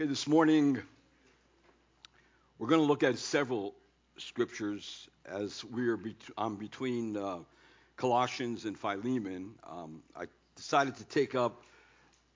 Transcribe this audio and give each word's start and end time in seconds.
Okay, 0.00 0.06
this 0.06 0.28
morning 0.28 0.80
we're 2.56 2.68
going 2.68 2.80
to 2.80 2.86
look 2.86 3.02
at 3.02 3.18
several 3.18 3.74
scriptures 4.16 5.08
as 5.26 5.64
we 5.64 5.88
are 5.88 5.96
be- 5.96 6.14
I'm 6.36 6.54
between 6.54 7.16
uh, 7.16 7.38
Colossians 7.96 8.64
and 8.64 8.78
Philemon. 8.78 9.56
Um, 9.68 10.04
I 10.14 10.26
decided 10.54 10.94
to 10.98 11.04
take 11.04 11.34
up 11.34 11.64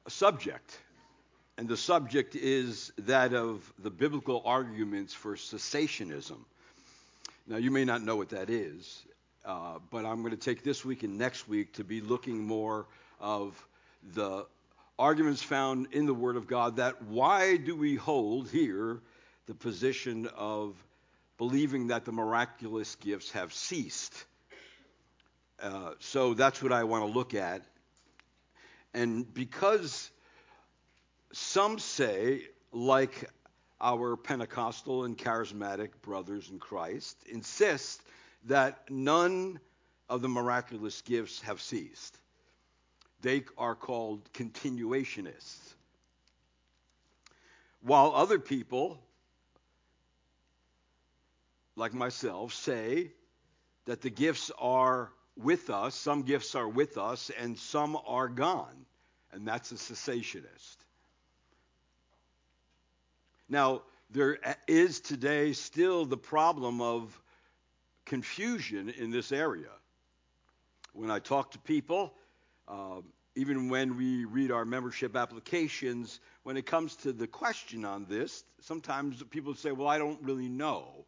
a 0.06 0.10
subject, 0.10 0.76
and 1.56 1.68
the 1.68 1.76
subject 1.76 2.34
is 2.34 2.92
that 2.98 3.32
of 3.32 3.72
the 3.78 3.90
biblical 3.90 4.42
arguments 4.44 5.14
for 5.14 5.36
cessationism. 5.36 6.38
Now, 7.46 7.58
you 7.58 7.70
may 7.70 7.84
not 7.84 8.02
know 8.02 8.16
what 8.16 8.30
that 8.30 8.50
is, 8.50 9.04
uh, 9.44 9.78
but 9.88 10.04
I'm 10.04 10.22
going 10.22 10.36
to 10.36 10.36
take 10.36 10.64
this 10.64 10.84
week 10.84 11.04
and 11.04 11.16
next 11.16 11.46
week 11.48 11.74
to 11.74 11.84
be 11.84 12.00
looking 12.00 12.44
more 12.44 12.86
of 13.20 13.54
the 14.14 14.46
arguments 15.02 15.42
found 15.42 15.88
in 15.90 16.06
the 16.06 16.14
Word 16.14 16.36
of 16.36 16.46
God 16.46 16.76
that 16.76 17.02
why 17.02 17.56
do 17.56 17.74
we 17.74 17.96
hold 17.96 18.48
here 18.48 19.00
the 19.46 19.54
position 19.54 20.28
of 20.36 20.76
believing 21.38 21.88
that 21.88 22.04
the 22.04 22.12
miraculous 22.12 22.94
gifts 22.94 23.32
have 23.32 23.52
ceased? 23.52 24.24
Uh, 25.60 25.94
so 25.98 26.34
that's 26.34 26.62
what 26.62 26.70
I 26.70 26.84
want 26.84 27.04
to 27.04 27.10
look 27.10 27.34
at. 27.34 27.62
And 28.94 29.34
because 29.34 30.08
some 31.32 31.80
say, 31.80 32.42
like 32.70 33.28
our 33.80 34.16
Pentecostal 34.16 35.02
and 35.02 35.18
charismatic 35.18 35.90
brothers 36.02 36.48
in 36.48 36.60
Christ, 36.60 37.16
insist 37.28 38.00
that 38.44 38.88
none 38.88 39.58
of 40.08 40.22
the 40.22 40.28
miraculous 40.28 41.00
gifts 41.00 41.40
have 41.40 41.60
ceased. 41.60 42.16
They 43.22 43.44
are 43.56 43.74
called 43.74 44.30
continuationists. 44.32 45.74
While 47.80 48.12
other 48.14 48.38
people, 48.38 48.98
like 51.76 51.94
myself, 51.94 52.52
say 52.52 53.12
that 53.86 54.02
the 54.02 54.10
gifts 54.10 54.50
are 54.58 55.10
with 55.36 55.70
us, 55.70 55.94
some 55.94 56.22
gifts 56.22 56.54
are 56.54 56.68
with 56.68 56.98
us, 56.98 57.30
and 57.38 57.58
some 57.58 57.96
are 58.06 58.28
gone. 58.28 58.86
And 59.32 59.46
that's 59.46 59.72
a 59.72 59.76
cessationist. 59.76 60.76
Now, 63.48 63.82
there 64.10 64.38
is 64.68 65.00
today 65.00 65.52
still 65.52 66.04
the 66.04 66.18
problem 66.18 66.80
of 66.80 67.18
confusion 68.04 68.90
in 68.90 69.10
this 69.10 69.32
area. 69.32 69.70
When 70.92 71.10
I 71.10 71.18
talk 71.18 71.52
to 71.52 71.58
people, 71.58 72.12
uh, 72.68 73.00
even 73.34 73.68
when 73.68 73.96
we 73.96 74.24
read 74.24 74.50
our 74.50 74.64
membership 74.64 75.16
applications, 75.16 76.20
when 76.42 76.56
it 76.56 76.66
comes 76.66 76.96
to 76.96 77.12
the 77.12 77.26
question 77.26 77.84
on 77.84 78.04
this, 78.08 78.44
sometimes 78.60 79.22
people 79.30 79.54
say, 79.54 79.72
Well, 79.72 79.88
I 79.88 79.98
don't 79.98 80.20
really 80.22 80.48
know, 80.48 81.06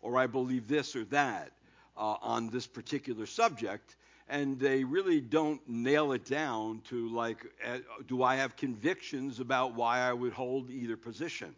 or 0.00 0.16
I 0.16 0.26
believe 0.26 0.68
this 0.68 0.96
or 0.96 1.04
that 1.06 1.52
uh, 1.96 2.16
on 2.22 2.48
this 2.48 2.66
particular 2.66 3.26
subject. 3.26 3.96
And 4.28 4.58
they 4.58 4.82
really 4.82 5.20
don't 5.20 5.60
nail 5.68 6.10
it 6.10 6.24
down 6.24 6.80
to, 6.88 7.08
like, 7.10 7.46
uh, 7.64 7.78
do 8.08 8.24
I 8.24 8.36
have 8.36 8.56
convictions 8.56 9.38
about 9.38 9.74
why 9.74 10.00
I 10.00 10.12
would 10.12 10.32
hold 10.32 10.70
either 10.70 10.96
position? 10.96 11.54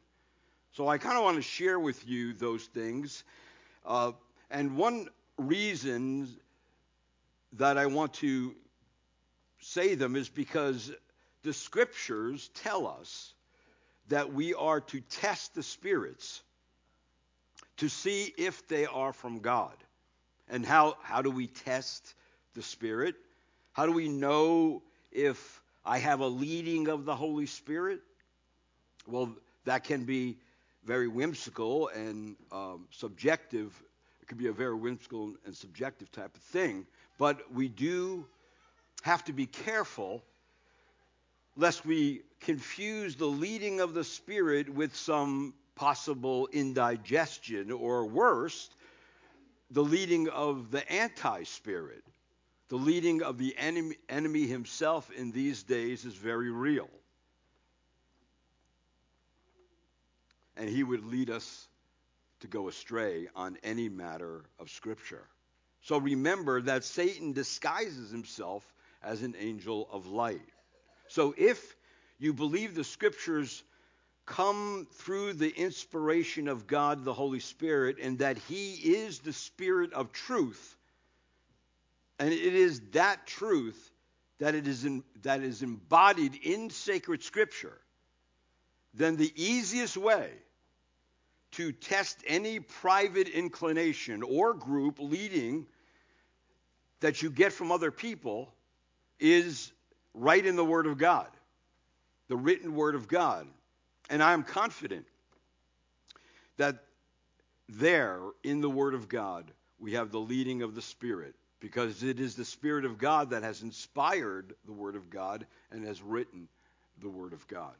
So 0.72 0.86
I 0.86 0.98
kind 0.98 1.16
of 1.16 1.24
want 1.24 1.36
to 1.36 1.42
share 1.42 1.80
with 1.80 2.06
you 2.06 2.34
those 2.34 2.64
things. 2.64 3.24
Uh, 3.86 4.12
and 4.50 4.76
one 4.76 5.08
reason 5.38 6.28
that 7.54 7.78
I 7.78 7.86
want 7.86 8.12
to 8.14 8.54
say 9.60 9.94
them 9.94 10.16
is 10.16 10.28
because 10.28 10.92
the 11.42 11.52
scriptures 11.52 12.50
tell 12.54 12.86
us 12.86 13.32
that 14.08 14.32
we 14.32 14.54
are 14.54 14.80
to 14.80 15.00
test 15.00 15.54
the 15.54 15.62
spirits 15.62 16.42
to 17.78 17.88
see 17.88 18.32
if 18.36 18.66
they 18.68 18.86
are 18.86 19.12
from 19.12 19.40
God. 19.40 19.74
And 20.48 20.64
how, 20.64 20.96
how 21.02 21.22
do 21.22 21.30
we 21.30 21.46
test 21.46 22.14
the 22.54 22.62
Spirit? 22.62 23.14
How 23.72 23.86
do 23.86 23.92
we 23.92 24.08
know 24.08 24.82
if 25.12 25.62
I 25.84 25.98
have 25.98 26.20
a 26.20 26.26
leading 26.26 26.88
of 26.88 27.04
the 27.04 27.14
Holy 27.14 27.46
Spirit? 27.46 28.00
Well, 29.06 29.34
that 29.64 29.84
can 29.84 30.04
be 30.04 30.38
very 30.84 31.08
whimsical 31.08 31.88
and 31.88 32.36
um, 32.50 32.86
subjective. 32.90 33.80
It 34.22 34.28
can 34.28 34.38
be 34.38 34.48
a 34.48 34.52
very 34.52 34.74
whimsical 34.74 35.34
and 35.44 35.54
subjective 35.54 36.10
type 36.10 36.34
of 36.34 36.42
thing. 36.42 36.86
But 37.18 37.52
we 37.52 37.68
do 37.68 38.26
have 39.02 39.24
to 39.24 39.32
be 39.32 39.46
careful 39.46 40.22
lest 41.56 41.84
we 41.84 42.22
confuse 42.40 43.16
the 43.16 43.26
leading 43.26 43.80
of 43.80 43.94
the 43.94 44.04
Spirit 44.04 44.68
with 44.68 44.94
some 44.94 45.54
possible 45.74 46.48
indigestion, 46.52 47.70
or 47.70 48.04
worse, 48.06 48.68
the 49.70 49.82
leading 49.82 50.28
of 50.28 50.70
the 50.70 50.90
anti 50.90 51.44
spirit. 51.44 52.02
The 52.68 52.76
leading 52.76 53.22
of 53.22 53.38
the 53.38 53.56
enemy, 53.56 53.96
enemy 54.10 54.46
himself 54.46 55.10
in 55.10 55.30
these 55.30 55.62
days 55.62 56.04
is 56.04 56.14
very 56.14 56.50
real. 56.50 56.90
And 60.56 60.68
he 60.68 60.84
would 60.84 61.06
lead 61.06 61.30
us 61.30 61.66
to 62.40 62.46
go 62.46 62.68
astray 62.68 63.28
on 63.34 63.56
any 63.62 63.88
matter 63.88 64.44
of 64.58 64.68
Scripture. 64.68 65.26
So 65.80 65.98
remember 65.98 66.60
that 66.62 66.84
Satan 66.84 67.32
disguises 67.32 68.10
himself 68.10 68.64
as 69.02 69.22
an 69.22 69.34
angel 69.38 69.88
of 69.92 70.06
light. 70.06 70.40
So 71.08 71.34
if 71.36 71.76
you 72.18 72.32
believe 72.32 72.74
the 72.74 72.84
scriptures 72.84 73.62
come 74.26 74.86
through 74.92 75.32
the 75.34 75.48
inspiration 75.48 76.48
of 76.48 76.66
God 76.66 77.04
the 77.04 77.14
Holy 77.14 77.40
Spirit 77.40 77.96
and 78.00 78.18
that 78.18 78.36
He 78.36 78.74
is 78.74 79.20
the 79.20 79.32
Spirit 79.32 79.92
of 79.92 80.12
truth, 80.12 80.76
and 82.18 82.32
it 82.32 82.54
is 82.54 82.80
that 82.92 83.26
truth 83.26 83.90
that 84.38 84.54
it 84.54 84.66
is 84.66 84.84
in, 84.84 85.02
that 85.22 85.42
is 85.42 85.62
embodied 85.62 86.34
in 86.42 86.70
sacred 86.70 87.22
scripture, 87.22 87.78
then 88.94 89.16
the 89.16 89.32
easiest 89.34 89.96
way 89.96 90.30
to 91.52 91.72
test 91.72 92.18
any 92.26 92.60
private 92.60 93.28
inclination 93.28 94.22
or 94.22 94.54
group 94.54 94.98
leading 95.00 95.66
that 97.00 97.22
you 97.22 97.30
get 97.30 97.52
from 97.52 97.72
other 97.72 97.90
people 97.90 98.52
is 99.18 99.72
right 100.14 100.44
in 100.44 100.56
the 100.56 100.64
Word 100.64 100.86
of 100.86 100.98
God, 100.98 101.28
the 102.28 102.36
written 102.36 102.74
Word 102.74 102.94
of 102.94 103.08
God. 103.08 103.46
And 104.10 104.22
I 104.22 104.32
am 104.32 104.42
confident 104.42 105.06
that 106.56 106.76
there 107.68 108.20
in 108.42 108.60
the 108.60 108.70
Word 108.70 108.94
of 108.94 109.08
God 109.08 109.50
we 109.78 109.92
have 109.92 110.10
the 110.10 110.20
leading 110.20 110.62
of 110.62 110.74
the 110.74 110.82
Spirit 110.82 111.34
because 111.60 112.02
it 112.02 112.20
is 112.20 112.34
the 112.34 112.44
Spirit 112.44 112.84
of 112.84 112.98
God 112.98 113.30
that 113.30 113.42
has 113.42 113.62
inspired 113.62 114.54
the 114.66 114.72
Word 114.72 114.96
of 114.96 115.10
God 115.10 115.46
and 115.70 115.84
has 115.84 116.02
written 116.02 116.48
the 117.00 117.08
Word 117.08 117.32
of 117.32 117.46
God. 117.48 117.74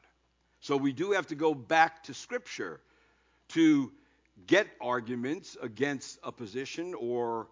So 0.61 0.75
we 0.75 0.91
do 0.91 1.11
have 1.11 1.27
to 1.27 1.35
go 1.35 1.53
back 1.53 2.03
to 2.03 2.13
Scripture 2.13 2.81
to 3.49 3.91
get 4.47 4.67
arguments 4.81 5.57
against 5.61 6.19
a 6.23 6.31
position 6.31 6.93
or 6.93 7.47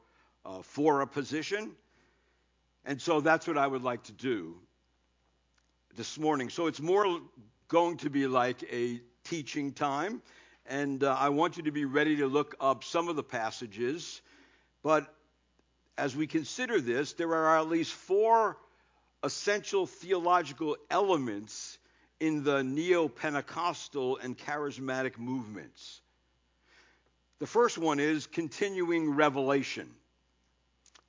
uh, 0.46 0.62
for 0.62 1.02
a 1.02 1.08
position. 1.08 1.72
And 2.88 3.02
so 3.02 3.20
that's 3.20 3.46
what 3.46 3.58
I 3.58 3.68
would 3.68 3.84
like 3.84 4.04
to 4.04 4.14
do 4.14 4.56
this 5.98 6.18
morning. 6.18 6.50
So 6.50 6.68
it's 6.68 6.80
more 6.80 7.20
going 7.68 7.98
to 7.98 8.10
be 8.10 8.28
like 8.28 8.64
a 8.72 9.02
teaching 9.26 9.74
time. 9.74 10.22
And 10.66 11.04
uh, 11.04 11.14
I 11.20 11.28
want 11.28 11.58
you 11.58 11.64
to 11.64 11.72
be 11.72 11.84
ready 11.84 12.16
to 12.18 12.28
look 12.28 12.56
up 12.62 12.86
some 12.86 13.10
of 13.10 13.18
the 13.18 13.24
passages. 13.24 14.22
But 14.84 15.14
as 15.98 16.16
we 16.16 16.28
consider 16.28 16.80
this, 16.80 17.12
there 17.12 17.36
are 17.36 17.60
at 17.60 17.68
least 17.68 17.92
four 17.92 18.56
essential 19.22 19.86
theological 19.86 20.78
elements 20.90 21.78
in 22.22 22.46
the 22.46 22.64
neo 22.64 23.10
Pentecostal 23.10 24.18
and 24.18 24.38
charismatic 24.38 25.18
movements. 25.18 26.00
The 27.40 27.48
first 27.48 27.78
one 27.78 28.00
is 28.00 28.28
continuing 28.28 29.10
revelation. 29.10 29.90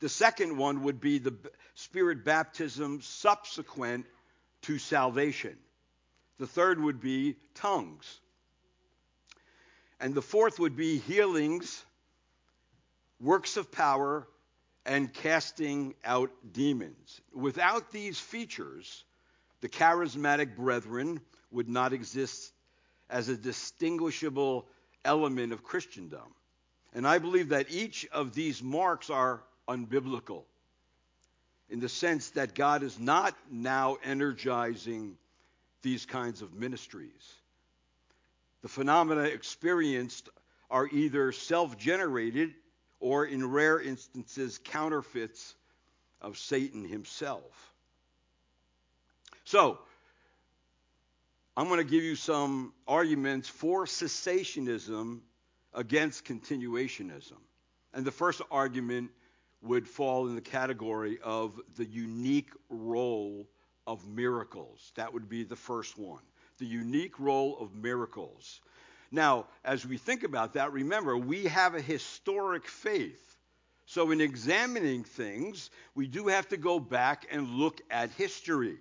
The 0.01 0.09
second 0.09 0.57
one 0.57 0.85
would 0.85 1.01
be 1.01 1.19
the 1.19 1.35
Spirit 1.75 2.25
baptism 2.25 3.01
subsequent 3.03 4.07
to 4.63 4.79
salvation. 4.79 5.57
The 6.39 6.47
third 6.47 6.81
would 6.81 7.01
be 7.01 7.37
tongues. 7.55 8.21
And 10.01 10.15
the 10.15 10.23
fourth 10.23 10.61
would 10.61 10.77
be 10.77 10.99
healings, 10.99 11.85
works 13.21 13.57
of 13.57 13.73
power, 13.73 14.29
and 14.87 15.13
casting 15.13 15.95
out 16.05 16.31
demons. 16.53 17.21
Without 17.33 17.91
these 17.91 18.19
features, 18.19 19.05
the 19.61 19.69
charismatic 19.69 20.57
brethren 20.57 21.21
would 21.51 21.69
not 21.69 21.93
exist 21.93 22.53
as 23.11 23.29
a 23.29 23.37
distinguishable 23.37 24.67
element 25.05 25.53
of 25.53 25.65
Christendom. 25.65 26.35
And 26.95 27.07
I 27.07 27.19
believe 27.19 27.49
that 27.51 27.71
each 27.71 28.07
of 28.13 28.35
these 28.35 28.63
marks 28.63 29.11
are 29.11 29.43
unbiblical 29.69 30.45
in 31.69 31.81
the 31.81 31.89
sense 31.89 32.31
that 32.31 32.55
God 32.55 32.83
is 32.83 32.99
not 32.99 33.37
now 33.51 33.99
energizing 34.03 35.17
these 35.83 36.07
kinds 36.07 36.43
of 36.43 36.55
ministries. 36.55 37.33
The 38.63 38.69
phenomena 38.69 39.23
experienced 39.23 40.29
are 40.71 40.89
either 40.91 41.33
self 41.33 41.79
generated 41.79 42.55
or, 43.01 43.25
in 43.25 43.49
rare 43.49 43.81
instances, 43.81 44.59
counterfeits 44.59 45.55
of 46.21 46.37
Satan 46.37 46.85
himself. 46.85 47.73
So, 49.45 49.79
I'm 51.57 51.69
going 51.69 51.79
to 51.79 51.91
give 51.91 52.03
you 52.03 52.17
some 52.17 52.73
arguments 52.87 53.49
for 53.49 53.87
cessationism 53.87 55.21
against 55.75 56.25
continuationism. 56.25 57.39
And 57.95 58.05
the 58.05 58.13
first 58.13 58.43
argument 58.51 59.11
would 59.63 59.89
fall 59.89 60.29
in 60.29 60.35
the 60.35 60.41
category 60.41 61.19
of 61.23 61.61
the 61.77 61.85
unique 61.85 62.51
role 62.69 63.49
of 63.87 64.07
miracles. 64.07 64.93
That 64.97 65.13
would 65.13 65.29
be 65.29 65.45
the 65.45 65.57
first 65.57 65.99
one. 65.99 66.23
The 66.59 66.67
unique 66.67 67.19
role 67.19 67.59
of 67.59 67.75
miracles. 67.75 68.61
Now, 69.11 69.47
as 69.65 69.87
we 69.87 69.97
think 69.97 70.23
about 70.23 70.53
that, 70.55 70.73
remember, 70.73 71.17
we 71.17 71.45
have 71.45 71.75
a 71.75 71.81
historic 71.81 72.69
faith. 72.69 73.37
So, 73.87 74.11
in 74.11 74.21
examining 74.21 75.03
things, 75.03 75.71
we 75.95 76.07
do 76.07 76.27
have 76.27 76.47
to 76.49 76.59
go 76.59 76.79
back 76.79 77.27
and 77.31 77.49
look 77.49 77.81
at 77.91 78.11
history. 78.11 78.77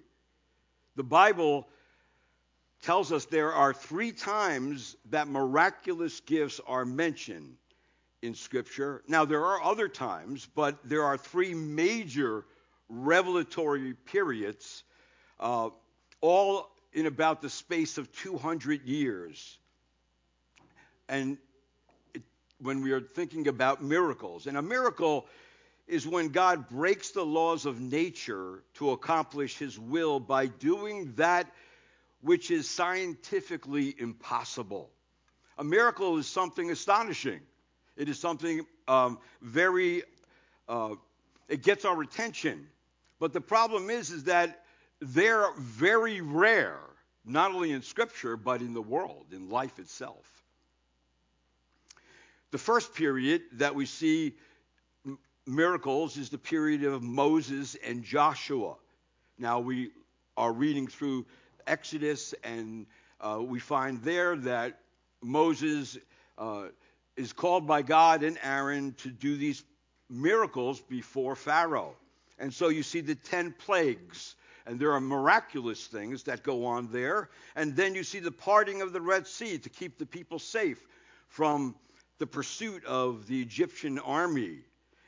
The 0.97 1.03
Bible 1.03 1.67
tells 2.81 3.13
us 3.13 3.25
there 3.25 3.53
are 3.53 3.73
three 3.73 4.11
times 4.11 4.97
that 5.09 5.29
miraculous 5.29 6.19
gifts 6.19 6.59
are 6.67 6.83
mentioned 6.83 7.55
in 8.21 8.33
Scripture. 8.33 9.03
Now, 9.07 9.25
there 9.25 9.45
are 9.45 9.61
other 9.61 9.87
times, 9.87 10.47
but 10.55 10.77
there 10.83 11.03
are 11.03 11.17
three 11.17 11.53
major 11.53 12.45
revelatory 12.89 13.93
periods, 13.93 14.83
uh, 15.39 15.69
all 16.21 16.69
in 16.93 17.05
about 17.05 17.41
the 17.41 17.49
space 17.49 17.97
of 17.97 18.11
200 18.11 18.83
years. 18.85 19.57
And 21.07 21.37
it, 22.13 22.23
when 22.59 22.81
we 22.81 22.91
are 22.91 23.01
thinking 23.01 23.47
about 23.47 23.83
miracles, 23.83 24.47
and 24.47 24.57
a 24.57 24.61
miracle 24.61 25.27
is 25.87 26.05
when 26.05 26.29
God 26.29 26.67
breaks 26.69 27.11
the 27.11 27.23
laws 27.23 27.65
of 27.65 27.79
nature 27.79 28.63
to 28.75 28.91
accomplish 28.91 29.57
his 29.57 29.79
will 29.79 30.19
by 30.19 30.47
doing 30.47 31.13
that 31.15 31.49
which 32.21 32.51
is 32.51 32.69
scientifically 32.69 33.95
impossible. 33.97 34.89
A 35.57 35.63
miracle 35.63 36.17
is 36.17 36.27
something 36.27 36.69
astonishing. 36.71 37.39
It 37.97 38.09
is 38.09 38.19
something 38.19 38.65
um, 38.87 39.17
very, 39.41 40.03
uh, 40.69 40.95
it 41.49 41.63
gets 41.63 41.83
our 41.83 42.01
attention. 42.01 42.67
But 43.19 43.33
the 43.33 43.41
problem 43.41 43.89
is, 43.89 44.11
is 44.11 44.25
that 44.25 44.63
they're 45.01 45.51
very 45.57 46.21
rare, 46.21 46.79
not 47.25 47.51
only 47.51 47.71
in 47.71 47.81
Scripture, 47.81 48.37
but 48.37 48.61
in 48.61 48.73
the 48.73 48.81
world, 48.81 49.25
in 49.31 49.49
life 49.49 49.79
itself. 49.79 50.25
The 52.51 52.57
first 52.57 52.93
period 52.93 53.41
that 53.53 53.75
we 53.75 53.85
see 53.85 54.35
miracles 55.45 56.17
is 56.17 56.29
the 56.29 56.37
period 56.37 56.83
of 56.83 57.01
Moses 57.01 57.75
and 57.85 58.03
Joshua. 58.03 58.75
Now, 59.39 59.59
we 59.59 59.91
are 60.35 60.53
reading 60.53 60.87
through 60.87 61.25
Exodus, 61.65 62.33
and 62.43 62.85
uh, 63.19 63.39
we 63.41 63.59
find 63.59 64.01
there 64.01 64.35
that 64.37 64.79
Moses 65.21 65.97
uh, 66.37 66.67
is 67.17 67.33
called 67.33 67.67
by 67.67 67.81
God 67.81 68.23
and 68.23 68.37
Aaron 68.43 68.93
to 68.99 69.09
do 69.09 69.35
these 69.35 69.63
miracles 70.09 70.79
before 70.79 71.35
Pharaoh. 71.35 71.95
And 72.39 72.53
so 72.53 72.69
you 72.69 72.83
see 72.83 73.01
the 73.01 73.15
10 73.15 73.55
plagues, 73.65 74.35
and 74.65 74.79
there 74.79 74.93
are 74.93 75.01
miraculous 75.01 75.87
things 75.87 76.23
that 76.23 76.43
go 76.43 76.65
on 76.65 76.91
there. 76.91 77.29
And 77.55 77.75
then 77.75 77.95
you 77.95 78.03
see 78.03 78.19
the 78.19 78.31
parting 78.31 78.81
of 78.81 78.93
the 78.93 79.01
Red 79.01 79.25
Sea 79.25 79.57
to 79.57 79.69
keep 79.69 79.97
the 79.97 80.05
people 80.05 80.37
safe 80.37 80.85
from 81.27 81.75
the 82.19 82.27
pursuit 82.27 82.85
of 82.85 83.27
the 83.27 83.41
Egyptian 83.41 83.97
army. 83.99 84.59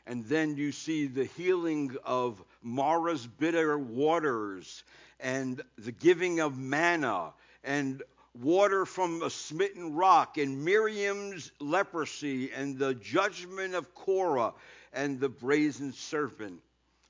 And 0.07 0.25
then 0.25 0.57
you 0.57 0.71
see 0.71 1.05
the 1.05 1.25
healing 1.25 1.95
of 2.03 2.43
Marah's 2.63 3.27
bitter 3.27 3.77
waters 3.77 4.83
and 5.19 5.61
the 5.77 5.91
giving 5.91 6.39
of 6.39 6.57
manna 6.57 7.33
and 7.63 8.01
water 8.33 8.85
from 8.85 9.23
a 9.23 9.29
smitten 9.29 9.95
rock 9.95 10.37
and 10.37 10.63
Miriam's 10.63 11.51
leprosy 11.59 12.51
and 12.51 12.77
the 12.77 12.93
judgment 12.95 13.75
of 13.75 13.93
Korah 13.95 14.53
and 14.93 15.19
the 15.19 15.29
brazen 15.29 15.93
serpent 15.93 16.61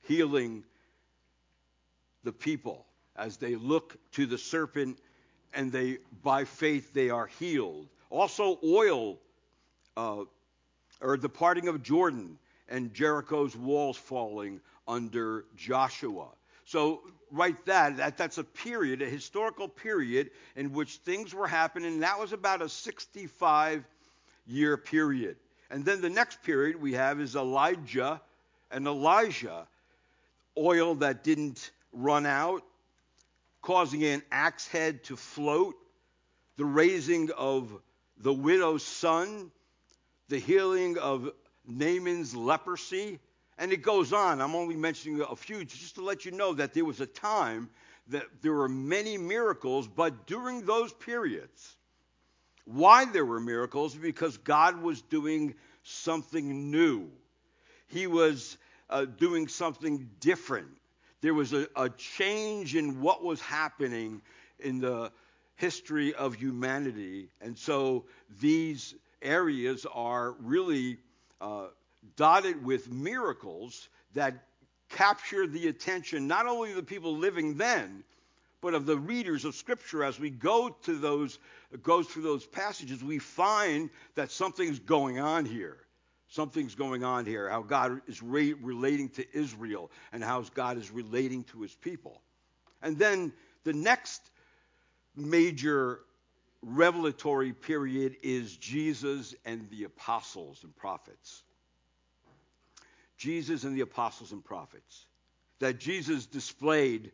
healing 0.02 0.64
the 2.24 2.32
people 2.32 2.86
as 3.16 3.38
they 3.38 3.56
look 3.56 3.98
to 4.12 4.26
the 4.26 4.38
serpent 4.38 4.98
and 5.54 5.72
they 5.72 5.98
by 6.24 6.46
faith 6.46 6.94
they 6.94 7.10
are 7.10 7.28
healed. 7.28 7.88
Also 8.10 8.60
oil 8.64 9.18
uh, 9.98 10.24
or 11.02 11.18
the 11.18 11.30
parting 11.30 11.68
of 11.68 11.82
jordan 11.84 12.38
and 12.68 12.94
jericho's 12.94 13.56
walls 13.56 13.98
falling 13.98 14.60
under 14.88 15.46
joshua. 15.56 16.28
So 16.66 17.02
write 17.32 17.66
that, 17.66 17.98
that 17.98 18.18
that's 18.18 18.38
a 18.38 18.44
period, 18.44 19.02
a 19.02 19.06
historical 19.06 19.68
period 19.68 20.32
in 20.56 20.74
which 20.74 20.98
things 20.98 21.34
were 21.34 21.48
happening. 21.48 22.00
That 22.00 22.20
was 22.20 22.34
about 22.34 22.62
a 22.62 22.70
65 22.70 23.84
year 24.48 24.78
period. 24.78 25.38
And 25.70 25.86
then 25.86 26.02
the 26.02 26.10
next 26.10 26.42
period 26.44 26.82
we 26.82 26.94
have 26.94 27.20
is 27.20 27.36
Elijah 27.36 28.22
and 28.72 28.88
Elisha, 28.88 29.68
oil 30.58 30.96
that 30.96 31.24
didn't 31.24 31.72
run 31.94 32.26
out, 32.26 32.64
causing 33.62 34.04
an 34.04 34.24
axe 34.32 34.68
head 34.68 35.04
to 35.06 35.16
float, 35.16 35.76
the 36.58 36.66
raising 36.66 37.30
of 37.32 37.72
the 38.18 38.34
widow's 38.34 38.84
son, 38.84 39.52
the 40.28 40.40
healing 40.40 40.98
of 40.98 41.32
Naaman's 41.66 42.36
leprosy, 42.36 43.20
and 43.60 43.74
it 43.74 43.82
goes 43.82 44.14
on. 44.14 44.42
I'm 44.42 44.56
only 44.56 44.78
mentioning 44.78 45.22
a 45.22 45.36
few 45.36 45.66
just 45.66 45.96
to 45.96 46.02
let 46.02 46.26
you 46.26 46.32
know 46.32 46.54
that 46.54 46.74
there 46.74 46.86
was 46.86 47.02
a 47.02 47.06
time 47.06 47.70
that 48.08 48.24
there 48.42 48.54
were 48.54 48.70
many 48.70 49.18
miracles, 49.18 49.88
but 49.88 50.26
during 50.26 50.66
those 50.66 50.94
periods, 50.94 51.76
why 52.66 53.06
there 53.06 53.26
were 53.26 53.40
miracles? 53.40 53.94
Because 53.94 54.38
God 54.38 54.82
was 54.82 55.02
doing 55.02 55.56
something 55.84 56.72
new. 56.72 57.10
He 57.88 58.08
was 58.08 58.58
uh, 58.90 59.06
doing 59.06 59.48
something 59.48 60.10
different. 60.20 60.70
There 61.22 61.34
was 61.34 61.54
a, 61.54 61.68
a 61.76 61.90
change 61.90 62.76
in 62.76 63.02
what 63.02 63.24
was 63.24 63.42
happening 63.42 64.22
in 64.60 64.80
the 64.80 65.12
history 65.56 66.14
of 66.14 66.34
humanity. 66.34 67.30
And 67.42 67.58
so 67.58 68.06
these 68.40 68.96
areas 69.22 69.86
are 69.94 70.32
really 70.40 70.98
uh, 71.42 71.68
dotted 72.16 72.64
with 72.64 72.92
miracles 72.92 73.90
that 74.14 74.46
capture 74.90 75.48
the 75.48 75.68
attention 75.68 76.28
not 76.28 76.48
only 76.48 76.72
of 76.72 76.76
the 76.76 76.84
people 76.84 77.16
living 77.16 77.58
then, 77.58 78.04
but 78.62 78.74
of 78.74 78.86
the 78.86 78.98
readers 78.98 79.46
of 79.46 79.56
Scripture. 79.56 80.04
As 80.04 80.20
we 80.20 80.30
go 80.30 80.70
to 80.84 80.98
those, 80.98 81.40
through 81.72 82.24
those 82.24 82.46
passages, 82.46 83.04
we 83.04 83.20
find 83.20 83.90
that 84.16 84.32
something's 84.32 84.80
going 84.80 85.20
on 85.20 85.46
here. 85.46 85.78
Something's 86.28 86.76
going 86.76 87.04
on 87.04 87.26
here. 87.26 87.50
How 87.50 87.62
God 87.62 88.02
is 88.08 88.22
re- 88.22 88.54
relating 88.54 89.10
to 89.10 89.26
Israel 89.38 89.90
and 90.12 90.24
how 90.24 90.42
God 90.54 90.78
is 90.78 90.92
relating 90.92 91.44
to 91.46 91.62
His 91.62 91.74
people. 91.74 92.22
And 92.82 92.98
then 92.98 93.34
the 93.64 93.74
next 93.74 94.22
major 95.16 96.02
revelatory 96.62 97.54
period 97.54 98.18
is 98.22 98.56
Jesus 98.58 99.34
and 99.46 99.68
the 99.70 99.86
apostles 99.86 100.64
and 100.64 100.76
prophets. 100.76 101.44
Jesus 103.20 103.64
and 103.64 103.76
the 103.76 103.82
apostles 103.82 104.32
and 104.32 104.44
prophets. 104.44 105.06
That 105.60 105.78
Jesus 105.78 106.26
displayed 106.26 107.12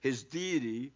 his 0.00 0.22
deity 0.22 0.92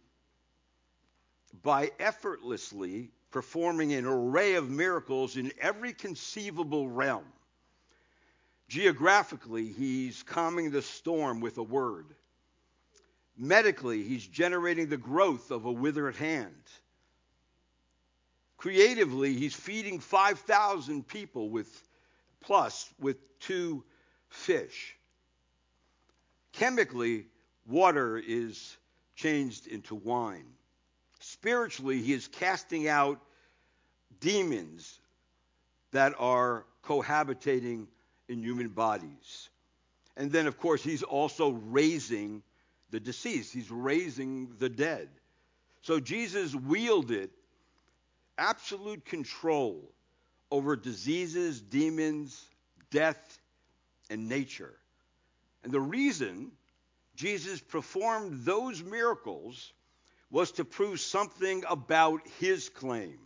by 1.61 1.91
effortlessly 1.99 3.11
performing 3.29 3.93
an 3.93 4.05
array 4.05 4.55
of 4.55 4.69
miracles 4.69 5.37
in 5.37 5.51
every 5.59 5.93
conceivable 5.93 6.89
realm. 6.89 7.25
Geographically, 8.69 9.67
he's 9.67 10.23
calming 10.23 10.71
the 10.71 10.81
storm 10.81 11.41
with 11.41 11.57
a 11.57 11.63
word. 11.63 12.05
Medically, 13.37 14.03
he's 14.03 14.25
generating 14.25 14.87
the 14.87 14.97
growth 14.97 15.51
of 15.51 15.65
a 15.65 15.71
withered 15.71 16.15
hand. 16.15 16.55
Creatively, 18.57 19.35
he's 19.35 19.53
feeding 19.53 19.99
5,000 19.99 21.07
people 21.07 21.49
with 21.49 21.69
plus 22.41 22.89
with 22.99 23.17
two 23.39 23.83
fish. 24.29 24.95
Chemically, 26.53 27.25
water 27.67 28.17
is 28.17 28.77
changed 29.15 29.67
into 29.67 29.95
wine. 29.95 30.45
Spiritually, 31.19 32.01
he 32.01 32.13
is 32.13 32.27
casting 32.27 32.87
out 32.87 33.19
demons 34.19 34.99
that 35.91 36.13
are 36.19 36.65
cohabitating 36.83 37.87
in 38.29 38.41
human 38.41 38.69
bodies. 38.69 39.49
And 40.15 40.31
then, 40.31 40.47
of 40.47 40.59
course, 40.59 40.83
he's 40.83 41.03
also 41.03 41.51
raising 41.51 42.41
the 42.89 42.99
deceased, 42.99 43.53
he's 43.53 43.69
raising 43.69 44.49
the 44.59 44.69
dead. 44.69 45.09
So 45.81 45.99
Jesus 45.99 46.55
wielded 46.55 47.29
absolute 48.37 49.05
control 49.05 49.91
over 50.51 50.75
diseases, 50.75 51.61
demons, 51.61 52.45
death, 52.91 53.39
and 54.09 54.29
nature. 54.29 54.73
And 55.63 55.71
the 55.71 55.81
reason 55.81 56.51
Jesus 57.15 57.59
performed 57.59 58.45
those 58.45 58.83
miracles 58.83 59.73
was 60.29 60.51
to 60.53 60.65
prove 60.65 60.99
something 60.99 61.63
about 61.69 62.21
his 62.39 62.69
claim 62.69 63.17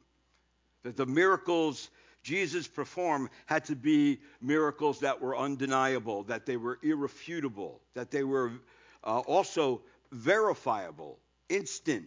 that 0.84 0.98
the 0.98 1.06
miracles 1.06 1.90
Jesus 2.24 2.68
performed 2.68 3.30
had 3.48 3.66
to 3.66 3.76
be 3.76 4.20
miracles 4.42 5.00
that 5.00 5.22
were 5.22 5.36
undeniable, 5.36 6.24
that 6.24 6.46
they 6.46 6.58
were 6.58 6.80
irrefutable, 6.84 7.82
that 7.96 8.12
they 8.12 8.24
were 8.24 8.52
uh, 9.04 9.20
also 9.20 9.82
verifiable, 10.12 11.18
instant, 11.50 12.06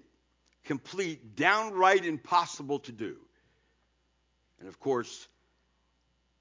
complete, 0.65 1.35
downright 1.37 2.05
impossible 2.05 2.79
to 2.81 2.93
do. 2.93 3.17
And 4.61 4.69
of 4.69 4.79
course, 4.79 5.27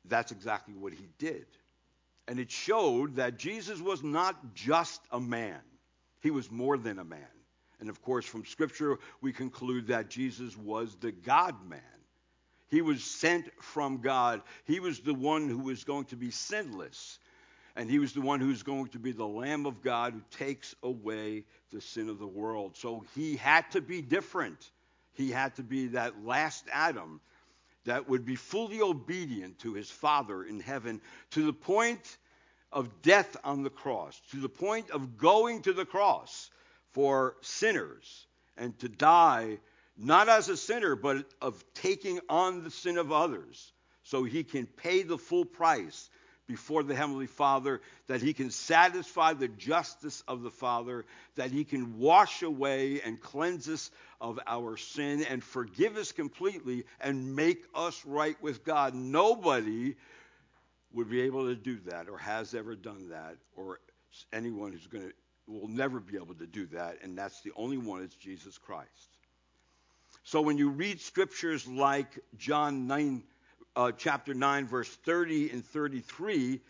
that's 0.06 0.32
exactly 0.32 0.76
what 0.76 0.94
he 0.94 1.08
did. 1.18 1.46
And 2.28 2.40
it 2.40 2.52
showed 2.52 3.18
that 3.18 3.38
Jesus 3.38 3.82
was 3.82 4.04
not 4.04 4.56
just 4.56 5.02
a 5.12 5.20
man, 5.20 5.60
he 6.22 6.32
was 6.32 6.50
more 6.50 6.78
than 6.78 7.00
a 7.00 7.04
man. 7.04 7.28
And 7.80 7.90
of 7.90 8.02
course, 8.02 8.26
from 8.26 8.46
Scripture, 8.46 8.98
we 9.20 9.34
conclude 9.34 9.88
that 9.88 10.10
Jesus 10.10 10.56
was 10.56 10.96
the 11.02 11.12
God 11.12 11.56
man. 11.68 11.82
He 12.70 12.82
was 12.82 13.04
sent 13.04 13.50
from 13.62 14.00
God. 14.02 14.42
He 14.64 14.80
was 14.80 15.02
the 15.02 15.14
one 15.14 15.50
who 15.50 15.60
was 15.60 15.84
going 15.84 16.06
to 16.06 16.16
be 16.16 16.32
sinless. 16.32 17.20
And 17.76 17.90
he 17.90 18.00
was 18.00 18.14
the 18.14 18.22
one 18.22 18.40
who's 18.40 18.64
going 18.64 18.88
to 18.90 19.00
be 19.00 19.12
the 19.12 19.28
Lamb 19.28 19.66
of 19.66 19.82
God 19.82 20.14
who 20.14 20.22
takes 20.32 20.74
away 20.82 21.44
the 21.72 21.82
sin 21.82 22.08
of 22.08 22.20
the 22.20 22.28
world. 22.28 22.78
So 22.78 23.04
he 23.16 23.36
had 23.36 23.70
to 23.72 23.82
be 23.82 24.02
different. 24.02 24.72
He 25.14 25.30
had 25.30 25.56
to 25.56 25.64
be 25.64 25.88
that 25.88 26.24
last 26.24 26.66
Adam 26.72 27.20
that 27.86 28.08
would 28.08 28.26
be 28.26 28.36
fully 28.36 28.82
obedient 28.82 29.60
to 29.60 29.74
his 29.74 29.90
Father 29.90 30.44
in 30.44 30.60
heaven 30.60 31.02
to 31.32 31.46
the 31.46 31.54
point 31.54 32.18
of 32.72 33.02
death 33.02 33.38
on 33.44 33.64
the 33.64 33.70
cross, 33.70 34.20
to 34.32 34.38
the 34.38 34.50
point 34.50 34.90
of 34.92 35.18
going 35.18 35.62
to 35.62 35.74
the 35.74 35.86
cross 35.86 36.50
for 36.92 37.36
sinners 37.42 38.26
and 38.58 38.78
to 38.80 38.90
die 38.90 39.60
not 39.98 40.28
as 40.28 40.50
a 40.50 40.58
sinner, 40.58 40.96
but 40.96 41.26
of 41.42 41.64
taking 41.76 42.20
on 42.28 42.64
the 42.64 42.72
sin 42.72 42.98
of 42.98 43.12
others 43.12 43.72
so 44.04 44.24
he 44.24 44.44
can 44.44 44.66
pay 44.66 45.04
the 45.04 45.18
full 45.18 45.46
price 45.46 46.10
before 46.48 46.84
the 46.84 46.96
Heavenly 46.96 47.28
Father, 47.28 47.82
that 48.08 48.22
he 48.22 48.34
can 48.34 48.52
satisfy 48.52 49.34
the 49.34 49.48
justice 49.48 50.24
of 50.28 50.42
the 50.42 50.52
Father, 50.52 51.06
that 51.36 51.52
he 51.52 51.64
can 51.64 52.00
wash 52.00 52.42
away 52.42 53.02
and 53.02 53.22
cleanse 53.22 53.70
us 53.70 53.92
of 54.20 54.40
our 54.46 54.78
sin 54.78 55.24
and 55.24 55.44
forgive 55.44 55.98
us 55.98 56.12
completely 56.12 56.84
and 57.00 57.36
make 57.36 57.64
us 57.74 58.04
right 58.06 58.42
with 58.42 58.64
God. 58.64 58.94
Nobody 58.94 59.96
would 60.94 61.10
be 61.10 61.22
able 61.22 61.48
to 61.48 61.56
do 61.56 61.80
that 61.88 62.08
or 62.08 62.18
has 62.18 62.54
ever 62.54 62.76
done 62.76 63.10
that, 63.10 63.38
or 63.56 63.80
anyone 64.32 64.72
who's 64.72 64.88
going 64.88 65.08
to 65.10 65.14
will 65.48 65.68
never 65.68 66.00
be 66.00 66.16
able 66.16 66.36
to 66.36 66.46
do 66.46 66.66
that, 66.68 67.00
and 67.04 67.18
that's 67.18 67.42
the 67.42 67.52
only 67.56 67.78
one, 67.78 68.04
it's 68.04 68.16
Jesus 68.16 68.58
Christ. 68.58 68.90
So 70.24 70.42
when 70.42 70.58
you 70.58 70.70
read 70.70 71.02
scriptures 71.02 71.68
like 71.68 72.20
John 72.38 72.88
9, 72.88 73.24
uh, 73.76 73.92
chapter 73.92 74.34
9, 74.34 74.68
verse 74.68 74.90
30 74.90 75.52
and 75.52 75.66
33, 75.66 76.62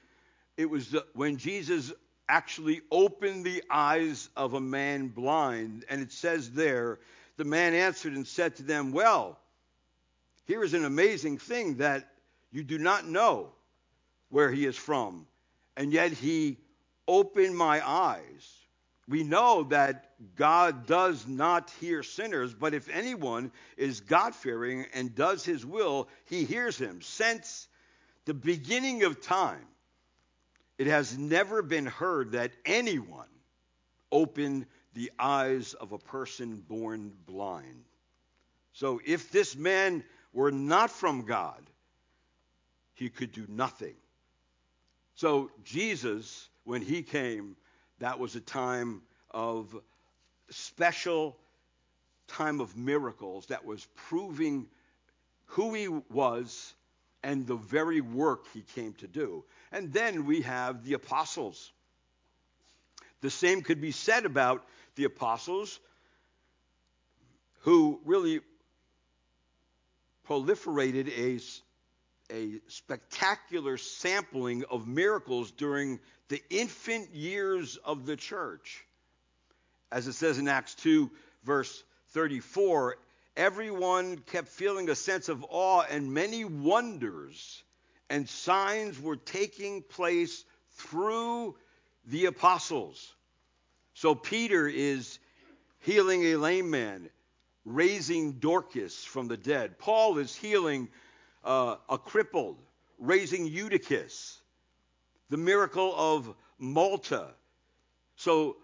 it 0.58 0.70
was 0.70 0.96
when 1.14 1.38
Jesus 1.38 1.92
actually 2.30 2.82
opened 2.92 3.46
the 3.46 3.64
eyes 3.70 4.30
of 4.36 4.54
a 4.54 4.62
man 4.62 5.08
blind. 5.08 5.86
And 5.90 6.02
it 6.02 6.12
says 6.12 6.52
there, 6.52 7.00
the 7.38 7.44
man 7.44 7.74
answered 7.74 8.14
and 8.14 8.26
said 8.26 8.56
to 8.58 8.64
them, 8.64 8.92
Well, 8.92 9.38
here 10.46 10.64
is 10.64 10.74
an 10.74 10.86
amazing 10.86 11.38
thing 11.38 11.76
that 11.78 12.10
you 12.52 12.64
do 12.64 12.78
not 12.78 13.08
know 13.08 13.50
where 14.30 14.52
he 14.52 14.66
is 14.66 14.76
from, 14.76 15.28
and 15.78 15.92
yet 15.92 16.12
he 16.12 16.58
opened 17.08 17.58
my 17.58 17.88
eyes. 17.88 18.63
We 19.08 19.24
know 19.24 19.64
that 19.64 20.12
God 20.36 20.86
does 20.86 21.28
not 21.28 21.70
hear 21.82 22.04
sinners, 22.04 22.54
but 22.54 22.74
if 22.74 22.88
anyone 22.90 23.52
is 23.76 24.00
God 24.00 24.34
fearing 24.34 24.86
and 24.94 25.14
does 25.14 25.44
his 25.44 25.66
will, 25.66 26.08
he 26.26 26.46
hears 26.46 26.78
him. 26.78 27.02
Since 27.02 27.68
the 28.26 28.34
beginning 28.34 29.04
of 29.04 29.22
time, 29.22 29.68
it 30.78 30.88
has 30.88 31.18
never 31.18 31.62
been 31.62 31.86
heard 31.86 32.32
that 32.32 32.52
anyone 32.66 33.28
opened 34.12 34.66
the 34.94 35.12
eyes 35.20 35.74
of 35.74 35.92
a 35.92 35.98
person 35.98 36.64
born 36.68 37.12
blind. 37.26 37.84
So 38.72 39.02
if 39.06 39.32
this 39.32 39.56
man 39.56 40.04
were 40.32 40.52
not 40.52 40.90
from 40.90 41.26
God, 41.26 41.70
he 42.94 43.10
could 43.10 43.32
do 43.32 43.46
nothing. 43.50 43.96
So 45.16 45.52
Jesus, 45.64 46.50
when 46.64 46.82
he 46.82 47.04
came, 47.04 47.56
that 48.00 48.20
was 48.20 48.36
a 48.36 48.42
time 48.42 49.02
of 49.32 49.76
special 50.50 51.38
time 52.28 52.62
of 52.62 52.78
miracles 52.78 53.48
that 53.48 53.66
was 53.66 53.88
proving 53.96 54.68
who 55.46 55.74
he 55.74 55.88
was 55.88 56.74
and 57.24 57.48
the 57.48 57.56
very 57.56 58.02
work 58.02 58.46
he 58.54 58.62
came 58.76 58.94
to 58.94 59.08
do. 59.08 59.44
And 59.72 59.94
then 59.94 60.26
we 60.26 60.42
have 60.42 60.84
the 60.84 60.94
apostles. 60.94 61.72
The 63.22 63.30
same 63.30 63.62
could 63.62 63.80
be 63.80 63.92
said 63.92 64.26
about 64.26 64.66
the 64.96 65.06
apostles 65.06 65.80
who 67.62 68.00
really 68.06 68.42
proliferated 70.28 71.08
a, 71.18 71.40
a 72.32 72.60
spectacular 72.68 73.78
sampling 73.78 74.64
of 74.70 74.88
miracles 74.88 75.52
during 75.52 76.00
the 76.30 76.42
infant 76.50 77.14
years 77.14 77.78
of 77.78 78.06
the 78.06 78.16
church 78.16 78.86
as 79.94 80.08
it 80.08 80.14
says 80.14 80.40
in 80.40 80.48
Acts 80.48 80.74
2, 80.76 81.10
verse 81.44 81.84
34, 82.10 82.98
everyone 83.38 84.18
kept 84.18 84.48
feeling 84.48 84.90
a 84.90 84.96
sense 84.96 85.30
of 85.30 85.46
awe, 85.50 85.84
and 85.88 86.12
many 86.12 86.44
wonders 86.44 87.62
and 88.10 88.28
signs 88.28 89.00
were 89.00 89.16
taking 89.16 89.84
place 89.84 90.44
through 90.72 91.56
the 92.08 92.26
apostles. 92.26 93.14
So 93.94 94.16
Peter 94.16 94.68
is 94.68 95.20
healing 95.82 96.24
a 96.24 96.38
lame 96.38 96.72
man, 96.72 97.08
raising 97.64 98.34
Dorcas 98.34 99.04
from 99.04 99.28
the 99.28 99.38
dead. 99.38 99.78
Paul 99.78 100.18
is 100.18 100.36
healing 100.36 100.90
uh, 101.44 101.76
a 101.90 101.98
crippled, 101.98 102.62
raising 103.00 103.46
Eutychus. 103.46 104.40
The 105.30 105.38
miracle 105.38 105.94
of 105.96 106.34
Malta. 106.60 107.28
So 108.16 108.58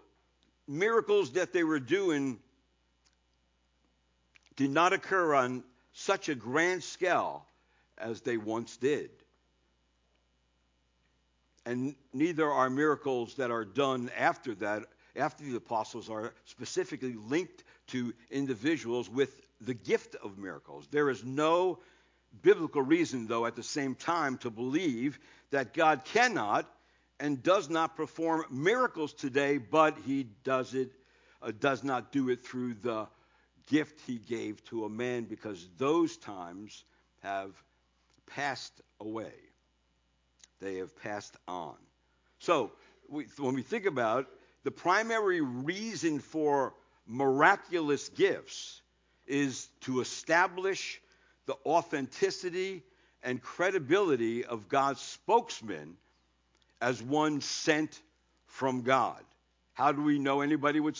miracles 0.68 1.32
that 1.32 1.52
they 1.52 1.64
were 1.64 1.80
doing 1.80 2.38
did 4.56 4.70
not 4.70 4.92
occur 4.92 5.34
on 5.34 5.64
such 5.92 6.28
a 6.28 6.34
grand 6.34 6.82
scale 6.82 7.46
as 7.98 8.20
they 8.20 8.36
once 8.36 8.76
did. 8.76 9.10
And 11.66 11.94
neither 12.12 12.50
are 12.50 12.70
miracles 12.70 13.34
that 13.34 13.50
are 13.50 13.64
done 13.64 14.10
after 14.16 14.54
that, 14.56 14.84
after 15.16 15.44
the 15.44 15.56
apostles, 15.56 16.08
are 16.08 16.32
specifically 16.44 17.14
linked 17.14 17.64
to 17.88 18.14
individuals 18.30 19.10
with 19.10 19.40
the 19.60 19.74
gift 19.74 20.14
of 20.16 20.38
miracles. 20.38 20.88
There 20.90 21.10
is 21.10 21.24
no 21.24 21.80
biblical 22.42 22.82
reason, 22.82 23.26
though, 23.26 23.46
at 23.46 23.56
the 23.56 23.62
same 23.62 23.94
time, 23.94 24.38
to 24.38 24.50
believe 24.50 25.18
that 25.50 25.74
God 25.74 26.04
cannot 26.04 26.70
and 27.18 27.42
does 27.42 27.68
not 27.68 27.96
perform 27.96 28.44
miracles 28.50 29.12
today, 29.12 29.58
but 29.58 29.96
he 30.06 30.26
does 30.44 30.74
it, 30.74 30.90
uh, 31.42 31.52
does 31.58 31.84
not 31.84 32.12
do 32.12 32.30
it 32.30 32.44
through 32.44 32.74
the 32.74 33.06
gift 33.66 34.00
he 34.06 34.16
gave 34.16 34.64
to 34.64 34.84
a 34.84 34.88
man 34.88 35.24
because 35.24 35.68
those 35.76 36.16
times 36.16 36.84
have 37.22 37.52
passed 38.26 38.80
away. 39.00 39.32
They 40.60 40.76
have 40.76 40.96
passed 41.00 41.36
on. 41.46 41.76
So, 42.38 42.72
we, 43.08 43.26
when 43.38 43.54
we 43.54 43.62
think 43.62 43.86
about 43.86 44.28
the 44.64 44.70
primary 44.70 45.40
reason 45.40 46.20
for 46.20 46.74
miraculous 47.06 48.08
gifts 48.08 48.82
is 49.26 49.68
to 49.82 50.00
establish 50.00 51.00
the 51.46 51.56
authenticity 51.66 52.82
and 53.22 53.42
credibility 53.42 54.44
of 54.44 54.68
God's 54.68 55.00
spokesman 55.00 55.96
as 56.80 57.02
one 57.02 57.40
sent 57.40 58.00
from 58.46 58.82
God. 58.82 59.22
How 59.74 59.92
do 59.92 60.02
we 60.02 60.18
know 60.18 60.40
anybody 60.40 60.80
would 60.80 60.98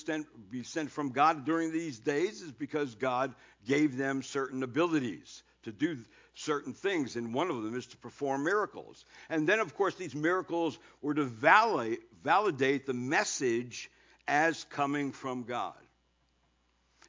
be 0.50 0.62
sent 0.62 0.90
from 0.90 1.10
God 1.10 1.44
during 1.44 1.72
these 1.72 1.98
days? 1.98 2.40
Is 2.40 2.52
because 2.52 2.94
God 2.94 3.34
gave 3.66 3.96
them 3.96 4.22
certain 4.22 4.62
abilities 4.62 5.42
to 5.64 5.72
do 5.72 5.98
certain 6.34 6.72
things, 6.72 7.16
and 7.16 7.34
one 7.34 7.50
of 7.50 7.62
them 7.62 7.76
is 7.76 7.86
to 7.88 7.96
perform 7.98 8.44
miracles. 8.44 9.04
And 9.28 9.46
then, 9.46 9.60
of 9.60 9.74
course, 9.74 9.94
these 9.96 10.14
miracles 10.14 10.78
were 11.02 11.12
to 11.14 11.24
validate, 11.24 12.00
validate 12.24 12.86
the 12.86 12.94
message 12.94 13.90
as 14.26 14.64
coming 14.70 15.12
from 15.12 15.42
God. 15.42 15.74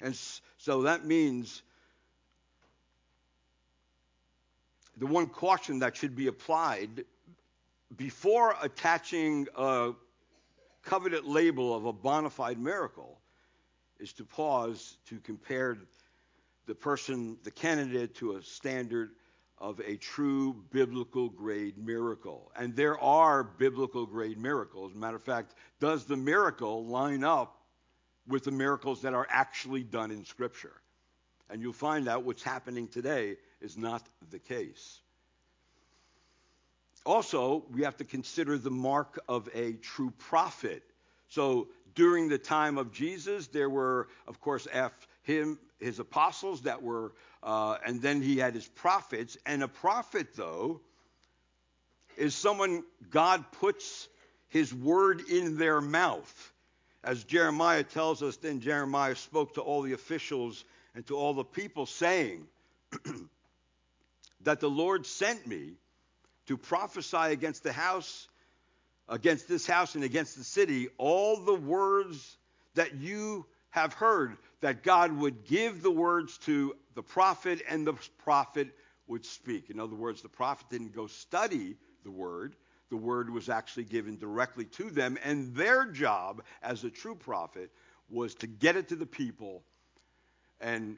And 0.01 0.17
so 0.57 0.81
that 0.81 1.05
means 1.05 1.61
the 5.01 5.07
one 5.07 5.25
caution 5.25 5.79
that 5.79 5.97
should 5.97 6.15
be 6.15 6.27
applied 6.27 7.05
before 7.97 8.55
attaching 8.61 9.47
a 9.57 9.93
coveted 10.83 11.25
label 11.25 11.75
of 11.75 11.85
a 11.85 11.91
bona 11.91 12.29
fide 12.29 12.59
miracle 12.59 13.19
is 13.99 14.13
to 14.13 14.23
pause 14.23 14.97
to 15.07 15.19
compare 15.21 15.75
the 16.67 16.75
person, 16.75 17.35
the 17.43 17.49
candidate, 17.49 18.13
to 18.13 18.35
a 18.35 18.43
standard 18.43 19.09
of 19.57 19.81
a 19.83 19.97
true 19.97 20.63
biblical 20.69 21.29
grade 21.29 21.79
miracle. 21.79 22.51
And 22.55 22.75
there 22.75 22.99
are 22.99 23.43
biblical 23.43 24.05
grade 24.05 24.37
miracles. 24.37 24.93
Matter 24.93 25.15
of 25.15 25.23
fact, 25.23 25.55
does 25.79 26.05
the 26.05 26.15
miracle 26.15 26.85
line 26.85 27.23
up 27.23 27.57
with 28.27 28.43
the 28.43 28.51
miracles 28.51 29.01
that 29.01 29.15
are 29.15 29.25
actually 29.31 29.81
done 29.81 30.11
in 30.11 30.25
Scripture? 30.25 30.79
And 31.49 31.59
you'll 31.59 31.73
find 31.73 32.07
out 32.07 32.23
what's 32.23 32.43
happening 32.43 32.87
today 32.87 33.37
is 33.61 33.77
not 33.77 34.03
the 34.29 34.39
case. 34.39 34.99
Also, 37.05 37.63
we 37.71 37.83
have 37.83 37.97
to 37.97 38.03
consider 38.03 38.57
the 38.57 38.71
mark 38.71 39.19
of 39.27 39.49
a 39.53 39.73
true 39.73 40.11
prophet. 40.17 40.83
So 41.29 41.67
during 41.95 42.29
the 42.29 42.37
time 42.37 42.77
of 42.77 42.91
Jesus, 42.91 43.47
there 43.47 43.69
were, 43.69 44.07
of 44.27 44.39
course, 44.39 44.67
F 44.71 44.91
him, 45.23 45.59
his 45.79 45.99
apostles 45.99 46.61
that 46.61 46.81
were, 46.81 47.13
uh, 47.43 47.77
and 47.85 48.01
then 48.01 48.21
he 48.21 48.37
had 48.37 48.53
his 48.53 48.67
prophets. 48.67 49.37
And 49.45 49.63
a 49.63 49.67
prophet, 49.67 50.35
though, 50.35 50.81
is 52.17 52.35
someone 52.35 52.83
God 53.09 53.51
puts 53.51 54.07
his 54.49 54.73
word 54.73 55.21
in 55.29 55.57
their 55.57 55.81
mouth. 55.81 56.51
As 57.03 57.23
Jeremiah 57.23 57.83
tells 57.83 58.21
us, 58.21 58.37
then 58.37 58.59
Jeremiah 58.59 59.15
spoke 59.15 59.55
to 59.55 59.61
all 59.61 59.81
the 59.81 59.93
officials 59.93 60.63
and 60.93 61.05
to 61.07 61.15
all 61.15 61.33
the 61.33 61.43
people, 61.43 61.85
saying 61.85 62.45
that 64.43 64.59
the 64.59 64.69
Lord 64.69 65.05
sent 65.05 65.45
me 65.45 65.73
to 66.47 66.57
prophesy 66.57 67.17
against 67.17 67.63
the 67.63 67.71
house, 67.71 68.27
against 69.07 69.47
this 69.47 69.67
house, 69.67 69.95
and 69.95 70.03
against 70.03 70.37
the 70.37 70.43
city, 70.43 70.89
all 70.97 71.37
the 71.37 71.55
words 71.55 72.37
that 72.75 72.95
you 72.95 73.45
have 73.69 73.93
heard, 73.93 74.37
that 74.61 74.83
God 74.83 75.11
would 75.11 75.45
give 75.45 75.81
the 75.81 75.91
words 75.91 76.37
to 76.39 76.75
the 76.95 77.03
prophet, 77.03 77.61
and 77.69 77.85
the 77.85 77.93
prophet 78.23 78.69
would 79.07 79.25
speak. 79.25 79.69
In 79.69 79.79
other 79.79 79.95
words, 79.95 80.21
the 80.21 80.29
prophet 80.29 80.67
didn't 80.69 80.95
go 80.95 81.07
study 81.07 81.75
the 82.03 82.11
word, 82.11 82.55
the 82.89 82.97
word 82.97 83.29
was 83.29 83.49
actually 83.49 83.85
given 83.85 84.17
directly 84.17 84.65
to 84.65 84.89
them, 84.89 85.17
and 85.23 85.55
their 85.55 85.85
job 85.85 86.43
as 86.61 86.83
a 86.83 86.89
true 86.89 87.15
prophet 87.15 87.71
was 88.09 88.35
to 88.35 88.47
get 88.47 88.75
it 88.75 88.89
to 88.89 88.95
the 88.95 89.05
people 89.05 89.63
and 90.59 90.97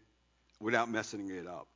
without 0.59 0.89
messing 0.89 1.29
it 1.29 1.47
up. 1.47 1.67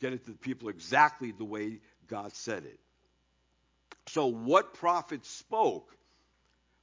Get 0.00 0.12
it 0.12 0.24
to 0.24 0.32
the 0.32 0.38
people 0.38 0.68
exactly 0.68 1.32
the 1.32 1.44
way 1.44 1.80
God 2.06 2.34
said 2.34 2.64
it. 2.64 2.78
So, 4.06 4.26
what 4.26 4.74
prophet 4.74 5.24
spoke 5.24 5.96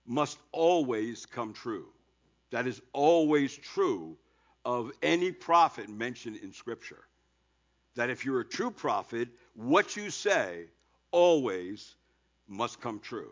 must 0.05 0.37
always 0.51 1.25
come 1.25 1.53
true. 1.53 1.87
That 2.51 2.67
is 2.67 2.81
always 2.93 3.55
true 3.55 4.17
of 4.65 4.91
any 5.01 5.31
prophet 5.31 5.89
mentioned 5.89 6.37
in 6.37 6.53
Scripture. 6.53 7.03
That 7.95 8.09
if 8.09 8.25
you're 8.25 8.41
a 8.41 8.45
true 8.45 8.71
prophet, 8.71 9.29
what 9.53 9.95
you 9.95 10.09
say 10.09 10.65
always 11.11 11.95
must 12.47 12.81
come 12.81 12.99
true. 12.99 13.31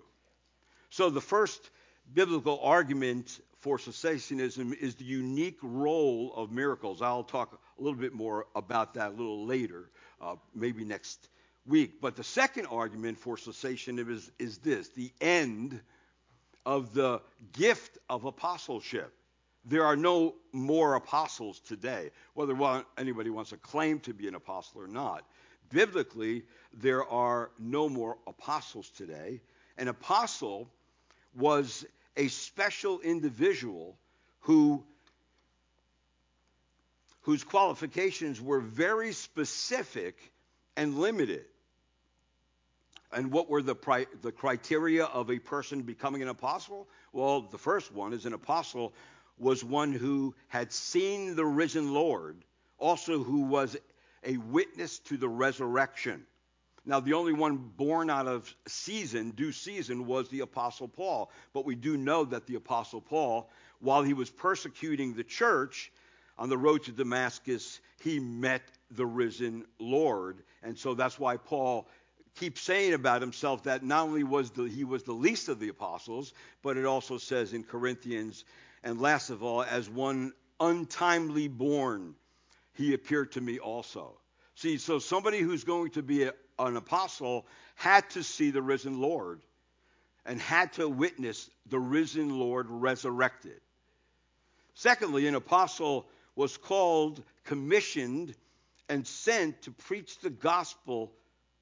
So, 0.90 1.10
the 1.10 1.22
first 1.22 1.70
biblical 2.14 2.60
argument 2.62 3.40
for 3.60 3.78
cessationism 3.78 4.74
is 4.74 4.96
the 4.96 5.06
unique 5.06 5.60
role 5.62 6.34
of 6.36 6.52
miracles. 6.52 7.02
I'll 7.02 7.24
talk 7.24 7.60
a 7.80 7.84
little 7.84 8.00
bit 8.00 8.14
more 8.14 8.46
about 8.56 8.94
that 8.96 9.10
a 9.10 9.16
little 9.16 9.46
later, 9.46 9.90
uh, 10.22 10.36
maybe 10.54 10.84
next 10.84 11.30
week. 11.66 12.02
But 12.02 12.16
the 12.16 12.24
second 12.24 12.66
argument 12.68 13.18
for 13.18 13.36
cessationism 13.36 14.10
is, 14.10 14.32
is 14.40 14.58
this 14.60 14.90
the 14.90 15.12
end 15.22 15.80
of 16.66 16.94
the 16.94 17.22
gift 17.54 17.98
of 18.10 18.26
apostleship. 18.26 19.14
There 19.66 19.86
are 19.86 19.96
no 19.96 20.36
more 20.52 20.96
apostles 20.96 21.60
today, 21.60 22.12
whether 22.34 22.56
anybody 22.98 23.30
wants 23.30 23.52
to 23.52 23.58
claim 23.58 24.00
to 24.02 24.14
be 24.14 24.28
an 24.28 24.36
apostle 24.36 24.82
or 24.82 24.88
not. 24.88 25.26
Biblically, 25.70 26.44
there 26.74 27.06
are 27.06 27.52
no 27.60 27.88
more 27.90 28.18
apostles 28.28 28.90
today. 28.90 29.42
An 29.78 29.88
apostle 29.88 30.70
was 31.36 31.86
a 32.18 32.28
special 32.28 33.00
individual 33.02 33.98
who 34.40 34.84
whose 37.30 37.44
qualifications 37.44 38.42
were 38.42 38.60
very 38.60 39.14
specific 39.14 40.18
and 40.76 40.98
limited. 40.98 41.46
And 43.12 43.32
what 43.32 43.52
were 43.52 43.62
the, 43.62 43.76
pri- 43.76 44.08
the 44.24 44.32
criteria 44.32 45.06
of 45.06 45.30
a 45.30 45.38
person 45.38 45.84
becoming 45.84 46.24
an 46.24 46.30
apostle? 46.30 46.88
Well, 47.14 47.42
the 47.42 47.60
first 47.60 47.94
one 47.94 48.14
is 48.14 48.26
an 48.26 48.34
apostle 48.34 48.96
was 49.38 49.64
one 49.64 49.94
who 49.94 50.34
had 50.48 50.74
seen 50.74 51.36
the 51.36 51.46
risen 51.46 51.94
Lord, 51.94 52.36
also 52.80 53.22
who 53.22 53.42
was 53.42 53.78
a 54.24 54.38
witness 54.38 54.98
to 54.98 55.16
the 55.16 55.30
resurrection. 55.30 56.26
Now, 56.84 57.00
the 57.00 57.14
only 57.14 57.34
one 57.34 57.58
born 57.58 58.10
out 58.10 58.26
of 58.26 58.52
season, 58.68 59.32
due 59.32 59.52
season, 59.52 60.08
was 60.08 60.30
the 60.30 60.40
Apostle 60.40 60.88
Paul. 60.88 61.30
But 61.54 61.64
we 61.64 61.76
do 61.76 61.96
know 61.96 62.26
that 62.26 62.48
the 62.48 62.56
Apostle 62.56 63.02
Paul, 63.02 63.52
while 63.82 64.02
he 64.02 64.16
was 64.16 64.32
persecuting 64.32 65.14
the 65.14 65.24
church 65.24 65.92
on 66.40 66.48
the 66.48 66.58
road 66.58 66.84
to 66.84 66.92
Damascus, 66.94 67.82
he 68.02 68.18
met 68.18 68.62
the 68.92 69.06
risen 69.06 69.66
Lord. 69.78 70.42
And 70.64 70.78
so 70.78 70.94
that's 70.94 71.20
why 71.20 71.36
Paul 71.36 71.88
keeps 72.36 72.62
saying 72.62 72.94
about 72.94 73.22
himself 73.22 73.64
that 73.64 73.84
not 73.84 74.08
only 74.08 74.24
was 74.24 74.50
the, 74.52 74.64
he 74.64 74.86
was 74.86 75.04
the 75.04 75.12
least 75.12 75.50
of 75.50 75.60
the 75.60 75.68
apostles, 75.68 76.34
but 76.64 76.78
it 76.78 76.86
also 76.86 77.18
says 77.18 77.54
in 77.54 77.64
Corinthians, 77.64 78.46
and 78.84 79.02
last 79.02 79.30
of 79.30 79.44
all, 79.44 79.64
as 79.64 79.90
one 79.90 80.32
untimely 80.62 81.50
born, 81.50 82.16
he 82.74 82.94
appeared 82.94 83.34
to 83.34 83.42
me 83.42 83.60
also. 83.60 84.18
See, 84.56 84.78
so 84.78 84.98
somebody 84.98 85.40
who's 85.40 85.66
going 85.66 85.92
to 85.92 86.02
be 86.02 86.24
a, 86.24 86.34
an 86.58 86.78
apostle 86.78 87.48
had 87.76 88.10
to 88.12 88.24
see 88.24 88.52
the 88.52 88.62
risen 88.62 89.02
Lord 89.02 89.42
and 90.26 90.40
had 90.40 90.72
to 90.74 90.88
witness 90.88 91.50
the 91.66 91.80
risen 91.80 92.40
Lord 92.40 92.68
resurrected. 92.70 93.60
Secondly, 94.74 95.28
an 95.28 95.36
apostle 95.36 96.08
was 96.40 96.56
called, 96.56 97.22
commissioned, 97.44 98.34
and 98.88 99.06
sent 99.06 99.62
to 99.62 99.72
preach 99.72 100.20
the 100.20 100.30
gospel 100.30 101.12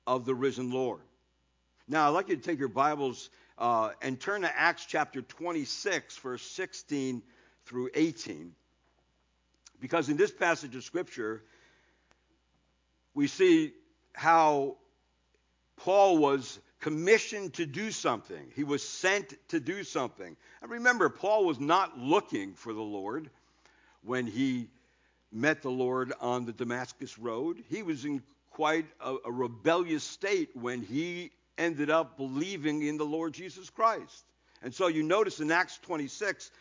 of 0.05 0.23
the 0.23 0.35
risen 0.35 0.69
Lord. 0.69 1.01
Now, 1.87 2.07
I'd 2.07 2.13
like 2.13 2.29
you 2.29 2.35
to 2.35 2.41
take 2.43 2.59
your 2.59 2.67
Bibles 2.67 3.31
uh, 3.57 3.89
and 4.03 4.19
turn 4.19 4.43
to 4.43 4.55
Acts 4.55 4.85
chapter 4.85 5.23
26, 5.23 6.15
verse 6.17 6.43
16 6.43 7.23
through 7.65 7.89
18. 7.95 8.53
Because 9.79 10.09
in 10.09 10.17
this 10.17 10.29
passage 10.29 10.75
of 10.75 10.83
Scripture, 10.83 11.41
we 13.15 13.25
see 13.25 13.73
how 14.13 14.77
Paul 15.77 16.19
was 16.19 16.59
commissioned 16.81 17.55
to 17.55 17.65
do 17.65 17.89
something. 17.89 18.51
He 18.55 18.63
was 18.63 18.87
sent 18.87 19.33
to 19.47 19.59
do 19.59 19.83
something. 19.83 20.37
And 20.61 20.69
remember, 20.69 21.09
Paul 21.09 21.45
was 21.45 21.59
not 21.59 21.97
looking 21.97 22.53
for 22.53 22.73
the 22.73 22.79
Lord 22.79 23.31
when 24.03 24.27
he 24.27 24.69
met 25.31 25.61
the 25.61 25.71
Lord 25.71 26.13
on 26.21 26.45
the 26.45 26.53
Damascus 26.53 27.17
Road. 27.19 27.63
He 27.69 27.83
was 27.83 28.05
in 28.05 28.23
quite 28.51 28.85
a, 29.01 29.15
a 29.25 29.31
rebellious 29.31 30.03
state 30.03 30.49
when 30.55 30.81
he 30.81 31.31
ended 31.57 31.89
up 31.89 32.17
believing 32.17 32.81
in 32.81 32.97
the 32.97 33.05
Lord 33.05 33.33
Jesus 33.33 33.69
Christ. 33.69 34.25
And 34.61 34.73
so 34.73 34.87
you 34.87 35.03
notice 35.03 35.39
in 35.39 35.51
Acts 35.51 35.77
26, 35.83 36.51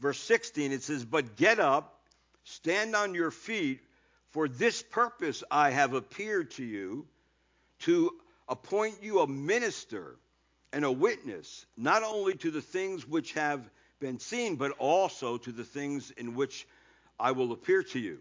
verse 0.00 0.18
16, 0.20 0.72
it 0.72 0.82
says, 0.82 1.04
But 1.04 1.36
get 1.36 1.60
up, 1.60 2.00
stand 2.44 2.94
on 2.94 3.14
your 3.14 3.30
feet, 3.30 3.80
for 4.30 4.48
this 4.48 4.82
purpose 4.82 5.42
I 5.50 5.70
have 5.70 5.94
appeared 5.94 6.50
to 6.52 6.64
you, 6.64 7.06
to 7.80 8.12
appoint 8.48 9.02
you 9.02 9.20
a 9.20 9.26
minister 9.26 10.16
and 10.72 10.84
a 10.84 10.92
witness, 10.92 11.64
not 11.76 12.02
only 12.02 12.34
to 12.34 12.50
the 12.50 12.60
things 12.60 13.06
which 13.08 13.32
have 13.34 13.68
been 14.00 14.18
seen, 14.18 14.56
but 14.56 14.72
also 14.78 15.38
to 15.38 15.52
the 15.52 15.64
things 15.64 16.10
in 16.12 16.34
which 16.34 16.66
I 17.18 17.32
will 17.32 17.52
appear 17.52 17.82
to 17.82 17.98
you. 17.98 18.20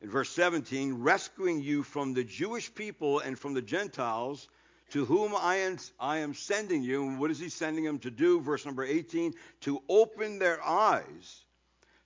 In 0.00 0.10
verse 0.10 0.30
17, 0.30 1.02
rescuing 1.02 1.60
you 1.60 1.82
from 1.82 2.14
the 2.14 2.24
Jewish 2.24 2.72
people 2.74 3.18
and 3.18 3.38
from 3.38 3.54
the 3.54 3.62
Gentiles 3.62 4.48
to 4.90 5.04
whom 5.04 5.34
I 5.36 5.56
am, 5.56 5.78
I 5.98 6.18
am 6.18 6.34
sending 6.34 6.82
you. 6.82 7.02
And 7.02 7.18
what 7.18 7.30
is 7.30 7.38
he 7.38 7.48
sending 7.48 7.84
them 7.84 7.98
to 8.00 8.10
do? 8.10 8.40
Verse 8.40 8.64
number 8.64 8.84
18, 8.84 9.34
to 9.62 9.82
open 9.88 10.38
their 10.38 10.62
eyes 10.64 11.44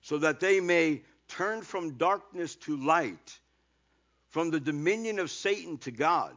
so 0.01 0.17
that 0.17 0.39
they 0.39 0.59
may 0.59 1.01
turn 1.29 1.61
from 1.61 1.97
darkness 1.97 2.55
to 2.55 2.77
light, 2.77 3.39
from 4.29 4.51
the 4.51 4.59
dominion 4.59 5.19
of 5.19 5.31
Satan 5.31 5.77
to 5.79 5.91
God, 5.91 6.35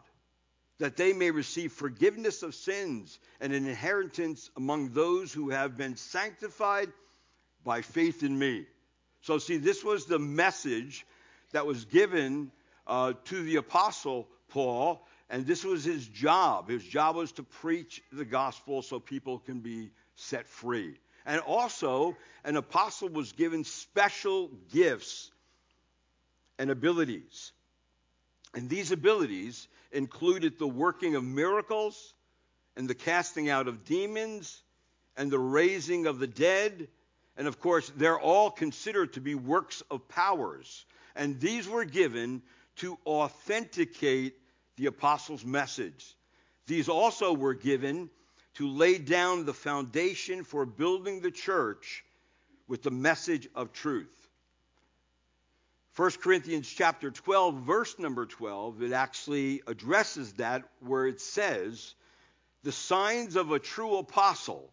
that 0.79 0.97
they 0.97 1.13
may 1.13 1.31
receive 1.31 1.73
forgiveness 1.73 2.43
of 2.43 2.55
sins 2.55 3.19
and 3.41 3.53
an 3.53 3.67
inheritance 3.67 4.51
among 4.57 4.91
those 4.91 5.33
who 5.33 5.51
have 5.51 5.77
been 5.77 5.97
sanctified 5.97 6.93
by 7.65 7.81
faith 7.81 8.23
in 8.23 8.39
me. 8.39 8.67
So, 9.27 9.39
see, 9.39 9.57
this 9.57 9.83
was 9.83 10.07
the 10.07 10.21
message 10.21 11.05
that 11.51 11.67
was 11.67 11.85
given 11.85 12.53
uh, 12.87 13.15
to 13.25 13.43
the 13.43 13.57
Apostle 13.57 14.29
Paul 14.51 15.05
And 15.29 15.45
this 15.45 15.65
was 15.65 15.83
his 15.83 16.07
job. 16.07 16.69
His 16.69 16.85
job 16.85 17.17
was 17.17 17.33
to 17.33 17.43
preach 17.43 18.01
the 18.13 18.25
gospel 18.25 18.83
so 18.83 19.01
people 19.01 19.41
can 19.41 19.59
be 19.59 19.91
set 20.15 20.47
free. 20.47 20.95
And 21.27 21.41
also, 21.41 22.17
an 22.45 22.57
apostle 22.57 23.09
was 23.09 23.33
given 23.33 23.65
special 23.65 24.49
gifts 24.73 25.33
and 26.57 26.71
abilities. 26.71 27.51
And 28.55 28.71
these 28.71 28.93
abilities 28.93 29.67
included 29.91 30.57
the 30.57 30.69
working 30.69 31.17
of 31.17 31.25
miracles 31.25 32.15
and 32.77 32.89
the 32.89 32.95
casting 32.95 33.51
out 33.51 33.67
of 33.67 33.85
demons 33.85 34.63
and 35.17 35.33
the 35.33 35.41
raising 35.41 36.07
of 36.07 36.21
the 36.21 36.29
dead. 36.29 36.87
And 37.37 37.47
of 37.47 37.61
course, 37.61 37.93
they're 37.97 38.19
all 38.19 38.51
considered 38.51 39.13
to 39.15 39.21
be 39.21 39.35
works 39.35 39.83
of 39.91 40.09
powers. 40.09 40.85
And 41.15 41.39
these 41.41 41.69
were 41.69 41.85
given 41.85 42.43
to 42.77 42.99
authenticate 43.07 44.35
the 44.77 44.87
apostles' 44.87 45.45
message. 45.45 46.15
These 46.67 46.89
also 46.89 47.33
were 47.33 47.55
given 47.55 48.11
to 48.55 48.69
lay 48.69 48.99
down 48.99 49.45
the 49.45 49.55
foundation 49.55 50.45
for 50.45 50.65
building 50.65 51.21
the 51.21 51.31
church 51.31 52.05
with 52.69 52.83
the 52.83 52.91
message 52.91 53.49
of 53.55 53.73
truth. 53.73 54.29
1 55.97 56.11
Corinthians 56.23 56.69
chapter 56.69 57.11
12 57.11 57.63
verse 57.63 57.99
number 57.99 58.27
12 58.27 58.83
it 58.83 58.93
actually 58.93 59.63
addresses 59.67 60.35
that 60.35 60.63
where 60.81 61.07
it 61.07 61.23
says 61.23 61.95
the 62.65 62.73
signs 62.73 63.35
of 63.35 63.51
a 63.51 63.59
true 63.59 63.97
apostle 63.97 64.71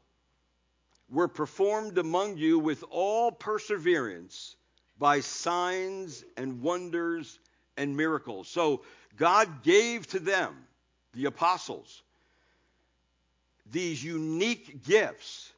were 1.14 1.28
performed 1.28 1.98
among 1.98 2.38
you 2.38 2.60
with 2.60 2.84
all 2.90 3.32
perseverance 3.32 4.56
by 4.98 5.20
signs 5.20 6.24
and 6.36 6.62
wonders 6.62 7.40
and 7.78 7.96
miracles. 7.96 8.48
So 8.48 8.82
God 9.16 9.64
gave 9.64 10.08
to 10.08 10.20
them, 10.20 10.56
the 11.14 11.26
apostles, 11.26 12.02
these 13.72 14.04
unique 14.04 14.84
gifts 14.84 15.54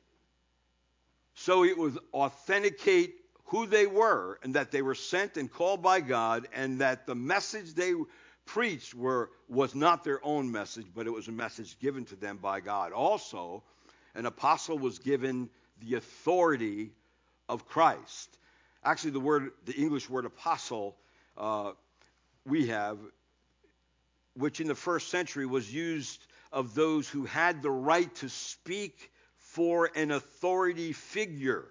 so 1.35 1.63
it 1.63 1.77
would 1.77 1.97
authenticate 2.13 3.15
who 3.45 3.67
they 3.67 3.85
were 3.85 4.39
and 4.41 4.55
that 4.55 4.71
they 4.71 4.81
were 4.81 4.95
sent 4.95 5.37
and 5.37 5.51
called 5.51 5.83
by 5.83 5.99
God 5.99 6.47
and 6.53 6.79
that 6.81 7.05
the 7.05 7.15
message 7.15 7.73
they 7.73 7.93
preached 8.45 8.95
were, 8.95 9.29
was 9.49 9.75
not 9.75 10.03
their 10.03 10.23
own 10.25 10.51
message, 10.51 10.87
but 10.95 11.07
it 11.07 11.11
was 11.11 11.27
a 11.27 11.31
message 11.31 11.77
given 11.79 12.05
to 12.05 12.15
them 12.15 12.37
by 12.37 12.61
God. 12.61 12.93
Also, 12.93 13.63
an 14.15 14.25
apostle 14.25 14.77
was 14.77 14.99
given 14.99 15.49
the 15.81 15.95
authority 15.95 16.91
of 17.47 17.67
Christ. 17.67 18.37
Actually, 18.83 19.11
the 19.11 19.19
word, 19.19 19.51
the 19.65 19.73
English 19.73 20.09
word 20.09 20.25
apostle, 20.25 20.95
uh, 21.37 21.71
we 22.45 22.67
have, 22.67 22.97
which 24.35 24.61
in 24.61 24.67
the 24.67 24.75
first 24.75 25.09
century 25.09 25.45
was 25.45 25.71
used 25.71 26.25
of 26.51 26.73
those 26.75 27.09
who 27.09 27.25
had 27.25 27.61
the 27.61 27.71
right 27.71 28.13
to 28.15 28.29
speak 28.29 29.11
for 29.37 29.89
an 29.95 30.11
authority 30.11 30.93
figure. 30.93 31.65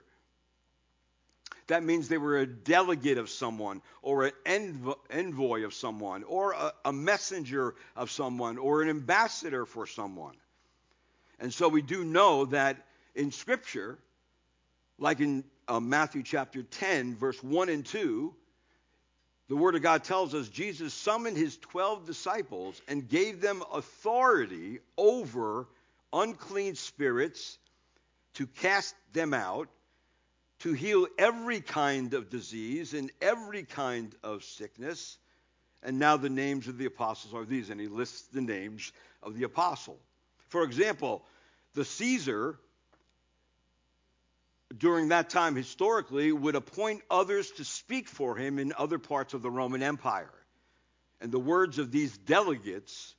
That 1.68 1.83
means 1.83 2.09
they 2.09 2.18
were 2.18 2.38
a 2.38 2.46
delegate 2.46 3.16
of 3.16 3.30
someone, 3.30 3.80
or 4.02 4.26
an 4.26 4.33
envoy 5.11 5.64
of 5.64 5.72
someone, 5.72 6.24
or 6.24 6.52
a, 6.52 6.72
a 6.85 6.92
messenger 6.92 7.74
of 7.96 8.11
someone, 8.11 8.59
or 8.59 8.83
an 8.83 8.90
ambassador 8.90 9.64
for 9.64 9.87
someone. 9.87 10.35
And 11.40 11.53
so 11.53 11.68
we 11.68 11.83
do 11.83 12.05
know 12.05 12.47
that 12.47 12.77
in 13.14 13.33
Scripture, 13.33 13.99
like 14.99 15.20
in 15.20 15.44
uh, 15.68 15.81
Matthew 15.81 16.23
chapter 16.23 16.62
10, 16.62 17.16
verse 17.16 17.42
1 17.42 17.68
and 17.68 17.85
2, 17.85 18.35
the 19.49 19.57
Word 19.57 19.75
of 19.75 19.83
God 19.83 20.05
tells 20.05 20.35
us 20.35 20.49
Jesus 20.49 20.94
summoned 20.94 21.37
his 21.37 21.59
12 21.59 22.07
disciples 22.07 22.81
and 22.88 23.09
gave 23.09 23.40
them 23.40 23.62
authority 23.73 24.79
over 24.97 25.68
unclean 26.12 26.77
spirits 26.77 27.59
to 28.35 28.47
cast 28.47 28.94
them 29.12 29.35
out 29.35 29.68
to 30.61 30.73
heal 30.73 31.07
every 31.18 31.61
kind 31.61 32.14
of 32.14 32.31
disease 32.31 32.94
and 32.94 33.11
every 33.20 33.64
kind 33.64 34.14
of 34.23 34.42
sickness. 34.44 35.18
And 35.83 35.99
now 35.99 36.16
the 36.16 36.31
names 36.31 36.68
of 36.68 36.79
the 36.79 36.87
apostles 36.87 37.35
are 37.35 37.44
these, 37.44 37.68
and 37.68 37.79
he 37.79 37.87
lists 37.87 38.23
the 38.33 38.40
names 38.40 38.92
of 39.23 39.37
the 39.37 39.44
apostle. 39.44 39.99
For 40.48 40.62
example, 40.62 41.24
the 41.74 41.85
Caesar, 41.85 42.59
during 44.76 45.09
that 45.09 45.30
time 45.30 45.57
historically, 45.57 46.33
would 46.33 46.54
appoint 46.54 47.02
others 47.11 47.50
to 47.52 47.64
speak 47.64 48.09
for 48.09 48.37
him 48.37 48.59
in 48.59 48.72
other 48.76 48.98
parts 48.98 49.35
of 49.35 49.42
the 49.42 49.50
Roman 49.50 49.83
Empire. 49.83 50.33
And 51.20 51.33
the 51.33 51.38
words 51.38 51.78
of 51.78 51.90
these 51.90 52.16
delegates 52.16 53.14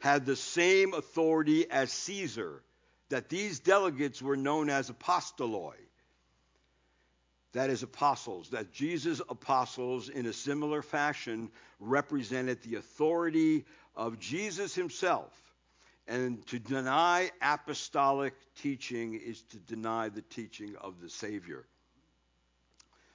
had 0.00 0.26
the 0.26 0.36
same 0.36 0.94
authority 0.94 1.70
as 1.70 1.92
Caesar, 1.92 2.62
that 3.08 3.28
these 3.28 3.60
delegates 3.60 4.20
were 4.20 4.36
known 4.36 4.68
as 4.68 4.90
apostoloi 4.90 5.76
that 7.56 7.70
is 7.70 7.82
apostles, 7.82 8.50
that 8.50 8.70
Jesus' 8.70 9.22
apostles, 9.30 10.10
in 10.10 10.26
a 10.26 10.32
similar 10.34 10.82
fashion, 10.82 11.50
represented 11.80 12.62
the 12.62 12.74
authority 12.74 13.64
of 13.96 14.18
Jesus 14.18 14.74
himself. 14.74 15.32
And 16.08 16.46
to 16.48 16.58
deny 16.58 17.30
apostolic 17.42 18.34
teaching 18.62 19.14
is 19.14 19.42
to 19.50 19.58
deny 19.58 20.08
the 20.08 20.22
teaching 20.22 20.76
of 20.80 21.00
the 21.00 21.10
Savior. 21.10 21.64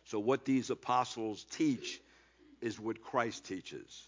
So, 0.06 0.20
what 0.20 0.44
these 0.44 0.70
apostles 0.70 1.46
teach 1.52 2.02
is 2.60 2.80
what 2.80 3.02
Christ 3.02 3.46
teaches. 3.46 4.08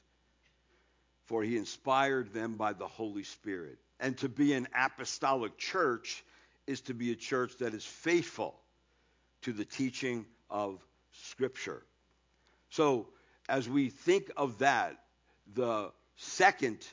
For 1.26 1.44
he 1.44 1.56
inspired 1.56 2.34
them 2.34 2.56
by 2.56 2.74
the 2.74 2.88
Holy 2.88 3.24
Spirit. 3.24 3.78
And 4.00 4.18
to 4.18 4.28
be 4.28 4.54
an 4.54 4.68
apostolic 4.76 5.58
church 5.58 6.24
is 6.68 6.82
to 6.82 6.94
be 6.94 7.12
a 7.12 7.16
church 7.16 7.58
that 7.60 7.74
is 7.74 7.86
faithful 7.86 8.60
to 9.44 9.54
the 9.54 9.66
teaching 9.66 10.26
of 10.50 10.86
Scripture. 11.12 11.84
So, 12.70 13.08
as 13.48 13.70
we 13.70 13.90
think 13.90 14.32
of 14.36 14.60
that, 14.60 14.98
the 15.54 15.92
second 16.16 16.86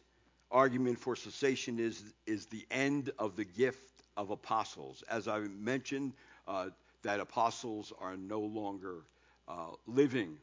argument 0.50 0.98
for 0.98 1.16
cessation 1.16 1.78
is, 1.78 2.02
is 2.26 2.46
the 2.46 2.66
end 2.70 3.10
of 3.18 3.36
the 3.36 3.44
gift 3.44 4.02
of 4.16 4.30
apostles. 4.30 5.04
As 5.08 5.28
I 5.28 5.38
mentioned, 5.40 6.12
uh, 6.48 6.70
that 7.02 7.20
apostles 7.20 7.92
are 8.00 8.16
no 8.16 8.40
longer 8.40 9.04
uh, 9.48 9.70
living. 9.86 10.36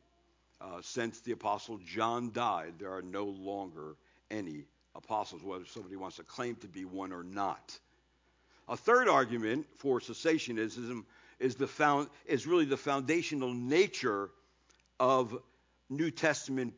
Uh, 0.60 0.82
since 0.82 1.20
the 1.20 1.34
apostle 1.34 1.80
John 1.86 2.32
died, 2.32 2.74
there 2.80 2.92
are 2.92 3.02
no 3.02 3.26
longer 3.26 3.96
any 4.32 4.64
apostles, 4.96 5.44
whether 5.44 5.66
somebody 5.66 5.96
wants 5.96 6.18
to 6.18 6.24
claim 6.24 6.56
to 6.58 6.68
be 6.68 6.86
one 6.86 7.14
or 7.14 7.24
not. 7.24 7.78
A 8.68 8.76
third 8.76 9.08
argument 9.08 9.68
for 9.78 10.00
cessationism 10.00 11.06
is, 11.40 11.56
the 11.56 11.68
found, 11.68 12.10
is 12.26 12.48
really 12.48 12.66
the 12.66 12.78
foundational 12.78 13.54
nature 13.54 14.30
of 15.00 15.38
New 15.90 16.12
Testament 16.12 16.74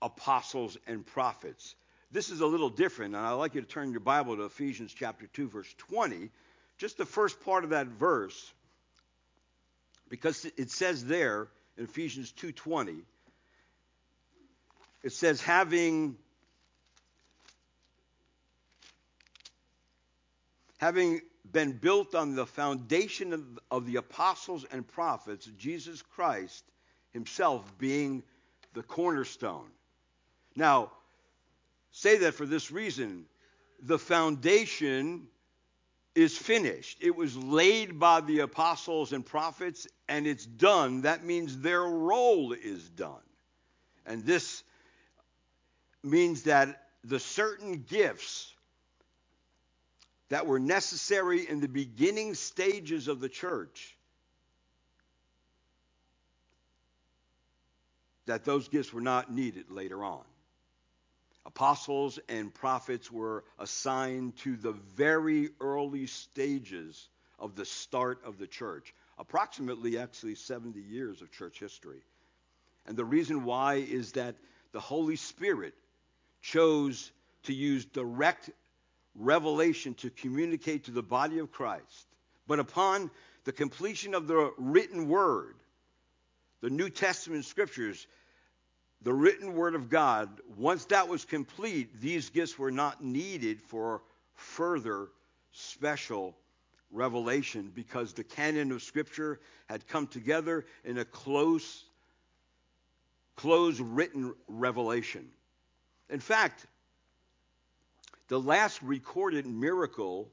apostles 0.00 0.78
and 0.86 1.04
prophets. 1.04 1.74
This 2.10 2.30
is 2.30 2.40
a 2.40 2.46
little 2.46 2.70
different, 2.70 3.14
and 3.14 3.24
I'd 3.24 3.32
like 3.32 3.54
you 3.54 3.60
to 3.60 3.66
turn 3.66 3.90
your 3.90 4.00
Bible 4.00 4.36
to 4.36 4.44
Ephesians 4.44 4.94
chapter 4.94 5.26
2, 5.26 5.48
verse 5.48 5.74
20. 5.76 6.30
Just 6.78 6.96
the 6.96 7.04
first 7.04 7.40
part 7.44 7.64
of 7.64 7.70
that 7.70 7.88
verse, 7.88 8.52
because 10.08 10.46
it 10.56 10.70
says 10.70 11.04
there 11.04 11.48
in 11.76 11.84
Ephesians 11.84 12.32
2:20, 12.32 13.02
it 15.02 15.12
says, 15.12 15.40
having 15.42 16.16
having 20.78 21.20
been 21.50 21.72
built 21.72 22.14
on 22.14 22.34
the 22.34 22.46
foundation 22.46 23.32
of, 23.32 23.44
of 23.70 23.86
the 23.86 23.96
apostles 23.96 24.64
and 24.70 24.86
prophets, 24.86 25.46
Jesus 25.58 26.00
Christ 26.02 26.64
himself 27.12 27.76
being 27.78 28.22
the 28.74 28.82
cornerstone. 28.82 29.68
Now, 30.54 30.92
say 31.92 32.18
that 32.18 32.34
for 32.34 32.46
this 32.46 32.70
reason 32.70 33.24
the 33.82 33.98
foundation 33.98 35.28
is 36.14 36.36
finished. 36.36 36.98
It 37.00 37.14
was 37.14 37.36
laid 37.36 38.00
by 38.00 38.20
the 38.20 38.40
apostles 38.40 39.12
and 39.12 39.24
prophets, 39.24 39.86
and 40.08 40.26
it's 40.26 40.44
done. 40.44 41.02
That 41.02 41.24
means 41.24 41.60
their 41.60 41.82
role 41.82 42.52
is 42.52 42.88
done. 42.88 43.22
And 44.04 44.24
this 44.24 44.64
means 46.02 46.42
that 46.44 46.88
the 47.04 47.20
certain 47.20 47.84
gifts 47.88 48.52
that 50.28 50.46
were 50.46 50.58
necessary 50.58 51.48
in 51.48 51.60
the 51.60 51.68
beginning 51.68 52.34
stages 52.34 53.06
of 53.06 53.20
the 53.20 53.28
church, 53.28 53.96
that 58.26 58.44
those 58.44 58.68
gifts 58.68 58.92
were 58.92 59.00
not 59.00 59.32
needed 59.32 59.70
later 59.70 60.04
on. 60.04 60.24
Apostles 61.48 62.18
and 62.28 62.52
prophets 62.52 63.10
were 63.10 63.42
assigned 63.58 64.36
to 64.36 64.54
the 64.54 64.72
very 64.72 65.48
early 65.62 66.06
stages 66.06 67.08
of 67.38 67.56
the 67.56 67.64
start 67.64 68.20
of 68.26 68.36
the 68.36 68.46
church, 68.46 68.92
approximately 69.18 69.96
actually 69.96 70.34
70 70.34 70.78
years 70.78 71.22
of 71.22 71.32
church 71.32 71.58
history. 71.58 72.02
And 72.84 72.98
the 72.98 73.04
reason 73.04 73.44
why 73.44 73.76
is 73.76 74.12
that 74.12 74.36
the 74.72 74.80
Holy 74.80 75.16
Spirit 75.16 75.72
chose 76.42 77.10
to 77.44 77.54
use 77.54 77.86
direct 77.86 78.50
revelation 79.14 79.94
to 79.94 80.10
communicate 80.10 80.84
to 80.84 80.90
the 80.90 81.02
body 81.02 81.38
of 81.38 81.50
Christ. 81.50 82.06
But 82.46 82.58
upon 82.58 83.10
the 83.44 83.52
completion 83.52 84.14
of 84.14 84.26
the 84.26 84.52
written 84.58 85.08
word, 85.08 85.54
the 86.60 86.68
New 86.68 86.90
Testament 86.90 87.46
scriptures, 87.46 88.06
the 89.02 89.12
written 89.12 89.54
word 89.54 89.74
of 89.74 89.88
God, 89.88 90.28
once 90.56 90.84
that 90.86 91.08
was 91.08 91.24
complete, 91.24 92.00
these 92.00 92.30
gifts 92.30 92.58
were 92.58 92.70
not 92.70 93.02
needed 93.02 93.60
for 93.60 94.02
further 94.34 95.08
special 95.52 96.36
revelation 96.90 97.70
because 97.74 98.12
the 98.12 98.24
canon 98.24 98.72
of 98.72 98.82
scripture 98.82 99.40
had 99.68 99.86
come 99.86 100.06
together 100.06 100.64
in 100.84 100.98
a 100.98 101.04
close 101.04 101.84
close 103.36 103.78
written 103.78 104.34
revelation. 104.48 105.28
In 106.10 106.18
fact, 106.18 106.66
the 108.26 108.40
last 108.40 108.82
recorded 108.82 109.46
miracle 109.46 110.28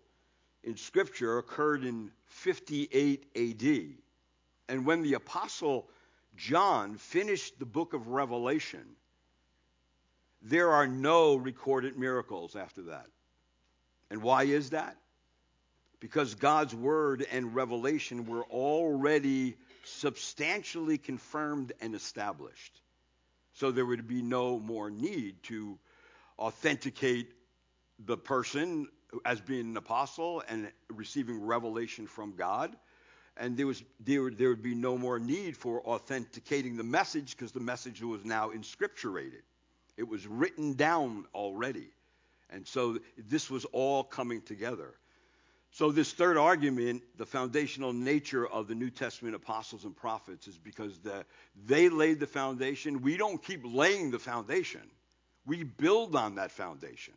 in 0.63 0.75
scripture 0.75 1.37
occurred 1.37 1.83
in 1.83 2.09
58 2.25 3.25
AD. 3.35 3.85
And 4.69 4.85
when 4.87 5.03
the 5.03 5.13
apostle 5.13 5.87
John 6.35 6.97
finished 6.97 7.59
the 7.59 7.65
book 7.65 7.93
of 7.93 8.07
Revelation, 8.07 8.85
there 10.41 10.71
are 10.71 10.87
no 10.87 11.35
recorded 11.35 11.97
miracles 11.97 12.55
after 12.55 12.83
that. 12.83 13.07
And 14.11 14.21
why 14.21 14.43
is 14.43 14.69
that? 14.71 14.97
Because 15.99 16.35
God's 16.35 16.75
word 16.75 17.25
and 17.31 17.55
revelation 17.55 18.25
were 18.25 18.43
already 18.45 19.55
substantially 19.83 20.97
confirmed 20.97 21.73
and 21.81 21.95
established. 21.95 22.81
So 23.53 23.71
there 23.71 23.85
would 23.85 24.07
be 24.07 24.21
no 24.21 24.59
more 24.59 24.91
need 24.91 25.41
to 25.43 25.79
authenticate 26.37 27.29
the 28.05 28.17
person 28.17 28.87
as 29.25 29.39
being 29.39 29.69
an 29.71 29.77
apostle 29.77 30.43
and 30.47 30.71
receiving 30.89 31.41
revelation 31.41 32.05
from 32.05 32.35
God 32.35 32.75
and 33.37 33.57
there 33.57 33.67
was 33.67 33.83
there, 33.99 34.29
there 34.29 34.49
would 34.49 34.63
be 34.63 34.75
no 34.75 34.97
more 34.97 35.19
need 35.19 35.57
for 35.57 35.81
authenticating 35.81 36.77
the 36.77 36.83
message 36.83 37.35
because 37.35 37.51
the 37.51 37.59
message 37.59 38.01
was 38.01 38.23
now 38.23 38.51
inscripturated. 38.51 39.41
It 39.97 40.07
was 40.07 40.27
written 40.27 40.73
down 40.73 41.25
already. 41.33 41.87
And 42.49 42.67
so 42.67 42.99
this 43.17 43.49
was 43.49 43.65
all 43.65 44.03
coming 44.03 44.41
together. 44.41 44.93
So 45.71 45.91
this 45.91 46.13
third 46.13 46.37
argument, 46.37 47.03
the 47.17 47.25
foundational 47.25 47.91
nature 47.91 48.47
of 48.47 48.67
the 48.67 48.75
New 48.75 48.89
Testament 48.89 49.35
apostles 49.35 49.83
and 49.83 49.93
prophets 49.93 50.47
is 50.47 50.57
because 50.57 50.99
the, 50.99 51.25
they 51.65 51.89
laid 51.89 52.21
the 52.21 52.27
foundation. 52.27 53.01
We 53.01 53.17
don't 53.17 53.43
keep 53.43 53.61
laying 53.65 54.11
the 54.11 54.19
foundation. 54.19 54.81
We 55.45 55.63
build 55.63 56.15
on 56.15 56.35
that 56.35 56.51
foundation. 56.51 57.13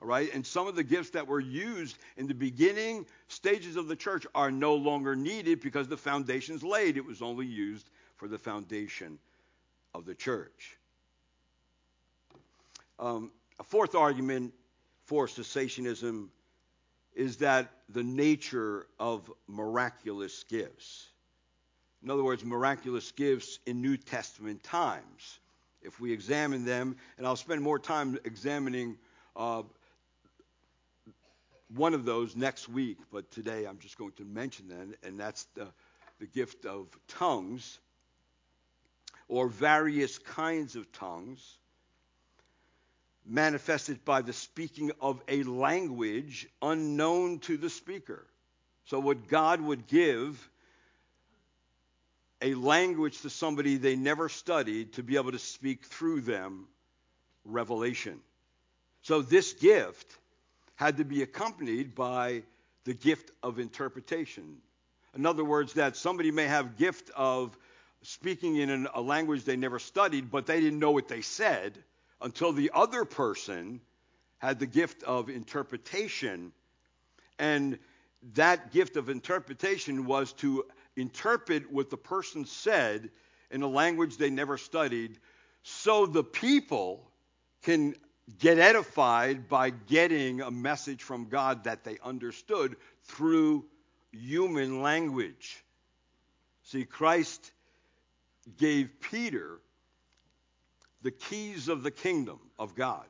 All 0.00 0.08
right? 0.08 0.32
And 0.34 0.46
some 0.46 0.66
of 0.66 0.76
the 0.76 0.84
gifts 0.84 1.10
that 1.10 1.26
were 1.26 1.40
used 1.40 1.98
in 2.16 2.26
the 2.26 2.34
beginning 2.34 3.06
stages 3.28 3.76
of 3.76 3.88
the 3.88 3.96
church 3.96 4.26
are 4.34 4.50
no 4.50 4.74
longer 4.74 5.16
needed 5.16 5.60
because 5.60 5.88
the 5.88 5.96
foundation's 5.96 6.62
laid. 6.62 6.96
It 6.96 7.04
was 7.04 7.22
only 7.22 7.46
used 7.46 7.88
for 8.16 8.28
the 8.28 8.38
foundation 8.38 9.18
of 9.94 10.04
the 10.04 10.14
church. 10.14 10.76
Um, 12.98 13.30
a 13.58 13.64
fourth 13.64 13.94
argument 13.94 14.52
for 15.04 15.26
cessationism 15.26 16.28
is 17.14 17.38
that 17.38 17.70
the 17.88 18.02
nature 18.02 18.86
of 18.98 19.30
miraculous 19.48 20.44
gifts. 20.44 21.08
In 22.02 22.10
other 22.10 22.22
words, 22.22 22.44
miraculous 22.44 23.10
gifts 23.10 23.58
in 23.66 23.80
New 23.80 23.96
Testament 23.96 24.62
times. 24.62 25.40
If 25.80 25.98
we 25.98 26.12
examine 26.12 26.64
them, 26.64 26.96
and 27.16 27.26
I'll 27.26 27.36
spend 27.36 27.62
more 27.62 27.78
time 27.78 28.18
examining 28.24 28.98
uh, 29.34 29.62
one 31.74 31.94
of 31.94 32.04
those 32.04 32.36
next 32.36 32.68
week, 32.68 32.98
but 33.12 33.30
today 33.30 33.64
I'm 33.64 33.78
just 33.78 33.98
going 33.98 34.12
to 34.12 34.24
mention 34.24 34.68
that, 34.68 35.08
and 35.08 35.18
that's 35.18 35.44
the, 35.54 35.66
the 36.20 36.26
gift 36.26 36.64
of 36.64 36.86
tongues 37.08 37.78
or 39.28 39.48
various 39.48 40.18
kinds 40.18 40.76
of 40.76 40.90
tongues 40.92 41.58
manifested 43.24 44.04
by 44.04 44.22
the 44.22 44.32
speaking 44.32 44.92
of 45.00 45.20
a 45.26 45.42
language 45.42 46.48
unknown 46.62 47.40
to 47.40 47.56
the 47.56 47.70
speaker. 47.70 48.24
So, 48.84 49.00
what 49.00 49.26
God 49.26 49.60
would 49.60 49.88
give 49.88 50.48
a 52.40 52.54
language 52.54 53.22
to 53.22 53.30
somebody 53.30 53.76
they 53.76 53.96
never 53.96 54.28
studied 54.28 54.92
to 54.92 55.02
be 55.02 55.16
able 55.16 55.32
to 55.32 55.38
speak 55.38 55.86
through 55.86 56.20
them 56.20 56.68
revelation. 57.44 58.20
So, 59.02 59.22
this 59.22 59.54
gift 59.54 60.16
had 60.76 60.98
to 60.98 61.04
be 61.04 61.22
accompanied 61.22 61.94
by 61.94 62.42
the 62.84 62.94
gift 62.94 63.32
of 63.42 63.58
interpretation. 63.58 64.58
In 65.14 65.26
other 65.26 65.44
words, 65.44 65.72
that 65.74 65.96
somebody 65.96 66.30
may 66.30 66.46
have 66.46 66.76
gift 66.76 67.10
of 67.16 67.56
speaking 68.02 68.56
in 68.56 68.86
a 68.94 69.00
language 69.00 69.44
they 69.44 69.56
never 69.56 69.78
studied, 69.78 70.30
but 70.30 70.46
they 70.46 70.60
didn't 70.60 70.78
know 70.78 70.92
what 70.92 71.08
they 71.08 71.22
said 71.22 71.82
until 72.20 72.52
the 72.52 72.70
other 72.74 73.04
person 73.04 73.80
had 74.38 74.58
the 74.58 74.66
gift 74.66 75.02
of 75.02 75.28
interpretation. 75.28 76.52
And 77.38 77.78
that 78.34 78.72
gift 78.72 78.96
of 78.96 79.08
interpretation 79.08 80.06
was 80.06 80.32
to 80.34 80.64
interpret 80.96 81.72
what 81.72 81.90
the 81.90 81.96
person 81.96 82.44
said 82.44 83.10
in 83.50 83.62
a 83.62 83.68
language 83.68 84.16
they 84.16 84.30
never 84.30 84.58
studied 84.58 85.18
so 85.62 86.06
the 86.06 86.24
people 86.24 87.10
can 87.62 87.94
get 88.38 88.58
edified 88.58 89.48
by 89.48 89.70
getting 89.70 90.40
a 90.40 90.50
message 90.50 91.02
from 91.02 91.28
God 91.28 91.64
that 91.64 91.84
they 91.84 91.98
understood 92.02 92.76
through 93.04 93.64
human 94.12 94.82
language. 94.82 95.62
See, 96.62 96.84
Christ 96.84 97.52
gave 98.58 98.90
Peter 99.00 99.60
the 101.02 101.10
keys 101.10 101.68
of 101.68 101.82
the 101.82 101.90
kingdom 101.90 102.40
of 102.58 102.74
God. 102.74 103.06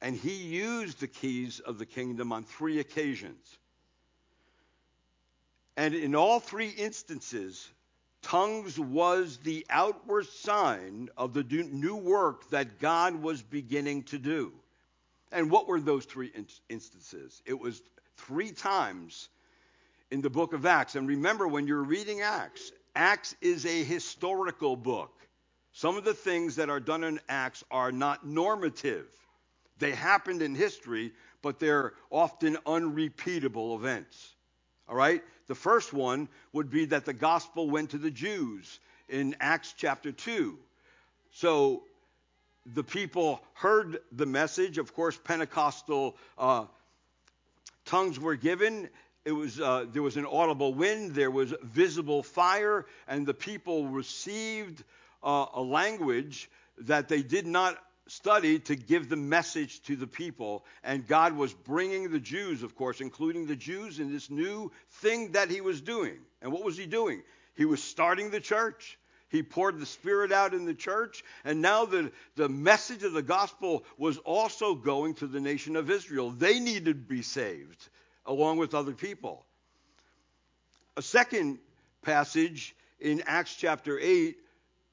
And 0.00 0.14
he 0.14 0.34
used 0.34 1.00
the 1.00 1.08
keys 1.08 1.58
of 1.60 1.78
the 1.78 1.86
kingdom 1.86 2.32
on 2.32 2.44
three 2.44 2.78
occasions. 2.78 3.58
And 5.76 5.94
in 5.94 6.14
all 6.14 6.38
three 6.38 6.68
instances, 6.68 7.68
Tongues 8.26 8.76
was 8.76 9.36
the 9.44 9.64
outward 9.70 10.26
sign 10.26 11.08
of 11.16 11.32
the 11.32 11.44
new 11.44 11.94
work 11.94 12.50
that 12.50 12.80
God 12.80 13.14
was 13.22 13.40
beginning 13.40 14.02
to 14.04 14.18
do. 14.18 14.52
And 15.30 15.48
what 15.48 15.68
were 15.68 15.78
those 15.78 16.06
three 16.06 16.32
instances? 16.68 17.40
It 17.46 17.54
was 17.54 17.82
three 18.16 18.50
times 18.50 19.28
in 20.10 20.22
the 20.22 20.28
book 20.28 20.54
of 20.54 20.66
Acts. 20.66 20.96
And 20.96 21.06
remember, 21.06 21.46
when 21.46 21.68
you're 21.68 21.84
reading 21.84 22.22
Acts, 22.22 22.72
Acts 22.96 23.36
is 23.40 23.64
a 23.64 23.84
historical 23.84 24.74
book. 24.74 25.12
Some 25.70 25.96
of 25.96 26.02
the 26.02 26.12
things 26.12 26.56
that 26.56 26.68
are 26.68 26.80
done 26.80 27.04
in 27.04 27.20
Acts 27.28 27.62
are 27.70 27.92
not 27.92 28.26
normative. 28.26 29.06
They 29.78 29.92
happened 29.92 30.42
in 30.42 30.56
history, 30.56 31.12
but 31.42 31.60
they're 31.60 31.92
often 32.10 32.58
unrepeatable 32.66 33.76
events. 33.76 34.34
All 34.88 34.96
right? 34.96 35.22
The 35.48 35.54
first 35.54 35.92
one 35.92 36.28
would 36.52 36.70
be 36.70 36.86
that 36.86 37.04
the 37.04 37.12
gospel 37.12 37.70
went 37.70 37.90
to 37.90 37.98
the 37.98 38.10
Jews 38.10 38.80
in 39.08 39.36
Acts 39.40 39.74
chapter 39.76 40.12
2. 40.12 40.58
So 41.32 41.82
the 42.74 42.82
people 42.82 43.40
heard 43.54 43.98
the 44.12 44.26
message. 44.26 44.78
Of 44.78 44.94
course, 44.94 45.16
Pentecostal 45.16 46.16
uh, 46.36 46.64
tongues 47.84 48.18
were 48.18 48.36
given. 48.36 48.88
It 49.24 49.32
was, 49.32 49.60
uh, 49.60 49.86
there 49.92 50.02
was 50.02 50.16
an 50.16 50.26
audible 50.26 50.72
wind, 50.72 51.14
there 51.14 51.30
was 51.30 51.52
visible 51.62 52.22
fire, 52.22 52.86
and 53.08 53.26
the 53.26 53.34
people 53.34 53.88
received 53.88 54.84
uh, 55.22 55.46
a 55.54 55.60
language 55.60 56.48
that 56.78 57.08
they 57.08 57.22
did 57.22 57.46
not 57.46 57.76
study 58.08 58.58
to 58.60 58.76
give 58.76 59.08
the 59.08 59.16
message 59.16 59.82
to 59.82 59.96
the 59.96 60.06
people. 60.06 60.64
And 60.84 61.06
God 61.06 61.36
was 61.36 61.52
bringing 61.52 62.10
the 62.10 62.20
Jews, 62.20 62.62
of 62.62 62.74
course, 62.74 63.00
including 63.00 63.46
the 63.46 63.56
Jews, 63.56 63.98
in 63.98 64.12
this 64.12 64.30
new 64.30 64.72
thing 65.00 65.32
that 65.32 65.50
He 65.50 65.60
was 65.60 65.80
doing. 65.80 66.18
And 66.40 66.52
what 66.52 66.64
was 66.64 66.76
He 66.76 66.86
doing? 66.86 67.22
He 67.56 67.64
was 67.64 67.82
starting 67.82 68.30
the 68.30 68.40
church. 68.40 68.98
He 69.28 69.42
poured 69.42 69.80
the 69.80 69.86
Spirit 69.86 70.30
out 70.30 70.54
in 70.54 70.66
the 70.66 70.74
church. 70.74 71.24
And 71.44 71.60
now 71.60 71.84
the, 71.84 72.12
the 72.36 72.48
message 72.48 73.02
of 73.02 73.12
the 73.12 73.22
gospel 73.22 73.84
was 73.98 74.18
also 74.18 74.74
going 74.74 75.14
to 75.14 75.26
the 75.26 75.40
nation 75.40 75.74
of 75.76 75.90
Israel. 75.90 76.30
They 76.30 76.60
needed 76.60 76.84
to 76.84 76.94
be 76.94 77.22
saved 77.22 77.88
along 78.24 78.58
with 78.58 78.74
other 78.74 78.92
people. 78.92 79.44
A 80.96 81.02
second 81.02 81.58
passage 82.02 82.74
in 83.00 83.22
Acts 83.26 83.54
chapter 83.56 83.98
8, 83.98 84.36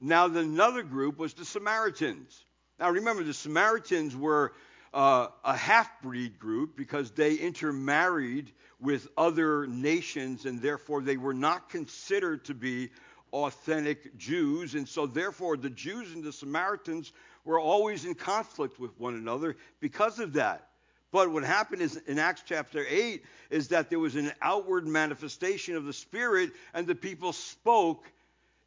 now 0.00 0.26
another 0.26 0.82
group 0.82 1.18
was 1.18 1.34
the 1.34 1.44
Samaritans. 1.44 2.43
Now 2.78 2.90
remember, 2.90 3.22
the 3.22 3.34
Samaritans 3.34 4.16
were 4.16 4.52
uh, 4.92 5.28
a 5.44 5.56
half 5.56 6.02
breed 6.02 6.38
group 6.38 6.76
because 6.76 7.10
they 7.10 7.34
intermarried 7.34 8.52
with 8.80 9.08
other 9.16 9.66
nations 9.66 10.44
and 10.44 10.60
therefore 10.60 11.02
they 11.02 11.16
were 11.16 11.34
not 11.34 11.68
considered 11.68 12.44
to 12.46 12.54
be 12.54 12.90
authentic 13.32 14.16
Jews. 14.16 14.74
And 14.74 14.88
so, 14.88 15.06
therefore, 15.06 15.56
the 15.56 15.70
Jews 15.70 16.12
and 16.14 16.22
the 16.22 16.32
Samaritans 16.32 17.12
were 17.44 17.58
always 17.58 18.04
in 18.04 18.14
conflict 18.14 18.78
with 18.78 18.98
one 18.98 19.14
another 19.14 19.56
because 19.80 20.18
of 20.18 20.34
that. 20.34 20.68
But 21.12 21.30
what 21.30 21.44
happened 21.44 21.82
is 21.82 21.96
in 22.08 22.18
Acts 22.18 22.42
chapter 22.44 22.84
8 22.88 23.22
is 23.50 23.68
that 23.68 23.88
there 23.88 24.00
was 24.00 24.16
an 24.16 24.32
outward 24.42 24.86
manifestation 24.86 25.76
of 25.76 25.84
the 25.84 25.92
Spirit, 25.92 26.50
and 26.72 26.86
the 26.86 26.94
people 26.94 27.32
spoke 27.32 28.04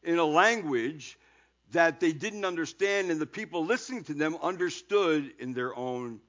in 0.04 0.18
a 0.18 0.24
language 0.24 1.18
that 1.72 2.00
they 2.00 2.14
didn't 2.14 2.46
understand, 2.46 3.12
and 3.12 3.20
the 3.20 3.26
people 3.26 3.66
listening 3.66 4.04
to 4.06 4.14
them 4.14 4.38
understood 4.42 5.34
in 5.40 5.54
their 5.54 5.76
own 5.76 6.20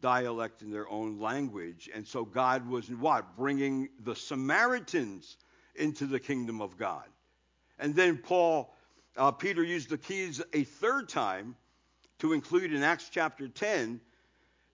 dialect, 0.00 0.62
in 0.62 0.70
their 0.70 0.88
own 0.88 1.18
language. 1.18 1.88
And 1.94 2.06
so 2.06 2.24
God 2.24 2.68
was 2.68 2.88
what? 2.88 3.36
Bringing 3.36 3.88
the 4.04 4.14
Samaritans 4.14 5.36
into 5.74 6.06
the 6.06 6.20
kingdom 6.20 6.60
of 6.60 6.76
God. 6.76 7.04
And 7.78 7.94
then 7.94 8.18
Paul, 8.18 8.74
uh, 9.16 9.30
Peter 9.30 9.62
used 9.62 9.88
the 9.88 9.98
keys 9.98 10.42
a 10.52 10.64
third 10.64 11.08
time 11.08 11.54
to 12.18 12.32
include 12.32 12.72
in 12.72 12.82
Acts 12.82 13.08
chapter 13.10 13.48
10 13.48 14.00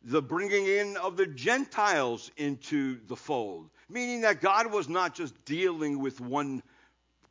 the 0.07 0.21
bringing 0.21 0.67
in 0.67 0.97
of 0.99 1.17
the 1.17 1.27
Gentiles 1.27 2.31
into 2.37 2.99
the 3.07 3.17
fold, 3.17 3.71
meaning 3.89 4.21
that 4.21 4.41
God 4.41 4.71
was 4.71 4.89
not 4.89 5.15
just 5.15 5.45
dealing 5.47 5.99
with 5.99 6.21
one 6.21 6.63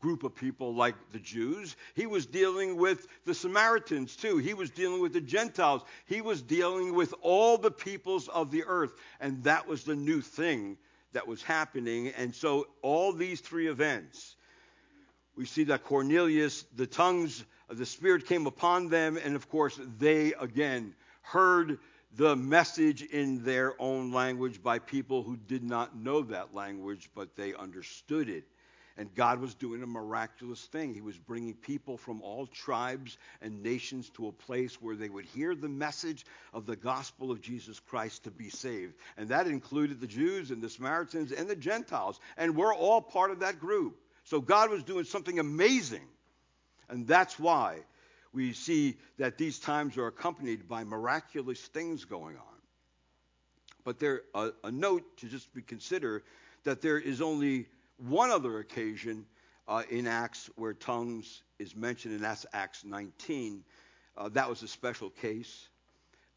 group 0.04 0.26
of 0.26 0.36
people 0.36 0.76
like 0.76 0.96
the 1.14 1.20
Jews. 1.20 1.78
He 1.96 2.08
was 2.08 2.26
dealing 2.26 2.76
with 2.76 3.08
the 3.24 3.34
Samaritans 3.34 4.18
too. 4.18 4.38
He 4.38 4.54
was 4.54 4.70
dealing 4.70 5.02
with 5.02 5.14
the 5.14 5.22
Gentiles. 5.22 5.82
He 6.06 6.20
was 6.20 6.42
dealing 6.42 6.94
with 6.94 7.14
all 7.22 7.58
the 7.58 7.72
peoples 7.72 8.28
of 8.28 8.52
the 8.52 8.66
earth. 8.66 8.96
And 9.22 9.42
that 9.46 9.66
was 9.66 9.86
the 9.86 9.96
new 9.96 10.20
thing 10.20 10.78
that 11.14 11.26
was 11.26 11.42
happening. 11.42 12.10
And 12.18 12.36
so, 12.36 12.68
all 12.82 13.14
these 13.14 13.40
three 13.40 13.68
events, 13.68 14.36
we 15.38 15.46
see 15.46 15.64
that 15.66 15.86
Cornelius, 15.86 16.66
the 16.76 16.86
tongues 16.86 17.46
of 17.70 17.78
the 17.78 17.86
Spirit 17.86 18.28
came 18.28 18.46
upon 18.46 18.90
them. 18.90 19.18
And 19.24 19.38
of 19.38 19.48
course, 19.48 19.80
they 20.00 20.34
again 20.34 20.96
heard 21.22 21.80
the 22.18 22.36
message 22.36 23.04
in 23.04 23.42
their 23.46 23.82
own 23.82 24.12
language 24.12 24.62
by 24.62 24.80
people 24.80 25.24
who 25.24 25.38
did 25.38 25.64
not 25.64 25.96
know 25.96 26.24
that 26.24 26.54
language, 26.54 27.10
but 27.16 27.38
they 27.38 27.54
understood 27.54 28.28
it. 28.28 28.44
And 28.96 29.14
God 29.16 29.40
was 29.42 29.56
doing 29.56 29.82
a 29.82 29.88
miraculous 29.88 30.62
thing. 30.66 30.94
He 30.94 31.02
was 31.02 31.18
bringing 31.18 31.56
people 31.56 31.98
from 31.98 32.22
all 32.22 32.46
tribes 32.46 33.18
and 33.42 33.64
nations 33.64 34.10
to 34.12 34.28
a 34.28 34.32
place 34.32 34.80
where 34.80 34.96
they 34.96 35.10
would 35.10 35.26
hear 35.26 35.56
the 35.56 35.70
message 35.70 36.26
of 36.54 36.68
the 36.68 36.76
gospel 36.76 37.32
of 37.32 37.42
Jesus 37.42 37.80
Christ 37.80 38.26
to 38.26 38.32
be 38.32 38.50
saved. 38.50 38.94
And 39.18 39.30
that 39.30 39.48
included 39.48 40.00
the 40.00 40.08
Jews 40.08 40.52
and 40.52 40.62
the 40.62 40.70
Samaritans 40.70 41.32
and 41.32 41.50
the 41.50 41.56
Gentiles. 41.56 42.20
And 42.38 42.56
we're 42.56 42.74
all 42.74 43.02
part 43.02 43.32
of 43.32 43.40
that 43.40 43.60
group. 43.60 43.98
So 44.26 44.42
God 44.42 44.70
was 44.70 44.84
doing 44.84 45.06
something 45.06 45.40
amazing. 45.40 46.08
And 46.88 47.08
that's 47.08 47.40
why 47.40 47.80
we 48.32 48.54
see 48.54 48.98
that 49.18 49.38
these 49.38 49.58
times 49.58 49.98
are 49.98 50.08
accompanied 50.08 50.68
by 50.68 50.84
miraculous 50.84 51.60
things 51.60 52.06
going 52.06 52.36
on. 52.36 52.54
But 53.84 54.00
there 54.00 54.22
a, 54.34 54.52
a 54.64 54.72
note 54.72 55.18
to 55.18 55.28
just 55.28 55.54
be 55.54 55.62
consider 55.62 56.24
that 56.64 56.82
there 56.82 56.98
is 56.98 57.22
only 57.22 57.68
one 57.98 58.30
other 58.30 58.60
occasion 58.60 59.26
uh, 59.68 59.84
in 59.90 60.08
Acts 60.08 60.50
where 60.56 60.74
tongues 60.74 61.44
is 61.60 61.76
mentioned, 61.76 62.16
and 62.16 62.24
that's 62.24 62.46
Acts 62.54 62.84
19. 62.84 63.64
Uh, 64.18 64.30
that 64.30 64.50
was 64.50 64.62
a 64.64 64.68
special 64.68 65.10
case. 65.10 65.70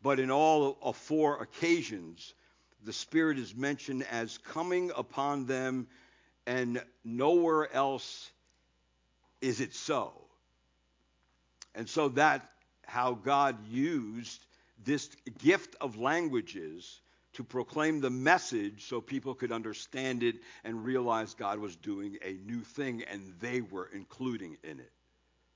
But 0.03 0.21
in 0.21 0.31
all 0.31 0.79
of 0.83 0.97
four 0.97 1.43
occasions, 1.43 2.35
the 2.85 2.93
Spirit 2.93 3.39
is 3.39 3.55
mentioned 3.55 4.07
as 4.11 4.39
coming 4.39 4.93
upon 4.97 5.47
them, 5.47 5.89
and 6.47 6.83
nowhere 7.05 7.73
else 7.75 8.31
is 9.41 9.61
it 9.61 9.75
so. 9.75 10.13
And 11.75 11.89
so 11.89 12.09
that 12.11 12.49
how 12.87 13.15
God 13.15 13.57
used 13.69 14.47
this 14.85 15.11
gift 15.39 15.75
of 15.81 15.99
languages 15.99 17.01
to 17.37 17.45
proclaim 17.45 18.01
the 18.01 18.11
message 18.11 18.89
so 18.89 19.01
people 19.01 19.35
could 19.35 19.53
understand 19.53 20.23
it 20.23 20.37
and 20.65 20.85
realize 20.85 21.35
God 21.35 21.59
was 21.59 21.77
doing 21.77 22.17
a 22.25 22.33
new 22.33 22.61
thing 22.61 23.05
and 23.11 23.35
they 23.41 23.61
were 23.61 23.91
including 23.93 24.57
in 24.65 24.81
it. 24.81 24.91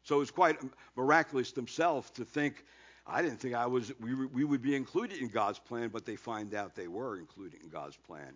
So 0.02 0.16
it 0.16 0.18
was 0.18 0.30
quite 0.30 0.58
miraculous 0.94 1.52
themselves 1.52 2.10
to 2.12 2.24
think, 2.26 2.62
I 3.06 3.22
didn't 3.22 3.38
think 3.38 3.54
I 3.54 3.66
was 3.66 3.90
we, 3.98 4.14
we 4.14 4.44
would 4.44 4.60
be 4.60 4.76
included 4.76 5.18
in 5.18 5.28
God's 5.28 5.58
plan, 5.58 5.88
but 5.88 6.04
they 6.04 6.16
find 6.16 6.54
out 6.54 6.74
they 6.74 6.88
were 6.88 7.18
included 7.18 7.62
in 7.62 7.70
God's 7.70 7.96
plan. 7.96 8.34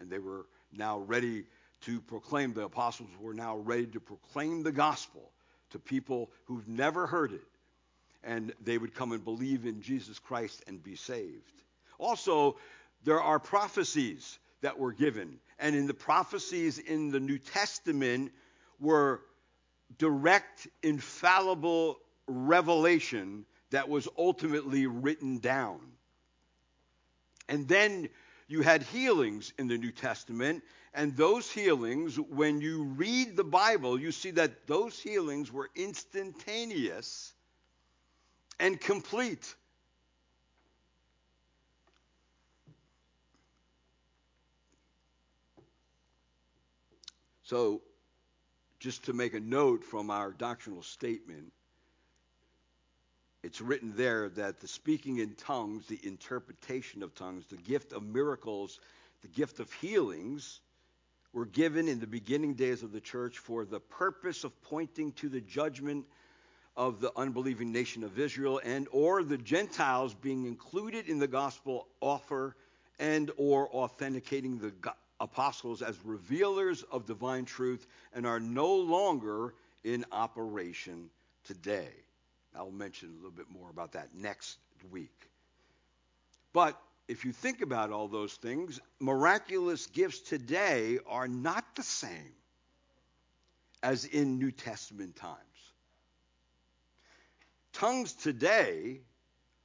And 0.00 0.10
they 0.10 0.18
were 0.18 0.46
now 0.72 1.00
ready 1.00 1.44
to 1.82 2.00
proclaim, 2.00 2.54
the 2.54 2.64
apostles 2.64 3.10
were 3.20 3.34
now 3.34 3.58
ready 3.58 3.86
to 3.88 4.00
proclaim 4.00 4.62
the 4.62 4.72
gospel 4.72 5.30
to 5.70 5.78
people 5.78 6.30
who've 6.46 6.66
never 6.66 7.06
heard 7.06 7.32
it. 7.32 7.44
And 8.24 8.52
they 8.62 8.78
would 8.78 8.94
come 8.94 9.12
and 9.12 9.22
believe 9.22 9.66
in 9.66 9.82
Jesus 9.82 10.18
Christ 10.18 10.64
and 10.66 10.82
be 10.82 10.96
saved. 10.96 11.52
Also, 11.98 12.56
there 13.04 13.20
are 13.20 13.38
prophecies 13.38 14.38
that 14.60 14.78
were 14.78 14.92
given. 14.92 15.38
And 15.58 15.74
in 15.74 15.86
the 15.86 15.94
prophecies 15.94 16.78
in 16.78 17.10
the 17.10 17.20
New 17.20 17.38
Testament 17.38 18.32
were 18.80 19.20
direct, 19.96 20.68
infallible 20.82 21.98
revelation 22.26 23.46
that 23.70 23.88
was 23.88 24.08
ultimately 24.16 24.86
written 24.86 25.38
down. 25.38 25.80
And 27.48 27.66
then 27.66 28.08
you 28.46 28.62
had 28.62 28.82
healings 28.82 29.52
in 29.58 29.68
the 29.68 29.78
New 29.78 29.92
Testament, 29.92 30.62
and 30.94 31.16
those 31.16 31.50
healings, 31.50 32.18
when 32.18 32.60
you 32.60 32.84
read 32.84 33.36
the 33.36 33.44
Bible, 33.44 34.00
you 34.00 34.10
see 34.10 34.30
that 34.32 34.66
those 34.66 34.98
healings 34.98 35.52
were 35.52 35.70
instantaneous 35.76 37.32
and 38.58 38.80
complete. 38.80 39.54
So, 47.48 47.80
just 48.78 49.06
to 49.06 49.14
make 49.14 49.32
a 49.32 49.40
note 49.40 49.82
from 49.82 50.10
our 50.10 50.32
doctrinal 50.32 50.82
statement, 50.82 51.50
it's 53.42 53.62
written 53.62 53.94
there 53.96 54.28
that 54.28 54.60
the 54.60 54.68
speaking 54.68 55.16
in 55.16 55.34
tongues, 55.34 55.86
the 55.86 55.98
interpretation 56.02 57.02
of 57.02 57.14
tongues, 57.14 57.46
the 57.46 57.56
gift 57.56 57.94
of 57.94 58.02
miracles, 58.02 58.80
the 59.22 59.28
gift 59.28 59.60
of 59.60 59.72
healings 59.72 60.60
were 61.32 61.46
given 61.46 61.88
in 61.88 62.00
the 62.00 62.06
beginning 62.06 62.52
days 62.52 62.82
of 62.82 62.92
the 62.92 63.00
church 63.00 63.38
for 63.38 63.64
the 63.64 63.80
purpose 63.80 64.44
of 64.44 64.62
pointing 64.64 65.12
to 65.12 65.30
the 65.30 65.40
judgment 65.40 66.04
of 66.76 67.00
the 67.00 67.12
unbelieving 67.16 67.72
nation 67.72 68.04
of 68.04 68.18
Israel 68.18 68.60
and 68.62 68.86
or 68.92 69.22
the 69.22 69.38
Gentiles 69.38 70.12
being 70.12 70.44
included 70.44 71.08
in 71.08 71.18
the 71.18 71.26
gospel 71.26 71.86
offer 72.02 72.54
and 72.98 73.30
or 73.38 73.70
authenticating 73.70 74.58
the 74.58 74.70
apostles 75.20 75.82
as 75.82 75.96
revealers 76.04 76.82
of 76.84 77.06
divine 77.06 77.44
truth 77.44 77.86
and 78.14 78.26
are 78.26 78.40
no 78.40 78.74
longer 78.74 79.54
in 79.84 80.04
operation 80.12 81.10
today. 81.44 81.90
I'll 82.56 82.70
mention 82.70 83.10
a 83.10 83.16
little 83.16 83.30
bit 83.30 83.50
more 83.50 83.70
about 83.70 83.92
that 83.92 84.14
next 84.14 84.58
week. 84.90 85.28
But 86.52 86.80
if 87.08 87.24
you 87.24 87.32
think 87.32 87.62
about 87.62 87.90
all 87.90 88.08
those 88.08 88.34
things, 88.34 88.80
miraculous 89.00 89.86
gifts 89.86 90.20
today 90.20 90.98
are 91.06 91.28
not 91.28 91.64
the 91.74 91.82
same 91.82 92.32
as 93.82 94.04
in 94.04 94.38
New 94.38 94.50
Testament 94.50 95.16
times. 95.16 95.38
Tongues 97.72 98.12
today 98.12 99.00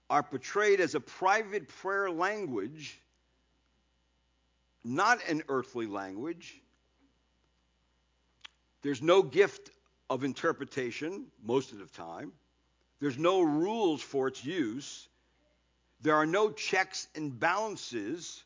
are 0.09 0.23
portrayed 0.23 0.79
as 0.79 0.93
a 0.93 0.99
private 0.99 1.67
prayer 1.67 2.11
language 2.11 3.01
not 4.83 5.19
an 5.29 5.43
earthly 5.47 5.87
language. 5.87 6.61
There's 8.81 9.01
no 9.01 9.21
gift 9.21 9.71
of 10.09 10.23
interpretation 10.23 11.25
most 11.43 11.71
of 11.71 11.79
the 11.79 11.85
time. 11.85 12.33
There's 12.99 13.17
no 13.17 13.41
rules 13.41 14.01
for 14.01 14.27
its 14.27 14.43
use. 14.43 15.07
There 16.01 16.15
are 16.15 16.25
no 16.25 16.51
checks 16.51 17.07
and 17.15 17.37
balances. 17.39 18.43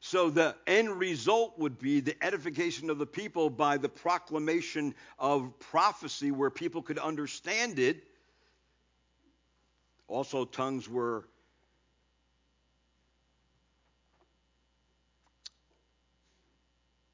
So 0.00 0.30
the 0.30 0.54
end 0.66 0.98
result 0.98 1.58
would 1.58 1.78
be 1.78 2.00
the 2.00 2.16
edification 2.22 2.90
of 2.90 2.98
the 2.98 3.06
people 3.06 3.50
by 3.50 3.76
the 3.78 3.88
proclamation 3.88 4.94
of 5.18 5.58
prophecy 5.58 6.30
where 6.30 6.50
people 6.50 6.82
could 6.82 6.98
understand 6.98 7.78
it. 7.78 8.04
Also, 10.08 10.44
tongues 10.44 10.88
were 10.88 11.26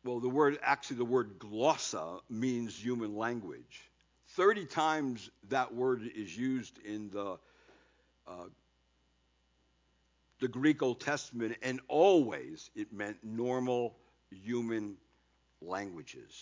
well, 0.05 0.19
the 0.19 0.29
word, 0.29 0.59
actually, 0.63 0.97
the 0.97 1.05
word 1.05 1.39
glossa 1.39 2.21
means 2.29 2.77
human 2.77 3.17
language. 3.17 3.91
30 4.31 4.67
times 4.67 5.31
that 5.49 5.75
word 5.75 6.03
is 6.17 6.37
used 6.37 6.79
in 6.85 7.11
the, 7.11 7.39
uh, 8.27 8.47
the 10.41 10.49
Greek 10.49 10.83
Old 10.83 11.01
Testament, 11.01 11.57
and 11.63 11.81
always 11.89 12.71
it 12.75 12.93
meant 12.93 13.19
normal 13.23 13.97
human 14.31 14.97
languages. 15.61 16.35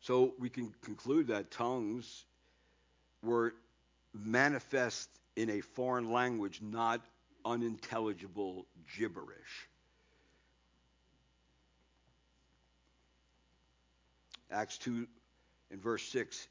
So 0.00 0.32
we 0.38 0.48
can 0.48 0.72
conclude 0.80 1.26
that 1.26 1.50
tongues 1.50 2.24
were 3.22 3.52
manifest 4.14 5.10
in 5.36 5.50
a 5.50 5.60
foreign 5.60 6.10
language, 6.10 6.62
not 6.62 7.02
unintelligible 7.48 8.66
gibberish. 8.96 9.68
Acts 14.50 14.78
2 14.78 15.06
in 15.70 15.80
verse 15.80 16.02
6 16.04 16.48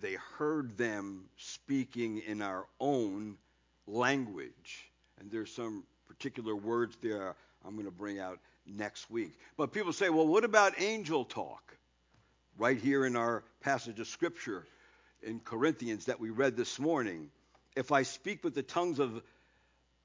they 0.00 0.16
heard 0.38 0.76
them 0.78 1.24
speaking 1.36 2.22
in 2.26 2.42
our 2.42 2.66
own 2.78 3.36
language. 3.86 4.90
And 5.18 5.30
there's 5.30 5.52
some 5.52 5.84
particular 6.08 6.56
words 6.56 6.96
there 7.02 7.36
I'm 7.64 7.74
going 7.74 7.86
to 7.86 7.90
bring 7.90 8.18
out 8.18 8.38
next 8.66 9.10
week. 9.10 9.32
But 9.56 9.72
people 9.72 9.92
say, 9.92 10.08
well, 10.08 10.26
what 10.26 10.44
about 10.44 10.80
angel 10.80 11.24
talk? 11.24 11.76
Right 12.56 12.78
here 12.78 13.04
in 13.04 13.16
our 13.16 13.42
passage 13.60 14.00
of 14.00 14.06
Scripture 14.06 14.66
in 15.22 15.40
Corinthians 15.40 16.06
that 16.06 16.20
we 16.20 16.30
read 16.30 16.56
this 16.56 16.78
morning. 16.78 17.30
If 17.76 17.92
I 17.92 18.02
speak 18.02 18.42
with 18.42 18.54
the 18.54 18.62
tongues 18.62 18.98
of 18.98 19.22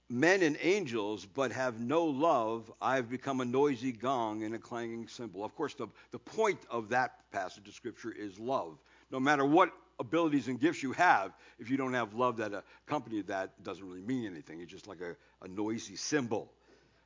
men 0.09 0.43
and 0.43 0.57
angels, 0.61 1.25
but 1.25 1.51
have 1.51 1.79
no 1.79 2.05
love, 2.05 2.71
I've 2.81 3.09
become 3.09 3.41
a 3.41 3.45
noisy 3.45 3.91
gong 3.91 4.43
and 4.43 4.53
a 4.53 4.59
clanging 4.59 5.07
cymbal. 5.07 5.43
Of 5.43 5.55
course, 5.55 5.73
the, 5.73 5.87
the 6.11 6.19
point 6.19 6.59
of 6.69 6.89
that 6.89 7.31
passage 7.31 7.67
of 7.67 7.73
Scripture 7.73 8.11
is 8.11 8.39
love. 8.39 8.77
No 9.11 9.19
matter 9.19 9.45
what 9.45 9.71
abilities 9.99 10.47
and 10.47 10.59
gifts 10.59 10.83
you 10.83 10.91
have, 10.93 11.31
if 11.59 11.69
you 11.69 11.77
don't 11.77 11.93
have 11.93 12.13
love 12.13 12.37
that 12.37 12.51
accompany 12.87 13.21
that, 13.23 13.63
doesn't 13.63 13.85
really 13.85 14.01
mean 14.01 14.25
anything. 14.25 14.61
It's 14.61 14.71
just 14.71 14.87
like 14.87 15.01
a, 15.01 15.15
a 15.43 15.47
noisy 15.47 15.95
cymbal, 15.95 16.51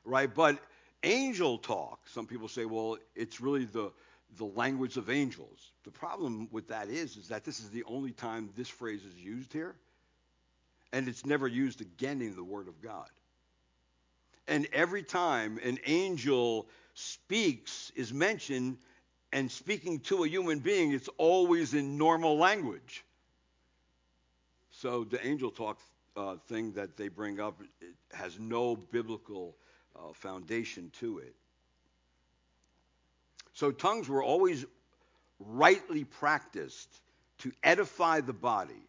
right? 0.04 0.32
But 0.32 0.58
angel 1.02 1.58
talk, 1.58 2.00
some 2.06 2.26
people 2.26 2.48
say, 2.48 2.64
well, 2.64 2.98
it's 3.14 3.40
really 3.40 3.64
the, 3.64 3.92
the 4.36 4.44
language 4.44 4.96
of 4.96 5.08
angels. 5.08 5.72
The 5.84 5.90
problem 5.90 6.48
with 6.50 6.68
that 6.68 6.88
is, 6.88 7.16
is 7.16 7.28
that 7.28 7.44
this 7.44 7.60
is 7.60 7.70
the 7.70 7.84
only 7.84 8.12
time 8.12 8.50
this 8.56 8.68
phrase 8.68 9.04
is 9.04 9.14
used 9.16 9.52
here, 9.52 9.74
and 10.92 11.08
it's 11.08 11.24
never 11.24 11.46
used 11.46 11.80
again 11.80 12.20
in 12.20 12.34
the 12.34 12.44
Word 12.44 12.68
of 12.68 12.80
God. 12.80 13.08
And 14.48 14.66
every 14.72 15.02
time 15.02 15.58
an 15.62 15.78
angel 15.86 16.68
speaks, 16.94 17.92
is 17.94 18.12
mentioned, 18.12 18.78
and 19.32 19.50
speaking 19.50 20.00
to 20.00 20.24
a 20.24 20.28
human 20.28 20.58
being, 20.58 20.92
it's 20.92 21.08
always 21.18 21.74
in 21.74 21.96
normal 21.96 22.36
language. 22.36 23.04
So 24.70 25.04
the 25.04 25.24
angel 25.24 25.50
talk 25.50 25.78
uh, 26.16 26.36
thing 26.48 26.72
that 26.72 26.96
they 26.96 27.08
bring 27.08 27.38
up 27.38 27.60
has 28.12 28.38
no 28.38 28.76
biblical 28.76 29.56
uh, 29.94 30.12
foundation 30.14 30.90
to 31.00 31.18
it. 31.18 31.34
So 33.52 33.70
tongues 33.70 34.08
were 34.08 34.22
always 34.22 34.64
rightly 35.38 36.04
practiced 36.04 36.88
to 37.38 37.52
edify 37.62 38.20
the 38.20 38.32
body, 38.32 38.88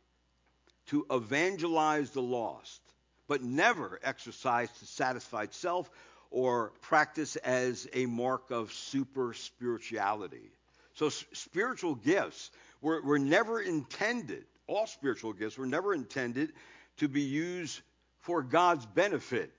to 0.91 1.05
evangelize 1.09 2.11
the 2.11 2.21
lost, 2.21 2.81
but 3.27 3.41
never 3.41 3.99
exercised 4.03 4.77
to 4.79 4.85
satisfy 4.85 5.47
self 5.51 5.89
or 6.29 6.71
practice 6.81 7.37
as 7.37 7.87
a 7.93 8.05
mark 8.05 8.51
of 8.51 8.71
super 8.73 9.33
spirituality. 9.33 10.51
So, 10.95 11.07
s- 11.07 11.25
spiritual 11.33 11.95
gifts 11.95 12.51
were, 12.81 13.01
were 13.01 13.19
never 13.19 13.61
intended, 13.61 14.43
all 14.67 14.85
spiritual 14.85 15.31
gifts 15.33 15.57
were 15.57 15.65
never 15.65 15.93
intended 15.93 16.51
to 16.97 17.07
be 17.07 17.21
used 17.21 17.79
for 18.19 18.43
God's 18.43 18.85
benefit. 18.85 19.51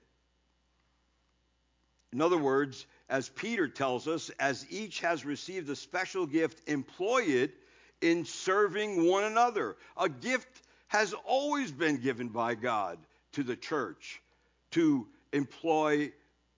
In 2.11 2.21
other 2.21 2.37
words, 2.37 2.85
as 3.09 3.27
Peter 3.27 3.67
tells 3.67 4.07
us, 4.07 4.29
as 4.39 4.65
each 4.69 4.99
has 4.99 5.25
received 5.25 5.67
a 5.69 5.75
special 5.75 6.27
gift, 6.27 6.61
employ 6.69 7.23
it 7.23 7.55
in 8.01 8.25
serving 8.25 9.07
one 9.09 9.23
another. 9.23 9.75
A 9.97 10.09
gift 10.09 10.61
has 10.93 11.15
always 11.25 11.71
been 11.71 11.97
given 11.97 12.27
by 12.27 12.53
God 12.53 12.99
to 13.31 13.41
the 13.41 13.55
church 13.55 14.21
to 14.69 15.07
employ 15.33 16.11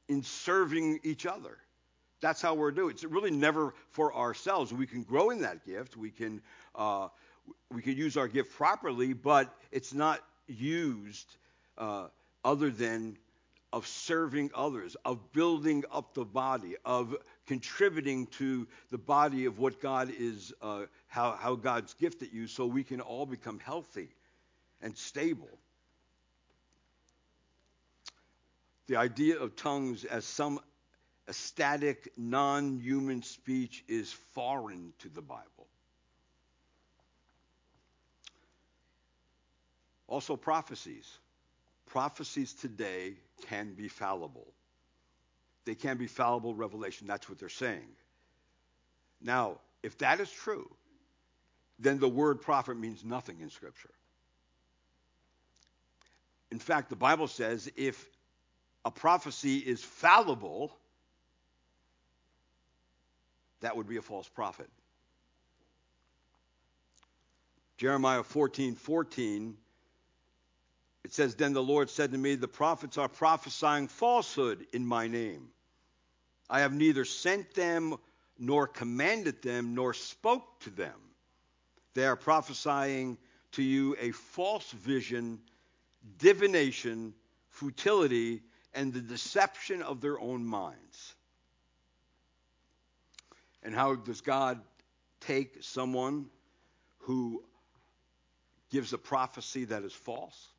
in 0.10 0.24
serving 0.24 1.00
each 1.04 1.26
other. 1.26 1.58
That's 2.20 2.42
how 2.42 2.54
we're 2.54 2.72
doing. 2.72 2.92
It's 2.92 3.06
really 3.06 3.32
never 3.32 3.74
for 3.92 4.14
ourselves. 4.14 4.74
We 4.74 4.88
can 4.88 5.04
grow 5.04 5.30
in 5.30 5.42
that 5.42 5.66
gift. 5.66 5.96
We 5.96 6.12
can 6.12 6.42
uh, 6.76 7.08
we 7.72 7.82
can 7.82 7.96
use 7.96 8.18
our 8.18 8.28
gift 8.28 8.52
properly, 8.52 9.14
but 9.14 9.56
it's 9.72 9.94
not 9.94 10.20
used 10.48 11.38
uh, 11.78 12.08
other 12.44 12.70
than 12.70 13.18
of 13.72 13.88
serving 13.88 14.52
others, 14.54 14.98
of 15.06 15.32
building 15.32 15.86
up 15.94 16.14
the 16.14 16.26
body, 16.26 16.76
of 16.84 17.16
contributing 17.48 18.28
to 18.28 18.68
the 18.90 18.98
body 18.98 19.46
of 19.46 19.60
what 19.60 19.82
God 19.82 20.12
is, 20.18 20.54
uh, 20.62 20.86
how, 21.08 21.34
how 21.34 21.56
God's 21.56 21.94
gifted 21.94 22.34
you, 22.34 22.48
so 22.48 22.66
we 22.66 22.84
can 22.84 23.02
all 23.02 23.26
become 23.26 23.60
healthy 23.60 24.10
and 24.86 24.96
stable. 24.96 25.50
The 28.88 28.98
idea 28.98 29.40
of 29.40 29.56
tongues 29.56 30.06
as 30.06 30.26
some 30.26 30.60
ecstatic, 31.28 32.14
non 32.16 32.80
human 32.80 33.24
speech 33.24 33.84
is 33.88 34.14
foreign 34.36 34.94
to 35.00 35.10
the 35.10 35.24
Bible. 35.24 35.68
Also, 40.08 40.36
prophecies. 40.36 41.10
Prophecies 41.88 42.54
today 42.54 43.16
can 43.48 43.74
be 43.74 43.88
fallible. 43.88 44.54
They 45.66 45.74
can 45.74 45.98
be 45.98 46.06
fallible 46.06 46.54
revelation. 46.54 47.08
That's 47.08 47.28
what 47.28 47.40
they're 47.40 47.50
saying. 47.50 47.90
Now, 49.20 49.58
if 49.82 49.98
that 49.98 50.20
is 50.20 50.30
true, 50.30 50.70
then 51.80 51.98
the 51.98 52.08
word 52.08 52.42
prophet 52.42 52.78
means 52.78 53.04
nothing 53.04 53.40
in 53.42 53.50
Scripture. 53.50 53.90
In 56.52 56.60
fact, 56.60 56.90
the 56.90 56.96
Bible 56.96 57.28
says 57.28 57.72
if 57.76 58.06
a 58.84 58.92
prophecy 58.92 59.58
is 59.58 59.84
fallible, 59.84 60.72
that 63.62 63.76
would 63.76 63.88
be 63.88 63.98
a 63.98 64.02
false 64.02 64.28
prophet. 64.28 64.70
Jeremiah 67.78 68.24
14 68.24 68.76
14, 68.76 69.58
it 71.04 71.14
says, 71.14 71.36
Then 71.36 71.54
the 71.54 71.64
Lord 71.64 71.90
said 71.90 72.12
to 72.12 72.18
me, 72.18 72.36
The 72.36 72.48
prophets 72.48 72.98
are 72.98 73.10
prophesying 73.10 73.88
falsehood 73.88 74.66
in 74.74 74.86
my 74.86 75.08
name. 75.08 75.50
I 76.50 76.62
have 76.62 76.74
neither 76.74 77.06
sent 77.06 77.54
them 77.54 77.96
nor 78.38 78.68
commanded 78.68 79.42
them 79.42 79.76
nor 79.76 79.94
spoke 79.94 80.60
to 80.62 80.70
them. 80.70 80.96
They 81.94 82.06
are 82.06 82.16
prophesying 82.16 83.18
to 83.54 83.64
you 83.64 83.96
a 84.00 84.12
false 84.12 84.72
vision, 84.72 85.40
divination, 86.18 87.14
futility, 87.50 88.42
and 88.74 88.94
the 88.94 89.02
deception 89.02 89.82
of 89.82 90.02
their 90.02 90.20
own 90.20 90.46
minds. 90.46 91.16
And 93.64 93.74
how 93.74 93.96
does 93.96 94.22
God 94.22 94.62
take 95.22 95.58
someone 95.62 96.28
who 97.00 97.44
gives 98.70 98.94
a 98.94 98.98
prophecy 98.98 99.66
that 99.66 99.84
is 99.84 99.94
false? 99.94 100.50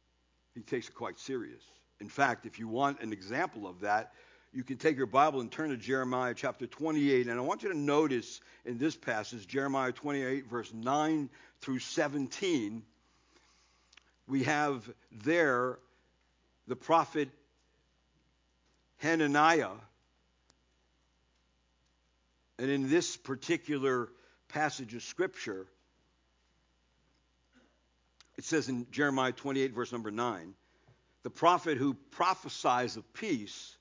He 0.55 0.63
takes 0.63 0.89
it 0.89 0.95
quite 0.95 1.19
serious. 1.19 1.63
In 2.01 2.09
fact, 2.09 2.47
if 2.47 2.59
you 2.59 2.67
want 2.67 3.01
an 3.01 3.13
example 3.13 3.67
of 3.67 3.81
that, 3.81 4.13
you 4.53 4.65
can 4.65 4.79
take 4.79 4.97
your 4.97 5.07
Bible 5.07 5.41
and 5.41 5.53
turn 5.53 5.69
to 5.71 5.77
Jeremiah 5.77 6.33
chapter 6.35 6.67
28. 6.67 7.29
And 7.29 7.39
I 7.39 7.43
want 7.43 7.63
you 7.63 7.69
to 7.71 7.79
notice 7.79 8.41
in 8.65 8.79
this 8.79 8.97
passage, 8.97 9.47
Jeremiah 9.47 9.93
28, 9.93 10.49
verse 10.49 10.73
9 10.73 11.29
through 11.61 11.79
17, 11.79 12.83
we 14.27 14.45
have 14.45 14.89
there 15.25 15.79
the 16.67 16.77
prophet 16.77 17.29
Hananiah. 18.99 19.71
And 22.59 22.71
in 22.71 22.89
this 22.89 23.17
particular 23.17 24.09
passage 24.49 24.95
of 24.95 25.03
Scripture, 25.03 25.67
it 28.37 28.45
says 28.45 28.69
in 28.69 28.87
Jeremiah 28.91 29.33
28, 29.33 29.73
verse 29.73 29.93
number 29.93 30.11
9, 30.11 30.55
the 31.23 31.31
prophet 31.31 31.77
who 31.79 31.95
prophesies 32.13 32.97
of 32.97 33.13
peace, 33.13 33.77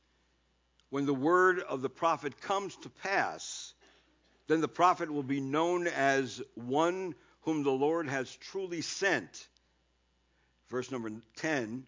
when 0.89 1.05
the 1.05 1.13
word 1.13 1.59
of 1.59 1.81
the 1.81 1.89
prophet 1.89 2.39
comes 2.41 2.75
to 2.77 2.89
pass, 2.89 3.73
then 4.47 4.61
the 4.61 4.67
prophet 4.67 5.11
will 5.11 5.23
be 5.23 5.39
known 5.39 5.87
as 5.87 6.41
one 6.55 7.15
whom 7.41 7.63
the 7.63 7.71
Lord 7.71 8.07
has 8.07 8.33
truly 8.35 8.81
sent. 8.81 9.47
Verse 10.69 10.91
number 10.91 11.11
10, 11.37 11.85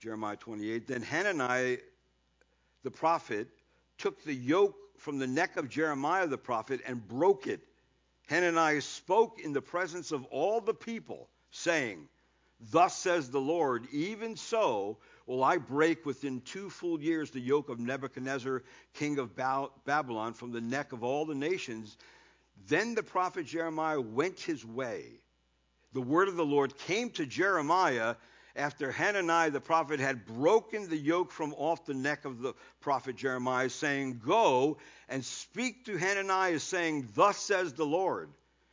Jeremiah 0.00 0.36
28, 0.36 0.86
then 0.88 1.02
Hananiah 1.02 1.78
the 2.82 2.90
prophet 2.90 3.48
took 3.98 4.22
the 4.24 4.34
yoke 4.34 4.76
from 4.98 5.18
the 5.18 5.26
neck 5.26 5.56
of 5.56 5.68
Jeremiah 5.68 6.26
the 6.26 6.38
prophet 6.38 6.80
and 6.86 7.06
broke 7.08 7.46
it. 7.46 7.60
Hananiah 8.28 8.80
spoke 8.80 9.40
in 9.40 9.52
the 9.52 9.62
presence 9.62 10.12
of 10.12 10.24
all 10.26 10.60
the 10.60 10.74
people, 10.74 11.28
saying, 11.50 12.08
Thus 12.72 12.96
says 12.96 13.30
the 13.30 13.40
Lord, 13.40 13.86
even 13.92 14.36
so 14.36 14.98
will 15.26 15.44
I 15.44 15.58
break 15.58 16.06
within 16.06 16.40
two 16.42 16.70
full 16.70 17.00
years 17.02 17.30
the 17.30 17.40
yoke 17.40 17.68
of 17.68 17.78
Nebuchadnezzar, 17.78 18.62
king 18.94 19.18
of 19.18 19.36
Babylon, 19.84 20.34
from 20.34 20.52
the 20.52 20.60
neck 20.60 20.92
of 20.92 21.04
all 21.04 21.26
the 21.26 21.34
nations 21.34 21.96
Then 22.68 22.94
the 22.94 23.02
prophet 23.02 23.46
Jeremiah 23.46 24.00
went 24.00 24.40
his 24.40 24.64
way. 24.64 25.20
The 25.94 26.02
word 26.02 26.28
of 26.28 26.36
the 26.36 26.44
Lord 26.44 26.76
came 26.76 27.10
to 27.10 27.24
Jeremiah 27.24 28.16
after 28.56 28.90
Hananiah 28.90 29.50
the 29.50 29.60
prophet 29.60 30.00
had 30.00 30.26
broken 30.26 30.88
the 30.88 30.96
yoke 30.96 31.30
from 31.30 31.54
off 31.54 31.86
the 31.86 31.94
neck 31.94 32.24
of 32.24 32.40
the 32.40 32.54
prophet 32.80 33.16
Jeremiah, 33.16 33.70
saying, 33.70 34.20
Go 34.24 34.76
and 35.08 35.24
speak 35.24 35.84
to 35.86 35.96
Hananiah, 35.96 36.58
saying, 36.58 37.08
Thus 37.14 37.38
says 37.38 37.72
the 37.72 37.86
Lord, 37.86 38.30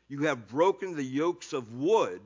you 0.07 0.23
have 0.23 0.47
broken 0.47 0.95
the 0.95 1.03
yokes 1.03 1.53
of 1.53 1.73
wood, 1.73 2.21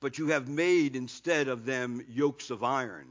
but 0.00 0.16
you 0.16 0.28
have 0.28 0.48
made 0.48 0.96
instead 0.96 1.48
of 1.48 1.64
them 1.64 2.04
yokes 2.08 2.50
of 2.50 2.62
iron. 2.62 3.06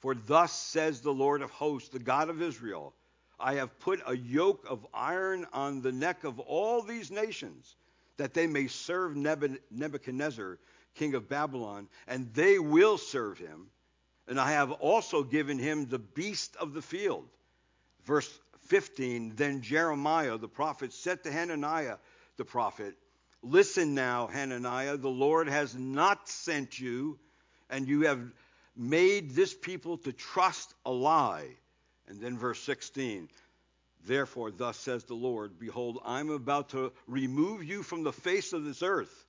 For 0.00 0.14
thus 0.14 0.52
says 0.52 1.00
the 1.00 1.14
Lord 1.14 1.40
of 1.40 1.50
hosts, 1.50 1.88
the 1.88 1.98
God 1.98 2.30
of 2.30 2.42
Israel, 2.42 2.94
I 3.38 3.54
have 3.54 3.78
put 3.78 4.00
a 4.06 4.16
yoke 4.16 4.64
of 4.68 4.86
iron 4.92 5.46
on 5.52 5.82
the 5.82 5.92
neck 5.92 6.24
of 6.24 6.38
all 6.40 6.82
these 6.82 7.10
nations, 7.10 7.76
that 8.16 8.34
they 8.34 8.46
may 8.46 8.66
serve 8.66 9.16
Nebuchadnezzar 9.16 10.58
king 10.94 11.14
of 11.14 11.28
Babylon, 11.28 11.88
and 12.06 12.32
they 12.34 12.58
will 12.58 12.98
serve 12.98 13.38
him. 13.38 13.66
And 14.28 14.40
I 14.40 14.52
have 14.52 14.72
also 14.72 15.22
given 15.22 15.58
him 15.58 15.86
the 15.86 15.98
beast 15.98 16.56
of 16.56 16.72
the 16.72 16.82
field. 16.82 17.28
Verse 18.04 18.28
15 18.68 19.34
Then 19.36 19.62
Jeremiah 19.62 20.38
the 20.38 20.48
prophet 20.48 20.92
said 20.92 21.22
to 21.24 21.32
Hananiah 21.32 21.98
the 22.36 22.44
prophet, 22.44 22.94
Listen 23.42 23.94
now, 23.94 24.26
Hananiah, 24.26 24.96
the 24.96 25.08
Lord 25.08 25.48
has 25.48 25.74
not 25.74 26.28
sent 26.28 26.80
you, 26.80 27.18
and 27.70 27.86
you 27.86 28.02
have 28.02 28.20
made 28.76 29.30
this 29.30 29.54
people 29.54 29.98
to 29.98 30.12
trust 30.12 30.74
a 30.84 30.90
lie. 30.90 31.48
And 32.08 32.20
then 32.20 32.38
verse 32.38 32.60
16 32.62 33.28
Therefore, 34.06 34.52
thus 34.52 34.76
says 34.76 35.04
the 35.04 35.14
Lord, 35.14 35.58
Behold, 35.58 35.98
I'm 36.04 36.30
about 36.30 36.70
to 36.70 36.92
remove 37.08 37.64
you 37.64 37.82
from 37.82 38.04
the 38.04 38.12
face 38.12 38.52
of 38.52 38.64
this 38.64 38.82
earth. 38.82 39.26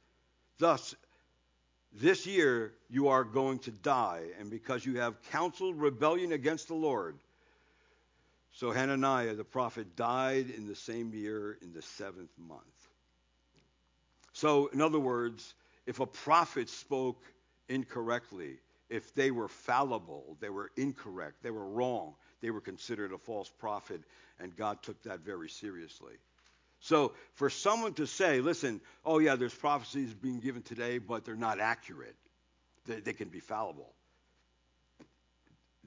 Thus, 0.60 0.96
this 1.94 2.28
year 2.28 2.74
you 2.90 3.08
are 3.08 3.24
going 3.24 3.60
to 3.60 3.72
die, 3.72 4.24
and 4.40 4.52
because 4.52 4.86
you 4.86 5.00
have 5.00 5.22
counseled 5.32 5.80
rebellion 5.80 6.32
against 6.32 6.68
the 6.68 6.76
Lord. 6.76 7.18
So 8.52 8.72
Hananiah 8.72 9.34
the 9.34 9.44
prophet 9.44 9.96
died 9.96 10.50
in 10.50 10.68
the 10.68 10.76
same 10.76 11.14
year 11.14 11.58
in 11.62 11.74
the 11.74 11.82
seventh 11.82 12.32
month. 12.38 12.62
So, 14.34 14.68
in 14.68 14.82
other 14.82 15.00
words, 15.00 15.56
if 15.88 16.00
a 16.00 16.06
prophet 16.06 16.70
spoke 16.70 17.24
incorrectly, 17.68 18.58
if 18.90 19.14
they 19.16 19.32
were 19.32 19.48
fallible, 19.48 20.38
they 20.40 20.50
were 20.50 20.72
incorrect, 20.78 21.42
they 21.42 21.50
were 21.50 21.66
wrong, 21.66 22.14
they 22.42 22.52
were 22.52 22.62
considered 22.62 23.12
a 23.12 23.18
false 23.18 23.50
prophet, 23.60 24.02
and 24.40 24.56
God 24.56 24.82
took 24.84 25.02
that 25.04 25.22
very 25.22 25.50
seriously. 25.50 26.14
So 26.80 27.14
for 27.34 27.50
someone 27.50 27.94
to 27.96 28.06
say, 28.06 28.40
listen, 28.40 28.82
oh 29.06 29.20
yeah, 29.20 29.36
there's 29.36 29.54
prophecies 29.54 30.14
being 30.14 30.40
given 30.40 30.62
today, 30.62 31.00
but 31.00 31.26
they're 31.26 31.36
not 31.36 31.60
accurate, 31.60 32.16
they, 32.86 33.00
they 33.00 33.14
can 33.14 33.30
be 33.30 33.40
fallible. 33.40 33.94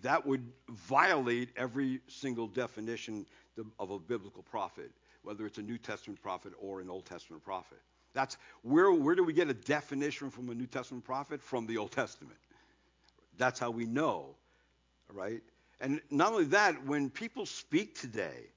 That 0.02 0.26
would 0.26 0.50
violate 0.68 1.50
every 1.56 2.00
single 2.08 2.46
definition 2.46 3.26
of 3.78 3.90
a 3.90 3.98
biblical 3.98 4.42
prophet, 4.42 4.90
whether 5.22 5.46
it's 5.46 5.58
a 5.58 5.62
New 5.62 5.78
Testament 5.78 6.22
prophet 6.22 6.52
or 6.58 6.80
an 6.80 6.88
Old 6.88 7.04
Testament 7.04 7.44
prophet. 7.44 7.78
That's 8.14 8.36
where, 8.62 8.90
where 8.90 9.14
do 9.14 9.22
we 9.22 9.32
get 9.32 9.48
a 9.48 9.54
definition 9.54 10.30
from 10.30 10.48
a 10.48 10.54
New 10.54 10.66
Testament 10.66 11.04
prophet? 11.04 11.42
From 11.42 11.66
the 11.66 11.76
Old 11.76 11.92
Testament. 11.92 12.38
That's 13.38 13.60
how 13.60 13.70
we 13.70 13.84
know, 13.84 14.34
right? 15.12 15.42
And 15.80 16.00
not 16.10 16.32
only 16.32 16.44
that, 16.46 16.86
when 16.86 17.10
people 17.10 17.46
speak 17.46 17.98
today, 17.98 18.50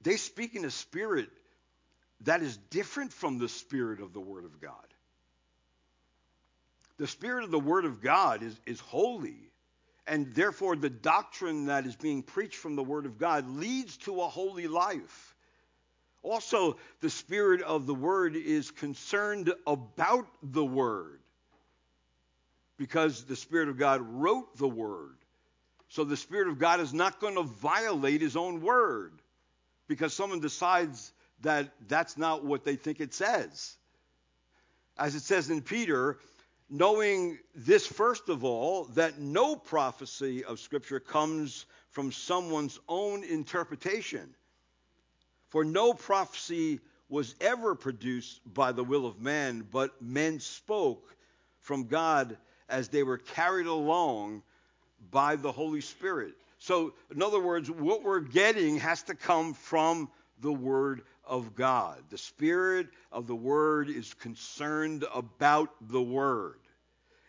they 0.00 0.16
speak 0.16 0.54
in 0.54 0.64
a 0.64 0.70
spirit 0.70 1.28
that 2.22 2.42
is 2.42 2.56
different 2.70 3.12
from 3.12 3.38
the 3.38 3.48
spirit 3.48 4.00
of 4.00 4.12
the 4.12 4.20
Word 4.20 4.44
of 4.44 4.60
God. 4.60 4.74
The 6.98 7.06
spirit 7.06 7.44
of 7.44 7.50
the 7.50 7.58
Word 7.58 7.84
of 7.84 8.00
God 8.00 8.42
is, 8.42 8.60
is 8.64 8.78
holy, 8.78 9.50
and 10.06 10.32
therefore 10.34 10.76
the 10.76 10.90
doctrine 10.90 11.66
that 11.66 11.86
is 11.86 11.96
being 11.96 12.22
preached 12.22 12.56
from 12.56 12.76
the 12.76 12.84
Word 12.84 13.06
of 13.06 13.18
God 13.18 13.48
leads 13.48 13.96
to 13.98 14.20
a 14.20 14.28
holy 14.28 14.68
life. 14.68 15.34
Also, 16.22 16.76
the 17.00 17.10
spirit 17.10 17.62
of 17.62 17.86
the 17.86 17.94
Word 17.94 18.36
is 18.36 18.70
concerned 18.70 19.52
about 19.66 20.28
the 20.42 20.64
Word 20.64 21.18
because 22.76 23.24
the 23.24 23.36
Spirit 23.36 23.68
of 23.68 23.78
God 23.78 24.00
wrote 24.02 24.56
the 24.56 24.68
Word. 24.68 25.16
So 25.92 26.04
the 26.04 26.16
Spirit 26.16 26.48
of 26.48 26.58
God 26.58 26.80
is 26.80 26.94
not 26.94 27.20
going 27.20 27.34
to 27.34 27.42
violate 27.42 28.22
His 28.22 28.34
own 28.34 28.62
Word 28.62 29.12
because 29.88 30.14
someone 30.14 30.40
decides 30.40 31.12
that 31.42 31.68
that's 31.86 32.16
not 32.16 32.46
what 32.46 32.64
they 32.64 32.76
think 32.76 32.98
it 32.98 33.12
says. 33.12 33.76
As 34.96 35.14
it 35.14 35.20
says 35.20 35.50
in 35.50 35.60
Peter, 35.60 36.18
knowing 36.70 37.38
this 37.54 37.86
first 37.86 38.30
of 38.30 38.42
all, 38.42 38.84
that 38.94 39.18
no 39.18 39.54
prophecy 39.54 40.42
of 40.44 40.60
Scripture 40.60 40.98
comes 40.98 41.66
from 41.90 42.10
someone's 42.10 42.80
own 42.88 43.22
interpretation. 43.22 44.34
For 45.50 45.62
no 45.62 45.92
prophecy 45.92 46.80
was 47.10 47.34
ever 47.38 47.74
produced 47.74 48.40
by 48.54 48.72
the 48.72 48.82
will 48.82 49.04
of 49.04 49.20
man, 49.20 49.68
but 49.70 50.00
men 50.00 50.40
spoke 50.40 51.14
from 51.60 51.86
God 51.86 52.38
as 52.70 52.88
they 52.88 53.02
were 53.02 53.18
carried 53.18 53.66
along 53.66 54.42
by 55.10 55.36
the 55.36 55.52
Holy 55.52 55.80
Spirit. 55.80 56.34
So, 56.58 56.94
in 57.14 57.22
other 57.22 57.40
words, 57.40 57.70
what 57.70 58.02
we're 58.02 58.20
getting 58.20 58.78
has 58.78 59.02
to 59.04 59.14
come 59.14 59.54
from 59.54 60.08
the 60.40 60.52
Word 60.52 61.02
of 61.24 61.54
God. 61.54 61.98
The 62.10 62.18
Spirit 62.18 62.88
of 63.10 63.26
the 63.26 63.34
Word 63.34 63.88
is 63.88 64.14
concerned 64.14 65.04
about 65.14 65.70
the 65.88 66.02
Word. 66.02 66.58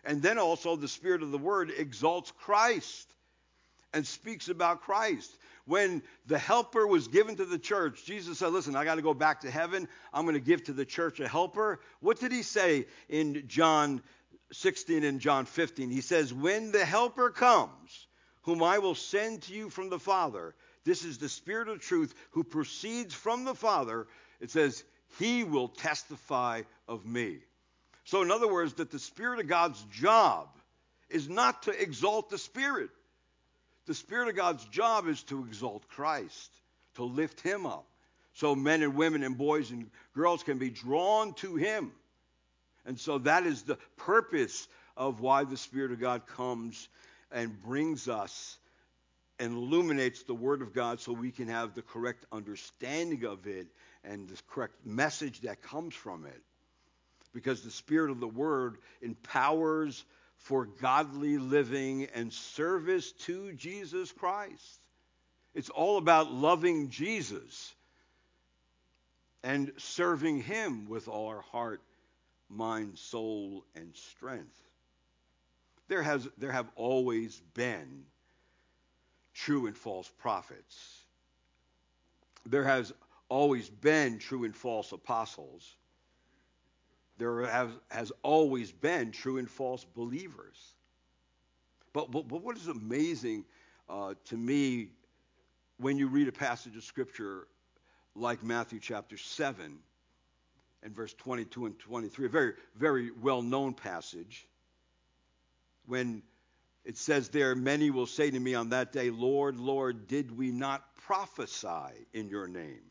And 0.06 0.22
then 0.22 0.38
also, 0.38 0.76
the 0.76 0.88
Spirit 0.88 1.24
of 1.24 1.32
the 1.32 1.38
Word 1.38 1.72
exalts 1.78 2.32
Christ 2.32 3.14
and 3.94 4.06
speaks 4.06 4.50
about 4.50 4.82
Christ. 4.82 5.36
When 5.66 6.04
the 6.28 6.38
helper 6.38 6.86
was 6.86 7.08
given 7.08 7.38
to 7.38 7.46
the 7.46 7.58
church, 7.58 8.04
Jesus 8.06 8.40
said, 8.40 8.52
Listen, 8.52 8.76
I 8.76 8.84
got 8.84 8.96
to 8.96 9.02
go 9.02 9.14
back 9.14 9.42
to 9.42 9.52
heaven. 9.52 9.88
I'm 10.14 10.26
going 10.26 10.36
to 10.36 10.42
give 10.42 10.66
to 10.66 10.74
the 10.74 10.86
church 10.86 11.22
a 11.22 11.28
helper. 11.28 11.80
What 12.02 12.20
did 12.20 12.34
he 12.34 12.44
say 12.44 12.88
in 13.08 13.48
John 13.48 14.02
16 14.54 15.04
and 15.04 15.20
John 15.20 15.46
15? 15.46 15.90
He 15.90 16.02
says, 16.02 16.34
When 16.34 16.72
the 16.72 16.86
helper 16.86 17.30
comes, 17.30 18.08
whom 18.44 18.64
I 18.64 18.80
will 18.80 18.96
send 18.96 19.44
to 19.44 19.54
you 19.54 19.70
from 19.70 19.90
the 19.90 20.00
Father. 20.00 20.54
This 20.86 21.06
is 21.06 21.18
the 21.18 21.30
Spirit 21.30 21.70
of 21.70 21.80
truth 21.80 22.14
who 22.32 22.44
proceeds 22.44 23.14
from 23.14 23.46
the 23.46 23.56
Father. 23.56 24.08
It 24.40 24.52
says, 24.52 24.84
He 25.18 25.44
will 25.44 25.70
testify 25.70 26.64
of 26.88 27.06
me. 27.06 27.38
So, 28.06 28.22
in 28.22 28.32
other 28.32 28.52
words, 28.52 28.74
that 28.76 28.92
the 28.92 29.00
Spirit 29.00 29.40
of 29.40 29.48
God's 29.48 29.82
job 29.92 30.50
is 31.10 31.30
not 31.30 31.64
to 31.64 31.82
exalt 31.82 32.30
the 32.30 32.38
Spirit. 32.38 32.90
The 33.86 33.94
Spirit 33.94 34.30
of 34.30 34.36
God's 34.36 34.66
job 34.66 35.08
is 35.08 35.24
to 35.24 35.46
exalt 35.46 35.88
Christ, 35.90 36.52
to 36.96 37.04
lift 37.04 37.42
Him 37.42 37.66
up. 37.66 37.86
So 38.34 38.56
men 38.56 38.82
and 38.82 38.96
women 38.96 39.24
and 39.24 39.38
boys 39.38 39.72
and 39.72 39.90
girls 40.16 40.44
can 40.44 40.58
be 40.58 40.70
drawn 40.70 41.34
to 41.36 41.56
Him. 41.56 41.92
And 42.86 43.00
so 43.00 43.20
that 43.20 43.46
is 43.46 43.64
the 43.64 43.78
purpose 43.98 44.68
of 44.98 45.22
why 45.22 45.44
the 45.44 45.58
Spirit 45.58 45.92
of 45.92 46.00
God 46.00 46.28
comes 46.28 46.88
and 47.32 47.62
brings 47.62 48.08
us 48.08 48.58
and 49.40 49.54
illuminates 49.54 50.24
the 50.24 50.36
Word 50.36 50.62
of 50.62 50.74
God 50.74 51.00
so 51.00 51.12
we 51.12 51.32
can 51.32 51.48
have 51.48 51.74
the 51.74 51.82
correct 51.82 52.26
understanding 52.32 53.26
of 53.26 53.48
it 53.48 53.68
and 54.04 54.28
the 54.28 54.40
correct 54.48 54.86
message 54.86 55.42
that 55.42 55.62
comes 55.62 55.96
from 55.96 56.26
it. 56.26 56.42
Because 57.34 57.62
the 57.62 57.72
Spirit 57.72 58.12
of 58.12 58.20
the 58.20 58.28
Word 58.28 58.78
empowers 59.02 60.06
for 60.38 60.66
godly 60.66 61.38
living 61.38 62.08
and 62.14 62.32
service 62.32 63.12
to 63.14 63.54
Jesus 63.54 64.12
Christ. 64.12 64.80
It's 65.56 65.70
all 65.70 65.98
about 65.98 66.32
loving 66.32 66.90
Jesus 66.90 67.74
and 69.44 69.72
serving 69.78 70.42
Him 70.42 70.88
with 70.90 71.08
all 71.08 71.28
our 71.28 71.42
heart, 71.42 71.82
mind, 72.54 72.98
soul, 72.98 73.66
and 73.76 73.96
strength 73.96 74.64
there, 75.88 76.02
has, 76.02 76.28
there 76.38 76.52
have 76.52 76.70
always 76.76 77.42
been 77.54 78.04
true 79.34 79.68
and 79.68 79.78
false 79.78 80.10
prophets. 80.18 81.04
There 82.46 82.64
has 82.64 82.94
always 83.30 83.70
been 83.70 84.20
true 84.20 84.44
and 84.44 84.56
false 84.56 84.92
apostles. 84.92 85.76
There 87.18 87.46
has, 87.46 87.70
has 87.92 88.12
always 88.24 88.72
been 88.72 89.12
true 89.12 89.38
and 89.38 89.50
false 89.50 89.86
believers. 89.86 90.58
But, 91.94 92.12
but, 92.12 92.28
but 92.28 92.42
what 92.42 92.58
is 92.58 92.68
amazing 92.68 93.46
uh, 93.90 94.16
to 94.26 94.36
me 94.36 94.90
when 95.78 95.98
you 95.98 96.08
read 96.08 96.28
a 96.28 96.32
passage 96.32 96.76
of 96.76 96.84
Scripture 96.84 97.48
like 98.16 98.44
Matthew 98.44 98.80
chapter 98.80 99.18
7 99.18 99.78
and 100.84 100.96
verse 100.96 101.14
22 101.14 101.66
and 101.66 101.80
23, 101.80 102.26
a 102.26 102.30
very, 102.30 102.54
very 102.76 103.12
well 103.22 103.42
known 103.42 103.74
passage 103.74 104.48
when 105.86 106.22
it 106.86 106.98
says 106.98 107.30
there, 107.30 107.56
Many 107.56 107.90
will 107.90 108.06
say 108.06 108.30
to 108.30 108.40
me 108.40 108.56
on 108.56 108.70
that 108.70 108.92
day, 108.92 109.10
Lord, 109.10 109.58
Lord, 109.58 110.08
did 110.08 110.38
we 110.38 110.52
not 110.52 110.84
prophesy 111.08 111.94
in 112.14 112.30
your 112.30 112.48
name? 112.48 112.82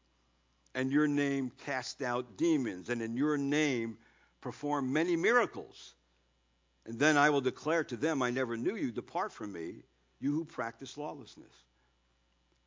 and 0.75 0.91
your 0.91 1.07
name 1.07 1.53
cast 1.65 2.03
out 2.03 2.37
demons, 2.37 2.89
and 2.89 3.03
in 3.03 3.17
your 3.17 3.37
name 3.37 3.99
perform 4.41 4.93
many 4.93 5.17
miracles. 5.17 5.95
And 6.87 6.99
then 6.99 7.17
I 7.17 7.31
will 7.31 7.41
declare 7.41 7.85
to 7.85 7.97
them, 7.97 8.23
I 8.23 8.31
never 8.31 8.57
knew 8.57 8.75
you. 8.75 8.91
Depart 8.91 9.33
from 9.33 9.53
me, 9.53 9.83
you 10.21 10.33
who 10.33 10.45
practice 10.45 10.97
lawlessness. 10.97 11.53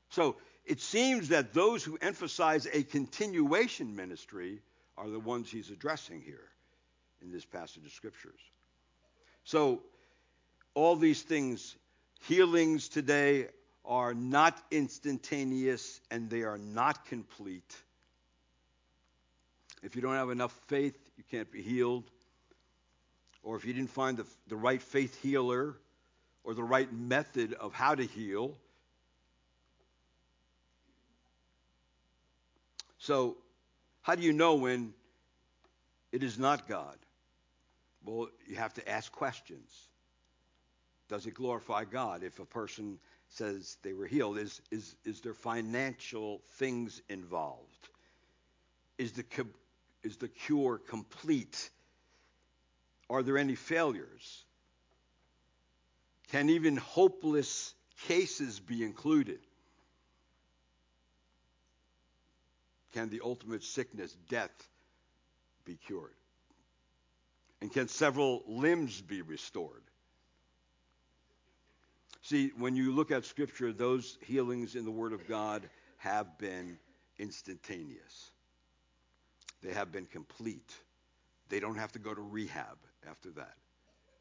So 0.09 0.37
it 0.65 0.79
seems 0.79 1.29
that 1.29 1.53
those 1.53 1.83
who 1.83 1.97
emphasize 1.99 2.67
a 2.71 2.83
continuation 2.83 3.95
ministry 3.95 4.61
are 4.97 5.09
the 5.09 5.19
ones 5.19 5.49
he's 5.49 5.69
addressing 5.69 6.21
here 6.21 6.49
in 7.21 7.31
this 7.31 7.45
passage 7.45 7.85
of 7.85 7.91
scriptures. 7.91 8.39
So 9.43 9.81
all 10.73 10.95
these 10.95 11.21
things, 11.21 11.75
healings 12.27 12.89
today, 12.89 13.47
are 13.83 14.13
not 14.13 14.57
instantaneous 14.71 16.01
and 16.09 16.29
they 16.29 16.43
are 16.43 16.57
not 16.57 17.05
complete. 17.05 17.75
If 19.83 19.95
you 19.95 20.01
don't 20.01 20.15
have 20.15 20.31
enough 20.31 20.57
faith, 20.67 20.97
you 21.17 21.23
can't 21.29 21.51
be 21.51 21.61
healed. 21.61 22.03
Or 23.43 23.55
if 23.55 23.65
you 23.65 23.73
didn't 23.73 23.91
find 23.91 24.17
the, 24.17 24.25
the 24.47 24.55
right 24.55 24.81
faith 24.81 25.21
healer 25.21 25.75
or 26.43 26.53
the 26.53 26.63
right 26.63 26.91
method 26.91 27.53
of 27.53 27.73
how 27.73 27.93
to 27.93 28.03
heal. 28.03 28.57
So, 32.97 33.37
how 34.05 34.13
do 34.13 34.21
you 34.21 34.33
know 34.33 34.53
when 34.53 34.93
it 36.11 36.21
is 36.21 36.37
not 36.37 36.67
God? 36.67 36.95
Well, 38.03 38.27
you 38.45 38.55
have 38.55 38.71
to 38.75 38.87
ask 38.87 39.11
questions. 39.11 39.67
Does 41.09 41.25
it 41.25 41.33
glorify 41.33 41.85
God 41.85 42.21
if 42.21 42.37
a 42.37 42.45
person 42.45 42.99
says 43.29 43.77
they 43.81 43.93
were 43.93 44.05
healed? 44.05 44.37
Is, 44.37 44.61
is, 44.69 44.95
is 45.05 45.21
there 45.21 45.33
financial 45.33 46.43
things 46.59 47.01
involved? 47.09 47.89
Is 48.99 49.13
the, 49.13 49.25
is 50.03 50.17
the 50.17 50.27
cure 50.27 50.77
complete? 50.77 51.71
Are 53.09 53.23
there 53.23 53.39
any 53.39 53.55
failures? 53.55 54.45
Can 56.31 56.51
even 56.51 56.77
hopeless 56.77 57.73
cases 58.07 58.59
be 58.59 58.83
included? 58.83 59.39
Can 62.95 63.09
the 63.09 63.19
ultimate 63.25 63.61
sickness, 63.61 64.15
death, 64.29 64.69
be 65.65 65.75
cured? 65.75 66.15
And 67.59 67.69
can 67.69 67.89
several 67.89 68.41
limbs 68.47 69.01
be 69.01 69.21
restored? 69.21 69.83
See, 72.21 72.53
when 72.57 72.77
you 72.77 72.93
look 72.93 73.11
at 73.11 73.25
Scripture, 73.25 73.73
those 73.73 74.17
healings 74.21 74.75
in 74.75 74.85
the 74.85 74.91
Word 74.91 75.11
of 75.11 75.27
God 75.27 75.69
have 75.97 76.37
been 76.37 76.77
instantaneous. 77.19 78.31
They 79.61 79.73
have 79.73 79.91
been 79.91 80.05
complete. 80.05 80.73
They 81.49 81.59
don't 81.59 81.77
have 81.77 81.91
to 81.91 81.99
go 81.99 82.13
to 82.13 82.21
rehab 82.21 82.77
after 83.09 83.29
that. 83.31 83.55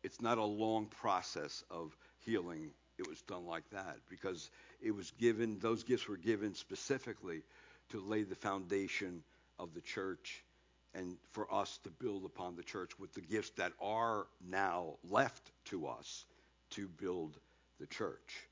It's 0.03 0.20
not 0.20 0.39
a 0.39 0.45
long 0.45 0.87
process 0.87 1.62
of 1.70 1.97
healing. 2.18 2.72
It 2.99 3.09
was 3.09 3.22
done 3.22 3.47
like 3.47 3.70
that 3.70 3.99
because 4.11 4.51
it 4.83 4.91
was 4.91 5.12
given, 5.12 5.61
those 5.61 5.85
gifts 5.85 6.09
were 6.09 6.16
given 6.16 6.57
specifically 6.57 7.45
to 7.95 8.01
lay 8.01 8.24
the 8.24 8.34
foundation 8.34 9.22
of 9.61 9.72
the 9.72 9.80
church 9.80 10.42
and 10.95 11.16
for 11.30 11.53
us 11.55 11.78
to 11.84 11.90
build 11.90 12.24
upon 12.24 12.57
the 12.57 12.62
church 12.62 12.99
with 12.99 13.14
the 13.14 13.20
gifts 13.20 13.51
that 13.51 13.72
are 13.80 14.26
now 14.45 14.95
left 15.09 15.53
to 15.64 15.86
us 15.86 16.24
to 16.70 16.88
build 16.88 17.38
the 17.78 17.86
church. 17.86 18.49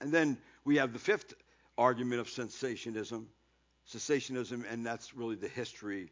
And 0.00 0.10
then 0.10 0.38
we 0.64 0.76
have 0.76 0.94
the 0.94 0.98
fifth 0.98 1.34
argument 1.76 2.22
of 2.22 2.28
cessationism, 2.28 3.26
cessationism, 3.92 4.64
and 4.72 4.86
that's 4.86 5.14
really 5.14 5.36
the 5.36 5.48
history, 5.48 6.10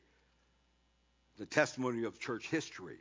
the 1.38 1.46
testimony 1.46 2.04
of 2.04 2.20
church 2.20 2.48
history. 2.48 2.98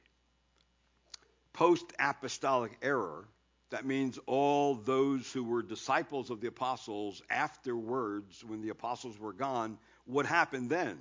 Post 1.51 1.91
apostolic 1.99 2.77
error, 2.81 3.25
that 3.71 3.85
means 3.85 4.19
all 4.25 4.75
those 4.75 5.31
who 5.31 5.43
were 5.43 5.63
disciples 5.63 6.29
of 6.29 6.39
the 6.41 6.47
apostles 6.47 7.21
afterwards, 7.29 8.43
when 8.45 8.61
the 8.61 8.69
apostles 8.69 9.19
were 9.19 9.33
gone, 9.33 9.77
what 10.05 10.25
happened 10.25 10.69
then? 10.69 10.97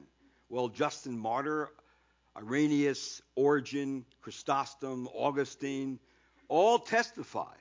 Well, 0.48 0.68
Justin 0.68 1.18
Martyr, 1.18 1.68
Irenaeus, 2.36 3.22
Origen, 3.34 4.04
Chrysostom, 4.22 5.08
Augustine, 5.14 5.98
all 6.48 6.78
testify 6.78 7.54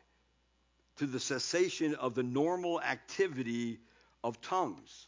to 0.97 1.05
the 1.05 1.19
cessation 1.19 1.95
of 1.95 2.15
the 2.15 2.23
normal 2.23 2.81
activity 2.81 3.79
of 4.23 4.41
tongues. 4.41 5.07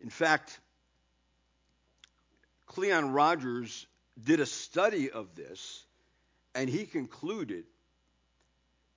In 0.00 0.10
fact, 0.10 0.58
Cleon 2.66 3.12
Rogers 3.12 3.86
did 4.22 4.40
a 4.40 4.46
study 4.46 5.10
of 5.10 5.34
this, 5.34 5.84
and 6.54 6.68
he 6.68 6.84
concluded 6.84 7.64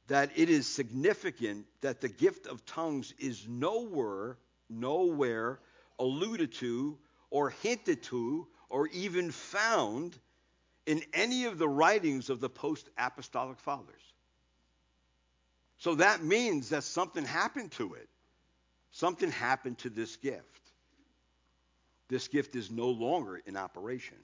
that 0.10 0.32
it 0.36 0.49
is 0.49 0.68
significant 0.68 1.66
that 1.82 2.01
the 2.01 2.10
gift 2.10 2.47
of 2.47 2.66
tongues 2.66 3.14
is 3.20 3.47
nowhere, 3.47 4.38
nowhere 4.70 5.60
alluded 5.99 6.51
to 6.51 6.97
or 7.30 7.51
hinted 7.51 8.01
to 8.03 8.47
or 8.70 8.88
even 8.88 9.32
found 9.32 10.18
in 10.88 11.03
any 11.14 11.45
of 11.45 11.60
the 11.60 11.68
writings 11.68 12.32
of 12.32 12.39
the 12.39 12.49
post 12.49 12.89
apostolic 12.97 13.60
fathers. 13.60 14.01
So 15.78 15.95
that 15.95 16.24
means 16.24 16.70
that 16.70 16.84
something 16.84 17.24
happened 17.24 17.72
to 17.74 17.93
it. 17.93 18.10
Something 18.91 19.30
happened 19.30 19.78
to 19.80 19.91
this 19.91 20.16
gift. 20.18 20.72
This 22.07 22.28
gift 22.28 22.55
is 22.55 22.72
no 22.72 22.89
longer 22.89 23.39
in 23.45 23.55
operation. 23.55 24.18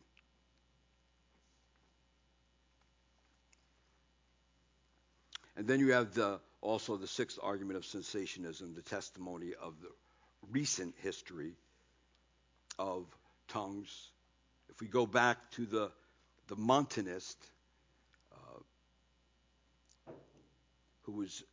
And 5.58 5.68
then 5.68 5.80
you 5.80 5.94
have 5.94 6.14
the, 6.14 6.40
also 6.62 6.98
the 6.98 7.08
sixth 7.08 7.40
argument 7.42 7.78
of 7.78 7.84
cessationism, 7.84 8.76
the 8.76 8.82
testimony 8.82 9.54
of 9.62 9.74
the 9.82 9.90
recent 10.52 10.96
history 11.02 11.54
of 12.78 13.06
tongues. 13.48 14.12
If 14.70 14.82
we 14.82 14.88
go 14.88 15.06
back 15.06 15.38
to 15.52 15.66
the 15.66 15.92
the 16.48 16.56
Montanist, 16.56 17.38
uh, 18.32 20.12
who 21.04 21.12
was 21.14 21.44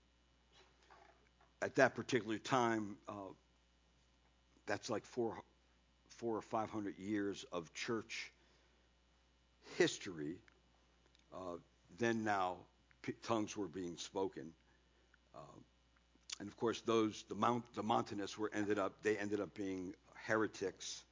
at 1.63 1.77
that 1.77 1.95
particular 1.95 2.39
time, 2.39 2.97
uh, 3.09 3.33
that's 4.67 4.91
like 4.91 5.05
four, 5.05 5.43
four 6.19 6.37
or 6.37 6.43
five 6.43 6.71
hundred 6.71 6.99
years 6.99 7.45
of 7.53 7.73
church 7.75 8.33
history. 9.79 10.37
Uh, 11.33 11.57
then 11.99 12.25
now 12.25 12.57
p- 13.03 13.15
tongues 13.25 13.57
were 13.57 13.69
being 13.69 13.97
spoken. 13.97 14.53
Uh, 15.35 15.39
and 16.41 16.49
of 16.49 16.57
course, 16.57 16.81
those 16.83 17.25
the, 17.29 17.35
Mount, 17.35 17.65
the 17.75 17.83
Montanists 17.83 18.39
were 18.39 18.51
ended 18.55 18.79
up 18.79 18.93
they 19.03 19.17
ended 19.17 19.41
up 19.41 19.55
being 19.55 19.95
heretics. 20.27 21.03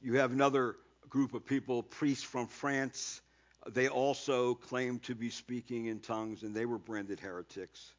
You 0.00 0.18
have 0.18 0.32
another 0.32 0.76
group 1.08 1.34
of 1.34 1.46
people, 1.46 1.82
priests 1.82 2.24
from 2.24 2.48
France. 2.48 3.20
They 3.68 3.88
also 3.88 4.54
claimed 4.54 5.02
to 5.04 5.14
be 5.14 5.30
speaking 5.30 5.86
in 5.86 6.00
tongues, 6.00 6.42
and 6.42 6.54
they 6.54 6.66
were 6.66 6.78
branded 6.78 7.18
heretics. 7.20 7.92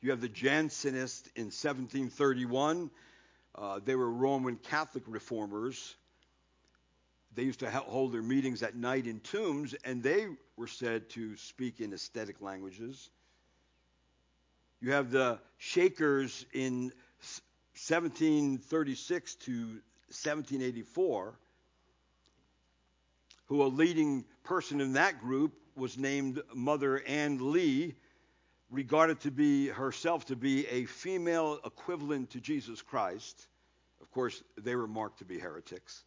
You 0.00 0.10
have 0.10 0.20
the 0.20 0.28
Jansenists 0.28 1.28
in 1.36 1.44
1731. 1.44 2.90
Uh, 3.54 3.80
they 3.84 3.94
were 3.94 4.10
Roman 4.10 4.56
Catholic 4.56 5.04
reformers. 5.06 5.94
They 7.34 7.44
used 7.44 7.60
to 7.60 7.70
hold 7.70 8.12
their 8.12 8.22
meetings 8.22 8.62
at 8.62 8.76
night 8.76 9.06
in 9.06 9.20
tombs, 9.20 9.74
and 9.84 10.02
they 10.02 10.26
were 10.56 10.66
said 10.66 11.08
to 11.10 11.36
speak 11.36 11.80
in 11.80 11.92
aesthetic 11.92 12.42
languages. 12.42 13.08
You 14.80 14.92
have 14.92 15.10
the 15.10 15.38
Shakers 15.58 16.44
in 16.52 16.92
1736 17.74 19.34
to 19.36 19.52
1784, 20.08 21.38
who 23.46 23.62
a 23.62 23.64
leading 23.64 24.24
person 24.44 24.80
in 24.80 24.92
that 24.94 25.20
group 25.20 25.54
was 25.74 25.96
named 25.96 26.42
Mother 26.54 27.02
Ann 27.06 27.52
Lee, 27.52 27.94
regarded 28.70 29.20
to 29.20 29.30
be 29.30 29.68
herself 29.68 30.26
to 30.26 30.36
be 30.36 30.66
a 30.66 30.84
female 30.86 31.60
equivalent 31.64 32.30
to 32.30 32.40
Jesus 32.40 32.82
Christ. 32.82 33.46
Of 34.00 34.10
course, 34.10 34.42
they 34.58 34.74
were 34.74 34.86
marked 34.86 35.18
to 35.18 35.24
be 35.24 35.38
heretics. 35.38 36.04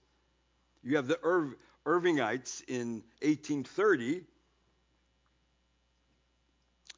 You 0.86 0.98
have 0.98 1.08
the 1.08 1.20
Irv- 1.24 1.56
Irvingites 1.86 2.62
in 2.68 3.04
1830, 3.24 4.22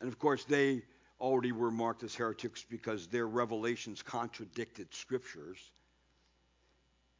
and 0.02 0.10
of 0.10 0.20
course, 0.20 0.44
they 0.44 0.84
already 1.22 1.54
were 1.54 1.72
marked 1.72 2.04
as 2.04 2.14
heretics 2.14 2.66
because 2.70 3.08
their 3.08 3.28
revelations 3.28 4.04
contradicted 4.04 4.94
scriptures. 4.94 5.58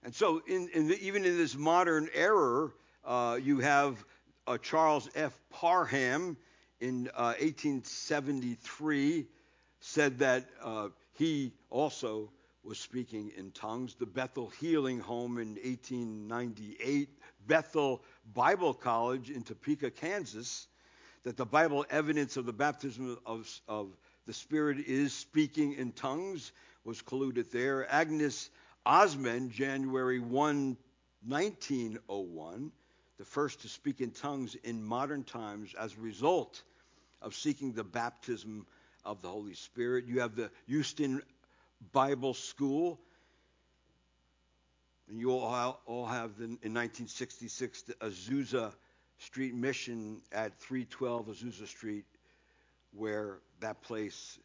And 0.04 0.14
so, 0.14 0.42
in, 0.46 0.70
in 0.74 0.90
the, 0.90 1.02
even 1.02 1.24
in 1.24 1.38
this 1.38 1.56
modern 1.56 2.10
era, 2.14 2.70
uh, 3.06 3.40
you 3.42 3.60
have 3.60 4.04
uh, 4.46 4.58
Charles 4.58 5.10
F. 5.16 5.40
Parham 5.50 6.36
in 6.82 7.08
uh, 7.16 7.34
1873 7.40 9.26
said 9.80 10.20
that 10.20 10.46
uh, 10.62 10.90
he 11.14 11.54
also 11.70 12.30
was 12.68 12.78
speaking 12.78 13.32
in 13.38 13.52
tongues. 13.52 13.96
The 13.96 14.06
Bethel 14.06 14.50
Healing 14.60 15.00
Home 15.00 15.38
in 15.38 15.56
1898, 15.56 17.08
Bethel 17.48 18.04
Bible 18.34 18.74
College 18.74 19.30
in 19.30 19.44
Topeka, 19.44 19.90
Kansas, 19.90 20.68
that 21.24 21.38
the 21.38 21.46
Bible 21.46 21.86
evidence 21.90 22.36
of 22.36 22.46
the 22.46 22.52
baptism 22.52 23.18
of, 23.26 23.50
of 23.70 23.96
the 24.26 24.34
Spirit 24.34 24.80
is 24.80 25.14
speaking 25.14 25.74
in 25.74 25.94
tongues 25.94 26.52
was 26.84 27.02
colluded 27.02 27.52
there. 27.52 27.90
Agnes 27.90 28.50
Ozman, 28.86 29.50
January 29.50 30.20
1, 30.20 30.78
1901, 31.26 32.72
the 33.18 33.26
first 33.26 33.62
to 33.62 33.70
speak 33.70 34.02
in 34.02 34.12
tongues 34.12 34.56
in 34.66 34.84
modern 34.84 35.24
times 35.24 35.74
as 35.80 35.94
a 35.96 36.02
result 36.02 36.64
of 37.22 37.34
seeking 37.34 37.72
the 37.72 37.84
baptism 37.86 38.66
of 39.06 39.22
the 39.22 39.30
Holy 39.30 39.54
Spirit. 39.54 40.06
You 40.06 40.20
have 40.20 40.36
the 40.36 40.52
Houston 40.68 41.22
Bible 41.92 42.34
School. 42.34 43.00
And 45.10 45.20
you 45.20 45.32
all, 45.32 45.82
all 45.86 46.06
have, 46.06 46.38
the, 46.38 46.44
in 46.44 46.74
1966, 46.74 47.84
the 47.84 47.94
Azusa 47.96 48.74
Street 49.20 49.56
Mission 49.56 50.22
at 50.32 50.60
312 50.60 51.28
Azusa 51.28 51.68
Street, 51.68 52.06
where 52.92 53.40
that 53.62 53.82
place, 53.82 54.38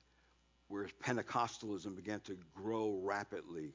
where 0.68 0.88
Pentecostalism 1.04 1.96
began 1.96 2.20
to 2.20 2.36
grow 2.54 3.00
rapidly. 3.02 3.72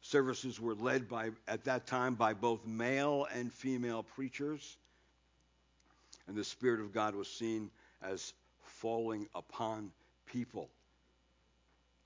Services 0.00 0.60
were 0.60 0.74
led 0.74 1.08
by, 1.08 1.30
at 1.46 1.64
that 1.64 1.86
time, 1.86 2.14
by 2.14 2.34
both 2.34 2.66
male 2.66 3.26
and 3.32 3.52
female 3.52 4.02
preachers. 4.02 4.76
And 6.26 6.36
the 6.36 6.44
Spirit 6.44 6.80
of 6.80 6.92
God 6.92 7.14
was 7.14 7.28
seen 7.28 7.70
as 8.02 8.32
falling 8.60 9.28
upon 9.34 9.90
people 10.26 10.68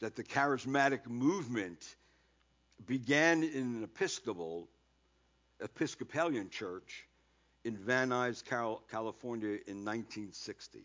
that 0.03 0.17
the 0.17 0.25
charismatic 0.25 1.07
movement 1.07 1.95
began 2.87 3.45
in 3.45 3.77
an 3.77 3.85
Episcopal, 3.85 4.69
Episcopalian 5.61 6.51
church 6.51 7.07
in 7.65 7.77
Van 7.77 8.09
Nuys, 8.09 8.43
California 8.45 9.59
in 9.69 9.85
1960. 9.85 10.81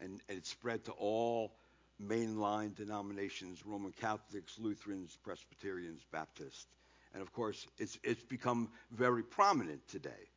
And, 0.00 0.20
and 0.28 0.38
it 0.38 0.46
spread 0.46 0.84
to 0.84 0.92
all 0.92 1.56
mainline 2.00 2.76
denominations 2.76 3.66
Roman 3.66 3.90
Catholics, 3.90 4.56
Lutherans, 4.56 5.18
Presbyterians, 5.24 6.06
Baptists. 6.12 6.68
And 7.14 7.22
of 7.22 7.32
course, 7.32 7.66
it's, 7.78 7.98
it's 8.04 8.22
become 8.22 8.68
very 8.92 9.24
prominent 9.24 9.86
today 9.88 10.28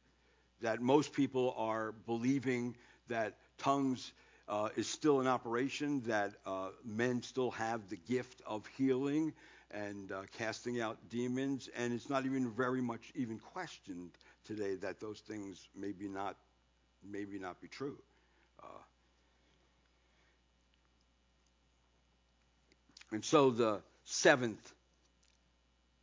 that 0.61 0.81
most 0.81 1.13
people 1.13 1.53
are 1.55 1.91
believing 2.07 2.75
that 3.09 3.37
tongues 3.59 4.11
uh, 4.47 4.69
is 4.75 4.87
still 4.87 5.21
in 5.21 5.27
operation, 5.27 6.01
that 6.07 6.33
uh, 6.45 6.69
men 6.83 7.21
still 7.21 7.51
have 7.51 7.89
the 7.89 7.95
gift 7.95 8.41
of 8.45 8.65
healing 8.77 9.33
and 9.71 10.11
uh, 10.11 10.21
casting 10.37 10.79
out 10.79 10.97
demons, 11.09 11.69
and 11.75 11.93
it's 11.93 12.09
not 12.09 12.25
even 12.25 12.49
very 12.51 12.81
much 12.81 13.11
even 13.15 13.39
questioned 13.39 14.11
today 14.45 14.75
that 14.75 14.99
those 14.99 15.19
things 15.19 15.67
maybe 15.75 16.07
not 16.07 16.35
maybe 17.03 17.39
not 17.39 17.61
be 17.61 17.67
true. 17.67 17.97
Uh, 18.63 18.67
and 23.11 23.23
so 23.23 23.51
the 23.51 23.79
seventh 24.05 24.73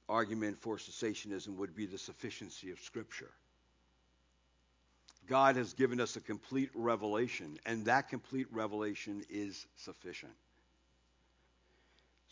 argument 0.09 0.59
for 0.59 0.76
cessationism 0.76 1.57
would 1.57 1.74
be 1.74 1.86
the 1.86 1.99
sufficiency 1.99 2.70
of 2.70 2.78
Scripture. 2.80 3.30
God 5.29 5.57
has 5.57 5.73
given 5.75 6.01
us 6.01 6.16
a 6.16 6.20
complete 6.20 6.70
revelation, 6.75 7.59
and 7.64 7.85
that 7.87 8.09
complete 8.09 8.47
revelation 8.51 9.23
is 9.31 9.66
sufficient. 9.77 10.33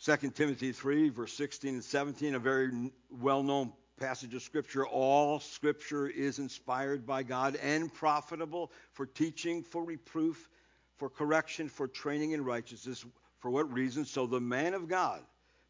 2 0.03 0.31
Timothy 0.31 0.71
3, 0.71 1.09
verse 1.09 1.33
16 1.33 1.75
and 1.75 1.83
17, 1.83 2.35
a 2.35 2.39
very 2.39 2.91
well 3.21 3.43
known 3.43 3.71
passage 3.99 4.33
of 4.33 4.41
Scripture. 4.41 4.85
All 4.87 5.39
Scripture 5.39 6.07
is 6.07 6.39
inspired 6.39 7.05
by 7.05 7.21
God 7.21 7.55
and 7.57 7.93
profitable 7.93 8.71
for 8.93 9.05
teaching, 9.05 9.61
for 9.61 9.83
reproof, 9.83 10.49
for 10.97 11.07
correction, 11.07 11.69
for 11.69 11.87
training 11.87 12.31
in 12.31 12.43
righteousness. 12.43 13.05
For 13.39 13.51
what 13.51 13.71
reason? 13.71 14.05
So 14.05 14.25
the 14.25 14.39
man 14.39 14.73
of 14.73 14.87
God 14.87 15.21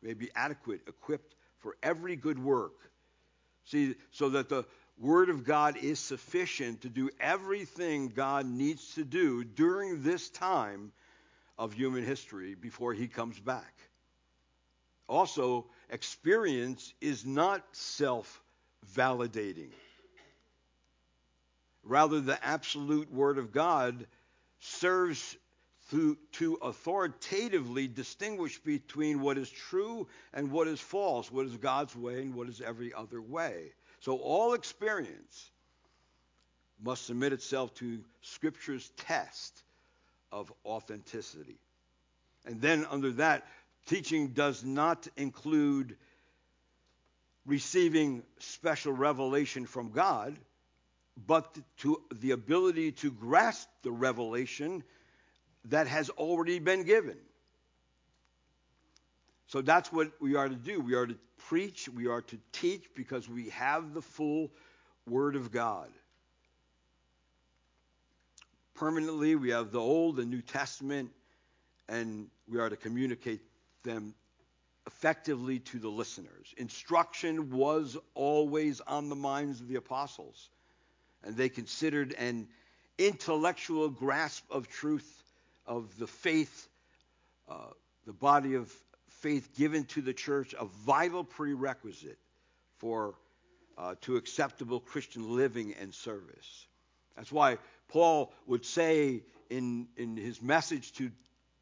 may 0.02 0.14
be 0.14 0.30
adequate, 0.36 0.82
equipped 0.88 1.36
for 1.60 1.76
every 1.84 2.16
good 2.16 2.40
work. 2.40 2.74
See, 3.66 3.96
so 4.12 4.30
that 4.30 4.50
the 4.50 4.66
Word 5.02 5.30
of 5.30 5.44
God 5.44 5.78
is 5.78 6.00
sufficient 6.00 6.82
to 6.82 6.90
do 6.90 7.10
everything 7.20 8.10
God 8.10 8.46
needs 8.46 8.94
to 8.94 9.04
do 9.04 9.44
during 9.44 10.04
this 10.04 10.30
time 10.30 10.92
of 11.58 11.74
human 11.74 12.06
history 12.06 12.54
before 12.54 12.94
He 12.94 13.08
comes 13.08 13.40
back. 13.40 13.74
Also, 15.10 15.66
experience 15.90 16.94
is 17.02 17.26
not 17.26 17.64
self 17.72 18.44
validating. 18.96 19.72
Rather, 21.84 22.22
the 22.22 22.38
absolute 22.46 23.12
Word 23.12 23.40
of 23.40 23.52
God 23.52 24.06
serves 24.60 25.36
to, 25.90 26.16
to 26.34 26.60
authoritatively 26.62 27.88
distinguish 27.88 28.60
between 28.60 29.20
what 29.20 29.40
is 29.40 29.50
true 29.50 30.08
and 30.32 30.52
what 30.52 30.68
is 30.68 30.80
false, 30.80 31.32
what 31.32 31.48
is 31.48 31.58
God's 31.58 31.96
way 31.96 32.22
and 32.22 32.36
what 32.36 32.50
is 32.50 32.62
every 32.62 32.94
other 32.94 33.20
way. 33.20 33.74
So 34.02 34.18
all 34.18 34.54
experience 34.54 35.52
must 36.84 37.06
submit 37.06 37.34
itself 37.34 37.74
to 37.76 38.00
Scripture's 38.22 38.90
test 38.98 39.64
of 40.32 40.52
authenticity. 40.66 41.60
And 42.46 42.60
then, 42.60 42.86
under 42.90 43.12
that, 43.14 43.46
teaching 43.86 44.30
does 44.30 44.64
not 44.64 45.08
include 45.18 45.96
receiving 47.46 48.24
special 48.40 48.94
revelation 48.94 49.66
from 49.66 49.92
God, 49.92 50.38
but 51.28 51.56
to 51.80 52.02
the 52.14 52.32
ability 52.32 52.94
to 52.94 53.12
grasp 53.12 53.68
the 53.84 53.92
revelation 53.92 54.84
that 55.66 55.88
has 55.88 56.10
already 56.10 56.58
been 56.58 56.84
given. 56.84 57.18
So 59.52 59.62
that's 59.62 59.92
what 59.92 60.14
we 60.22 60.36
are 60.36 60.48
to 60.48 60.56
do. 60.56 60.80
We 60.80 60.94
are 60.94 61.06
to 61.06 61.16
preach, 61.50 61.90
we 61.90 62.08
are 62.08 62.22
to 62.22 62.38
teach 62.54 62.86
because 62.96 63.28
we 63.28 63.50
have 63.50 63.94
the 63.94 64.02
full 64.02 64.50
Word 65.06 65.36
of 65.36 65.52
God. 65.52 65.90
Permanently, 68.76 69.36
we 69.36 69.50
have 69.50 69.72
the 69.72 69.80
Old 69.80 70.20
and 70.20 70.30
New 70.30 70.42
Testament, 70.42 71.12
and 71.90 72.28
we 72.48 72.60
are 72.60 72.70
to 72.70 72.78
communicate 72.78 73.42
them 73.84 74.16
effectively 74.88 75.60
to 75.60 75.80
the 75.80 75.90
listeners. 75.90 76.54
Instruction 76.56 77.52
was 77.52 77.98
always 78.14 78.80
on 78.80 79.10
the 79.10 79.18
minds 79.18 79.60
of 79.60 79.68
the 79.68 79.76
apostles, 79.76 80.50
and 81.26 81.36
they 81.36 81.50
considered 81.50 82.16
an 82.18 82.48
intellectual 82.98 83.90
grasp 83.90 84.46
of 84.50 84.70
truth, 84.70 85.24
of 85.66 85.98
the 86.00 86.08
faith, 86.08 86.70
uh, 87.50 87.66
the 88.06 88.14
body 88.14 88.54
of 88.54 88.74
faith 89.22 89.56
given 89.56 89.86
to 89.86 90.02
the 90.02 90.14
church 90.14 90.54
a 90.60 90.66
vital 90.86 91.24
prerequisite 91.24 92.20
for 92.78 93.16
uh, 93.78 93.96
to 94.02 94.18
acceptable 94.18 94.80
Christian 94.80 95.36
living 95.36 95.74
and 95.80 95.94
service. 95.94 96.68
That's 97.16 97.32
why 97.32 97.58
Paul 97.88 98.34
would 98.48 98.66
say 98.66 99.24
in, 99.50 99.88
in 99.98 100.18
his 100.18 100.42
message 100.42 100.92
to 100.94 101.12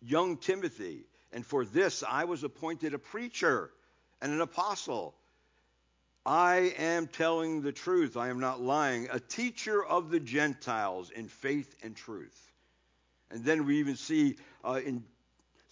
young 0.02 0.38
Timothy, 0.38 1.06
and 1.32 1.46
for 1.46 1.66
this 1.66 2.04
I 2.08 2.24
was 2.24 2.44
appointed 2.44 2.94
a 2.94 3.00
preacher 3.00 3.72
and 4.22 4.32
an 4.32 4.42
apostle. 4.42 5.16
I 6.26 6.74
am 6.78 7.08
telling 7.08 7.62
the 7.62 7.72
truth, 7.72 8.16
I 8.18 8.30
am 8.30 8.40
not 8.40 8.62
lying, 8.62 9.08
a 9.12 9.20
teacher 9.20 9.84
of 9.84 10.12
the 10.12 10.20
Gentiles 10.20 11.10
in 11.10 11.28
faith 11.28 11.76
and 11.82 11.96
truth. 11.96 12.52
And 13.32 13.44
then 13.44 13.66
we 13.66 13.80
even 13.80 13.96
see 13.96 14.36
uh, 14.64 14.80
in 14.86 15.04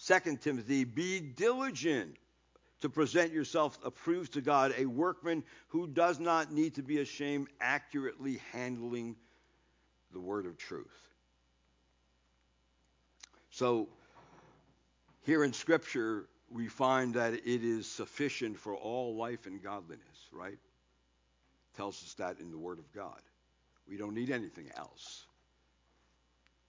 2 0.06 0.38
Timothy, 0.38 0.84
be 0.84 1.20
diligent 1.20 2.18
to 2.82 2.90
present 2.90 3.34
yourself 3.34 3.78
approved 3.84 4.34
to 4.34 4.42
God, 4.42 4.74
a 4.78 4.86
workman 4.86 5.44
who 5.70 5.88
does 5.88 6.20
not 6.20 6.52
need 6.52 6.76
to 6.76 6.84
be 6.84 7.00
ashamed, 7.00 7.48
accurately 7.60 8.40
handling 8.52 9.16
the 10.14 10.20
word 10.20 10.46
of 10.46 10.58
truth. 10.58 10.86
So, 13.50 13.88
here 15.24 15.44
in 15.44 15.52
Scripture, 15.52 16.28
we 16.50 16.68
find 16.68 17.16
that 17.16 17.34
it 17.34 17.64
is 17.64 17.90
sufficient 17.90 18.58
for 18.58 18.76
all 18.76 19.16
life 19.16 19.48
and 19.48 19.62
godliness, 19.62 20.30
right? 20.32 20.58
Tells 21.76 22.02
us 22.04 22.14
that 22.16 22.40
in 22.40 22.52
the 22.52 22.58
Word 22.58 22.80
of 22.80 22.92
God. 22.94 23.20
We 23.90 23.98
don't 23.98 24.14
need 24.14 24.30
anything 24.30 24.70
else. 24.78 25.26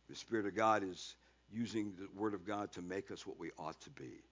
The 0.08 0.16
Spirit 0.16 0.46
of 0.46 0.56
God 0.56 0.82
is 0.82 1.14
using 1.52 1.92
the 1.98 2.08
Word 2.18 2.34
of 2.34 2.46
God 2.46 2.72
to 2.72 2.82
make 2.82 3.10
us 3.10 3.26
what 3.26 3.38
we 3.38 3.50
ought 3.58 3.80
to 3.82 3.90
be. 3.90 4.22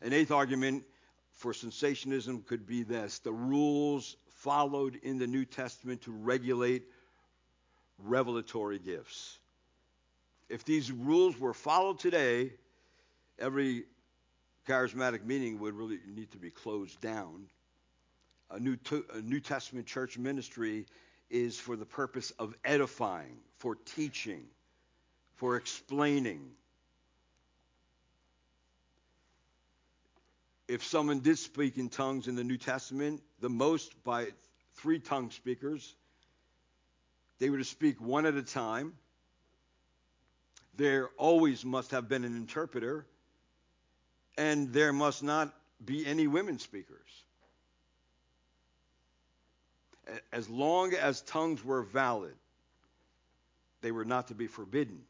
An 0.00 0.12
eighth 0.12 0.30
argument 0.30 0.84
for 1.32 1.52
cessationism 1.52 2.46
could 2.46 2.66
be 2.66 2.82
this 2.82 3.18
the 3.20 3.32
rules 3.32 4.16
followed 4.36 4.98
in 5.02 5.18
the 5.18 5.26
New 5.26 5.44
Testament 5.44 6.02
to 6.02 6.12
regulate 6.12 6.84
revelatory 7.98 8.78
gifts. 8.78 9.38
If 10.48 10.64
these 10.64 10.90
rules 10.90 11.38
were 11.38 11.54
followed 11.54 11.98
today, 11.98 12.52
every 13.38 13.84
charismatic 14.68 15.24
meeting 15.24 15.58
would 15.60 15.74
really 15.74 15.98
need 16.06 16.30
to 16.32 16.38
be 16.38 16.50
closed 16.50 17.00
down. 17.00 17.46
A 18.50 18.60
New, 18.60 18.76
a 19.14 19.20
New 19.20 19.40
Testament 19.40 19.86
church 19.86 20.18
ministry 20.18 20.86
is 21.30 21.58
for 21.58 21.76
the 21.76 21.86
purpose 21.86 22.32
of 22.38 22.54
edifying, 22.64 23.38
for 23.58 23.76
teaching, 23.76 24.44
for 25.42 25.56
explaining. 25.56 26.52
If 30.68 30.84
someone 30.84 31.18
did 31.18 31.36
speak 31.36 31.78
in 31.78 31.88
tongues 31.88 32.28
in 32.28 32.36
the 32.36 32.44
New 32.44 32.58
Testament, 32.58 33.20
the 33.40 33.48
most 33.48 34.04
by 34.04 34.28
three 34.76 35.00
tongue 35.00 35.32
speakers, 35.32 35.96
they 37.40 37.50
were 37.50 37.58
to 37.58 37.64
speak 37.64 38.00
one 38.00 38.24
at 38.24 38.36
a 38.36 38.42
time. 38.44 38.92
There 40.76 41.08
always 41.18 41.64
must 41.64 41.90
have 41.90 42.08
been 42.08 42.22
an 42.22 42.36
interpreter, 42.36 43.04
and 44.38 44.72
there 44.72 44.92
must 44.92 45.24
not 45.24 45.52
be 45.84 46.06
any 46.06 46.28
women 46.28 46.60
speakers. 46.60 47.10
As 50.32 50.48
long 50.48 50.94
as 50.94 51.20
tongues 51.22 51.64
were 51.64 51.82
valid, 51.82 52.36
they 53.80 53.90
were 53.90 54.04
not 54.04 54.28
to 54.28 54.36
be 54.36 54.46
forbidden. 54.46 55.00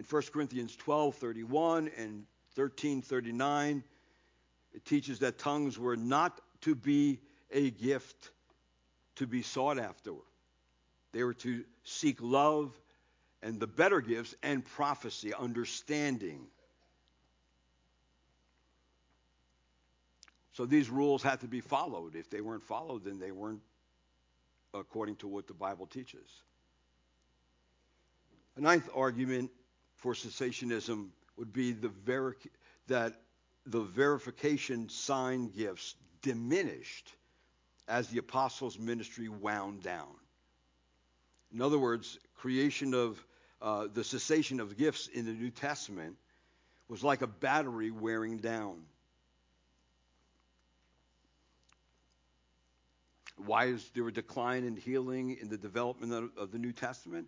In 0.00 0.06
1 0.06 0.22
Corinthians 0.32 0.74
12:31 0.76 1.92
and 1.94 2.26
13:39, 2.56 3.84
it 4.72 4.84
teaches 4.86 5.18
that 5.18 5.38
tongues 5.38 5.78
were 5.78 5.94
not 5.94 6.40
to 6.62 6.74
be 6.74 7.20
a 7.50 7.70
gift 7.70 8.30
to 9.16 9.26
be 9.26 9.42
sought 9.42 9.78
after. 9.78 10.14
They 11.12 11.22
were 11.22 11.34
to 11.34 11.66
seek 11.84 12.22
love 12.22 12.72
and 13.42 13.60
the 13.60 13.66
better 13.66 14.00
gifts 14.00 14.34
and 14.42 14.64
prophecy, 14.64 15.34
understanding. 15.34 16.46
So 20.52 20.64
these 20.64 20.88
rules 20.88 21.22
had 21.22 21.40
to 21.40 21.46
be 21.46 21.60
followed. 21.60 22.16
If 22.16 22.30
they 22.30 22.40
weren't 22.40 22.64
followed, 22.64 23.04
then 23.04 23.18
they 23.18 23.32
weren't 23.32 23.60
according 24.72 25.16
to 25.16 25.28
what 25.28 25.46
the 25.46 25.52
Bible 25.52 25.86
teaches. 25.86 26.30
A 28.56 28.62
ninth 28.62 28.88
argument 28.94 29.50
for 30.00 30.14
cessationism 30.14 31.08
would 31.36 31.52
be 31.52 31.72
the 31.72 31.88
veri- 31.88 32.34
that 32.88 33.14
the 33.66 33.80
verification 33.80 34.88
sign 34.88 35.48
gifts 35.48 35.94
diminished 36.22 37.12
as 37.86 38.08
the 38.08 38.18
apostles' 38.18 38.78
ministry 38.78 39.28
wound 39.28 39.82
down. 39.82 40.08
In 41.52 41.60
other 41.60 41.78
words, 41.78 42.18
creation 42.36 42.94
of 42.94 43.24
uh, 43.60 43.88
the 43.92 44.04
cessation 44.04 44.60
of 44.60 44.76
gifts 44.76 45.08
in 45.08 45.26
the 45.26 45.32
New 45.32 45.50
Testament 45.50 46.16
was 46.88 47.04
like 47.04 47.22
a 47.22 47.26
battery 47.26 47.90
wearing 47.90 48.38
down. 48.38 48.82
Why 53.36 53.66
is 53.66 53.88
there 53.94 54.06
a 54.06 54.12
decline 54.12 54.64
in 54.64 54.76
healing 54.76 55.36
in 55.40 55.48
the 55.48 55.56
development 55.56 56.12
of, 56.12 56.30
of 56.36 56.52
the 56.52 56.58
New 56.58 56.72
Testament? 56.72 57.26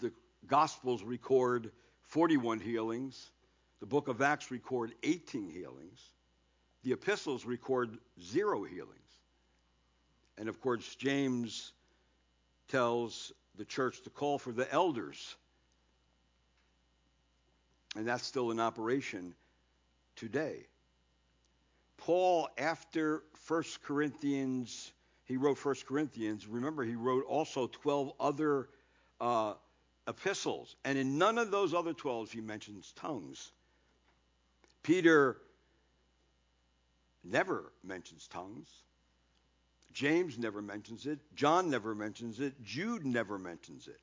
The 0.00 0.12
Gospels 0.46 1.02
record 1.02 1.70
41 2.02 2.60
healings. 2.60 3.30
The 3.80 3.86
book 3.86 4.08
of 4.08 4.22
Acts 4.22 4.50
record 4.50 4.92
18 5.02 5.48
healings. 5.48 6.00
The 6.82 6.92
epistles 6.92 7.44
record 7.44 7.98
zero 8.22 8.64
healings. 8.64 8.90
And 10.36 10.48
of 10.48 10.60
course, 10.60 10.94
James 10.96 11.72
tells 12.68 13.32
the 13.56 13.64
church 13.64 14.02
to 14.02 14.10
call 14.10 14.38
for 14.38 14.52
the 14.52 14.70
elders. 14.72 15.36
And 17.96 18.06
that's 18.06 18.26
still 18.26 18.50
in 18.50 18.60
operation 18.60 19.34
today. 20.16 20.66
Paul, 21.96 22.48
after 22.58 23.22
1 23.46 23.62
Corinthians, 23.82 24.92
he 25.24 25.36
wrote 25.36 25.64
1 25.64 25.74
Corinthians. 25.86 26.46
Remember, 26.46 26.84
he 26.84 26.96
wrote 26.96 27.24
also 27.24 27.66
12 27.68 28.12
other 28.20 28.68
uh, 29.20 29.54
epistles. 30.06 30.76
And 30.84 30.98
in 30.98 31.18
none 31.18 31.38
of 31.38 31.50
those 31.50 31.74
other 31.74 31.92
12, 31.92 32.32
he 32.32 32.40
mentions 32.40 32.92
tongues. 32.96 33.52
Peter 34.82 35.38
never 37.22 37.72
mentions 37.82 38.28
tongues. 38.28 38.68
James 39.92 40.38
never 40.38 40.60
mentions 40.60 41.06
it. 41.06 41.20
John 41.34 41.70
never 41.70 41.94
mentions 41.94 42.40
it. 42.40 42.62
Jude 42.62 43.06
never 43.06 43.38
mentions 43.38 43.86
it. 43.86 44.00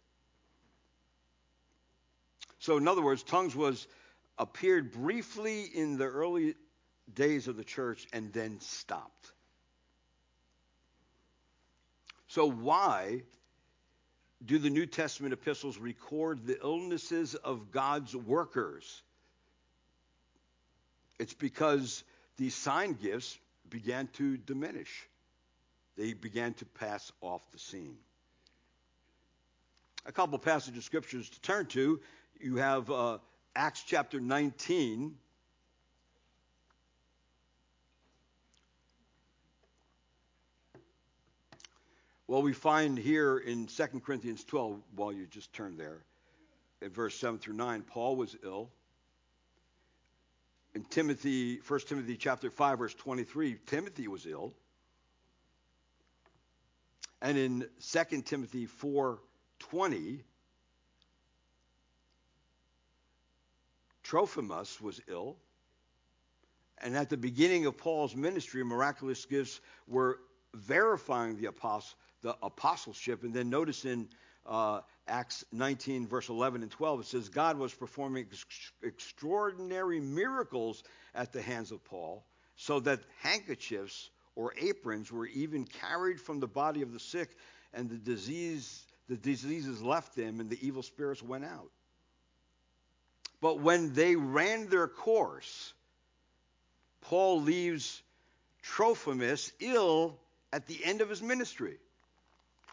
So, 2.59 2.77
in 2.77 2.87
other 2.87 3.01
words, 3.01 3.23
tongues 3.23 3.55
was 3.55 3.87
appeared 4.37 4.91
briefly 4.91 5.63
in 5.63 5.97
the 5.97 6.05
early 6.05 6.55
days 7.13 7.47
of 7.47 7.57
the 7.57 7.63
church 7.63 8.07
and 8.13 8.31
then 8.31 8.59
stopped. 8.61 9.31
So, 12.27 12.49
why 12.49 13.23
do 14.45 14.57
the 14.57 14.69
New 14.69 14.85
Testament 14.85 15.33
epistles 15.33 15.77
record 15.77 16.45
the 16.45 16.59
illnesses 16.61 17.35
of 17.35 17.71
God's 17.71 18.15
workers? 18.15 19.03
It's 21.19 21.33
because 21.33 22.03
these 22.37 22.55
sign 22.55 22.93
gifts 22.93 23.37
began 23.69 24.07
to 24.13 24.37
diminish. 24.37 25.07
They 25.97 26.13
began 26.13 26.53
to 26.55 26.65
pass 26.65 27.11
off 27.21 27.41
the 27.51 27.59
scene. 27.59 27.97
A 30.05 30.11
couple 30.11 30.39
passages 30.39 30.79
of 30.79 30.83
scriptures 30.83 31.29
to 31.29 31.41
turn 31.41 31.67
to. 31.67 31.99
You 32.39 32.55
have 32.55 32.89
uh, 32.89 33.19
Acts 33.55 33.83
chapter 33.85 34.19
19. 34.19 35.15
Well, 42.31 42.43
we 42.43 42.53
find 42.53 42.97
here 42.97 43.39
in 43.39 43.65
2 43.65 43.87
Corinthians 44.05 44.45
12, 44.45 44.81
while 44.95 45.11
you 45.11 45.27
just 45.27 45.51
turn 45.51 45.75
there, 45.75 46.05
in 46.81 46.89
verse 46.89 47.13
7 47.15 47.39
through 47.39 47.55
9, 47.55 47.81
Paul 47.81 48.15
was 48.15 48.37
ill. 48.41 48.69
In 50.73 50.85
Timothy, 50.85 51.57
1 51.57 51.79
Timothy 51.81 52.15
chapter 52.15 52.49
5, 52.49 52.79
verse 52.79 52.93
23, 52.93 53.57
Timothy 53.65 54.07
was 54.07 54.25
ill. 54.25 54.53
And 57.21 57.37
in 57.37 57.65
2 57.81 58.21
Timothy 58.21 58.65
4:20, 58.65 60.23
Trophimus 64.03 64.79
was 64.79 65.01
ill. 65.09 65.35
And 66.77 66.95
at 66.95 67.09
the 67.09 67.17
beginning 67.17 67.65
of 67.65 67.75
Paul's 67.75 68.15
ministry, 68.15 68.63
miraculous 68.63 69.25
gifts 69.25 69.59
were 69.85 70.17
verifying 70.53 71.35
the 71.35 71.47
apostle 71.47 71.97
the 72.21 72.35
apostleship. 72.41 73.23
And 73.23 73.33
then 73.33 73.49
notice 73.49 73.85
in 73.85 74.07
uh, 74.45 74.81
Acts 75.07 75.43
19, 75.51 76.07
verse 76.07 76.29
11 76.29 76.61
and 76.61 76.71
12, 76.71 77.01
it 77.01 77.05
says, 77.07 77.29
God 77.29 77.57
was 77.57 77.73
performing 77.73 78.27
ex- 78.31 78.71
extraordinary 78.83 79.99
miracles 79.99 80.83
at 81.13 81.33
the 81.33 81.41
hands 81.41 81.71
of 81.71 81.83
Paul, 81.83 82.25
so 82.55 82.79
that 82.81 82.99
handkerchiefs 83.21 84.09
or 84.35 84.53
aprons 84.59 85.11
were 85.11 85.27
even 85.27 85.65
carried 85.65 86.19
from 86.19 86.39
the 86.39 86.47
body 86.47 86.81
of 86.81 86.93
the 86.93 86.99
sick, 86.99 87.29
and 87.73 87.89
the 87.89 87.97
disease, 87.97 88.85
the 89.09 89.17
diseases 89.17 89.81
left 89.81 90.15
them, 90.15 90.39
and 90.39 90.49
the 90.49 90.65
evil 90.65 90.83
spirits 90.83 91.21
went 91.21 91.45
out. 91.45 91.69
But 93.41 93.59
when 93.59 93.93
they 93.93 94.15
ran 94.15 94.69
their 94.69 94.87
course, 94.87 95.73
Paul 97.01 97.41
leaves 97.41 98.01
Trophimus 98.61 99.51
ill 99.59 100.19
at 100.53 100.67
the 100.67 100.83
end 100.85 101.01
of 101.01 101.09
his 101.09 101.21
ministry 101.21 101.77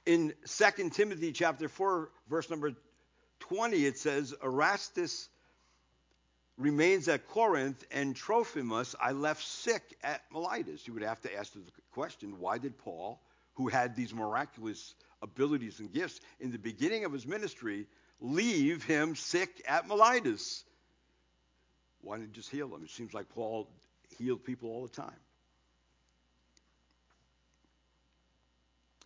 in 0.09 0.33
2 0.47 0.89
Timothy 0.89 1.33
chapter 1.33 1.69
4, 1.69 2.09
verse 2.31 2.49
number 2.49 2.73
20, 3.41 3.85
it 3.85 3.99
says, 3.99 4.35
Erastus 4.43 5.29
remains 6.57 7.09
at 7.09 7.29
Corinth, 7.29 7.85
and 7.91 8.17
Trophimus 8.17 8.95
I 8.99 9.13
left 9.13 9.47
sick 9.47 9.83
at 10.03 10.23
Miletus. 10.33 10.87
You 10.87 10.95
would 10.95 11.03
have 11.03 11.21
to 11.21 11.37
ask 11.37 11.53
the 11.53 11.61
question, 11.93 12.41
why 12.41 12.57
did 12.57 12.79
Paul, 12.79 13.21
who 13.57 13.69
had 13.69 13.95
these 13.95 14.15
miraculous 14.15 14.95
abilities 15.21 15.79
and 15.79 15.93
gifts 15.93 16.21
in 16.41 16.53
the 16.53 16.59
beginning 16.59 17.05
of 17.05 17.13
his 17.13 17.27
ministry, 17.27 17.87
leave 18.19 18.83
him 18.85 19.15
sick 19.15 19.63
at 19.69 19.87
Miletus? 19.89 20.65
Why 22.01 22.17
didn't 22.17 22.29
he 22.29 22.35
just 22.35 22.51
heal 22.51 22.75
him? 22.75 22.83
It 22.83 22.91
seems 22.91 23.13
like 23.13 23.29
Paul 23.29 23.69
healed 24.17 24.43
people 24.43 24.71
all 24.71 24.87
the 24.87 25.03
time. 25.03 25.21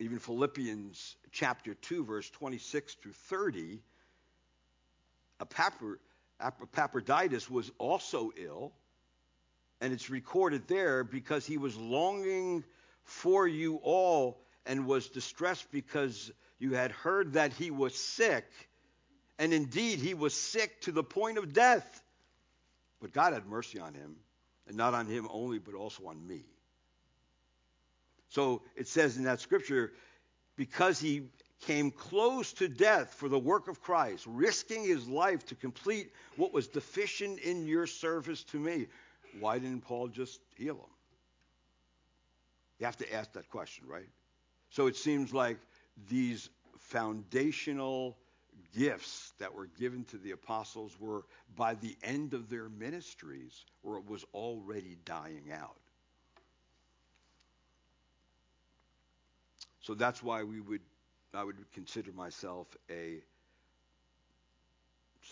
Even 0.03 0.19
Philippians 0.19 1.17
chapter 1.31 1.75
2, 1.75 2.05
verse 2.05 2.29
26 2.31 2.95
through 2.95 3.13
30, 3.13 3.81
Epaphroditus 6.41 7.49
was 7.49 7.71
also 7.79 8.33
ill, 8.37 8.73
and 9.81 9.93
it's 9.93 10.11
recorded 10.11 10.67
there 10.67 11.05
because 11.05 11.47
he 11.47 11.57
was 11.57 11.77
longing 11.77 12.65
for 13.05 13.47
you 13.47 13.77
all 13.77 14.41
and 14.67 14.87
was 14.87 15.09
distressed 15.09 15.71
because 15.71 16.33
you 16.59 16.73
had 16.75 16.91
heard 16.91 17.35
that 17.35 17.53
he 17.53 17.71
was 17.71 17.95
sick. 17.95 18.47
And 19.39 19.55
indeed, 19.55 20.01
he 20.01 20.15
was 20.15 20.35
sick 20.35 20.81
to 20.81 20.91
the 20.91 21.05
point 21.05 21.39
of 21.39 21.53
death. 21.53 22.03
But 23.01 23.13
God 23.13 23.35
had 23.35 23.47
mercy 23.47 23.79
on 23.79 23.95
him, 23.95 24.17
and 24.67 24.77
not 24.77 24.95
on 24.95 25.07
him 25.07 25.29
only, 25.31 25.61
but 25.61 25.75
also 25.75 26.07
on 26.07 26.27
me. 26.27 26.43
So 28.33 28.63
it 28.77 28.89
says 28.89 29.19
in 29.19 29.25
that 29.25 29.41
scripture, 29.41 29.93
because 30.57 30.99
he 30.99 31.25
came 31.61 31.91
close 31.91 32.55
to 32.55 32.67
death 32.67 33.13
for 33.13 33.29
the 33.29 33.39
work 33.39 33.69
of 33.69 33.83
Christ, 33.83 34.25
risking 34.27 34.85
his 34.85 35.07
life 35.07 35.45
to 35.47 35.55
complete 35.55 36.11
what 36.37 36.51
was 36.51 36.67
deficient 36.67 37.41
in 37.41 37.67
your 37.67 37.87
service 37.87 38.43
to 38.45 38.59
me, 38.59 38.87
why 39.39 39.59
didn't 39.59 39.83
Paul 39.83 40.09
just 40.09 40.41
heal 40.57 40.77
him? 40.77 40.95
You 42.79 42.87
have 42.87 42.97
to 42.97 43.15
ask 43.15 43.35
that 43.35 43.51
question, 43.51 43.85
right? 43.87 44.09
So 44.71 44.87
it 44.87 44.97
seems 44.97 45.35
like 45.35 45.59
these 46.09 46.49
foundational 46.79 48.17
gifts 48.75 49.35
that 49.39 49.55
were 49.55 49.69
given 49.79 50.05
to 50.05 50.17
the 50.17 50.31
apostles 50.31 50.97
were 50.99 51.27
by 51.55 51.75
the 51.75 51.95
end 52.03 52.33
of 52.33 52.49
their 52.49 52.71
ministries, 52.71 53.67
or 53.83 53.99
it 53.99 54.07
was 54.07 54.25
already 54.33 54.97
dying 55.05 55.53
out. 55.53 55.77
So 59.83 59.95
that's 59.95 60.23
why 60.23 60.43
we 60.45 60.61
would 60.61 60.81
I 61.35 61.45
would 61.45 61.57
consider 61.73 62.13
myself 62.13 62.67
a 62.91 63.23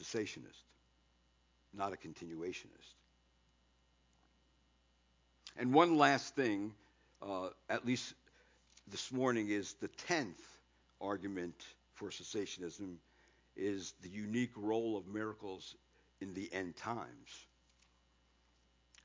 cessationist, 0.00 0.64
not 1.74 1.92
a 1.92 1.96
continuationist. 1.96 2.94
And 5.58 5.74
one 5.74 5.98
last 5.98 6.34
thing, 6.34 6.72
uh, 7.20 7.48
at 7.68 7.84
least 7.84 8.14
this 8.88 9.12
morning, 9.12 9.50
is 9.50 9.74
the 9.74 9.88
tenth 9.88 10.40
argument 11.00 11.54
for 11.94 12.08
cessationism 12.08 12.96
is 13.56 13.92
the 14.02 14.08
unique 14.08 14.52
role 14.56 14.96
of 14.96 15.06
miracles 15.06 15.74
in 16.20 16.32
the 16.32 16.48
end 16.52 16.76
times. 16.76 17.46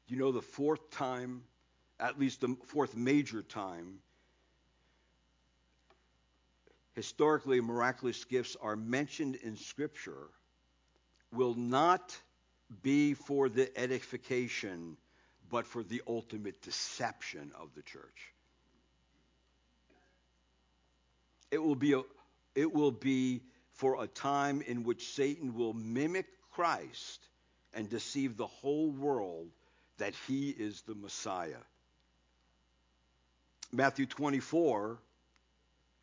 You 0.08 0.18
know, 0.18 0.32
the 0.32 0.42
fourth 0.42 0.92
time, 0.92 1.44
at 2.00 2.18
least 2.20 2.42
the 2.42 2.56
fourth 2.68 2.96
major 2.96 3.42
time, 3.42 4.00
historically 6.96 7.60
miraculous 7.62 8.24
gifts 8.24 8.56
are 8.62 8.76
mentioned 8.76 9.36
in 9.36 9.58
Scripture 9.58 10.30
will 11.32 11.54
not 11.54 12.18
be 12.82 13.14
for 13.14 13.50
the 13.50 13.78
edification, 13.78 14.98
but 15.52 15.66
for 15.66 15.84
the 15.84 16.02
ultimate 16.08 16.62
deception 16.62 17.52
of 17.60 17.70
the 17.76 17.82
church. 17.82 18.34
It 21.52 21.62
will 21.62 21.76
be, 21.76 21.94
a, 21.94 22.02
it 22.56 22.74
will 22.74 22.92
be 22.92 23.42
for 23.74 24.02
a 24.02 24.08
time 24.08 24.62
in 24.62 24.84
which 24.84 25.14
Satan 25.14 25.54
will 25.54 25.74
mimic 25.74 26.26
Christ 26.52 27.28
and 27.74 27.90
deceive 27.90 28.38
the 28.38 28.48
whole 28.48 28.90
world 28.90 29.50
that 29.98 30.14
he 30.28 30.50
is 30.50 30.82
the 30.82 30.96
Messiah. 30.96 31.62
Matthew 33.72 34.06
24, 34.06 34.98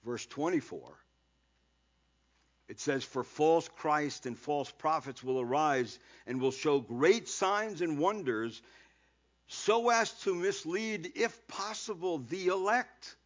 verse 0.04 0.26
24. 0.26 0.80
It 2.68 2.80
says, 2.80 3.04
For 3.04 3.24
false 3.24 3.68
Christ 3.68 4.26
and 4.26 4.38
false 4.38 4.70
prophets 4.70 5.22
will 5.22 5.40
arise 5.40 5.98
and 6.26 6.40
will 6.40 6.52
show 6.52 6.80
great 6.80 7.28
signs 7.28 7.82
and 7.82 7.98
wonders 7.98 8.62
so 9.46 9.90
as 9.90 10.12
to 10.22 10.34
mislead, 10.34 11.12
if 11.14 11.46
possible, 11.48 12.18
the 12.18 12.46
elect. 12.46 13.16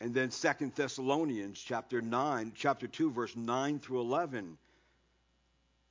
And 0.00 0.14
then 0.14 0.30
Second 0.30 0.74
Thessalonians 0.74 1.58
chapter 1.58 2.00
9, 2.00 2.52
chapter 2.54 2.86
2, 2.86 3.10
verse 3.10 3.34
9 3.34 3.80
through 3.80 4.00
11. 4.00 4.58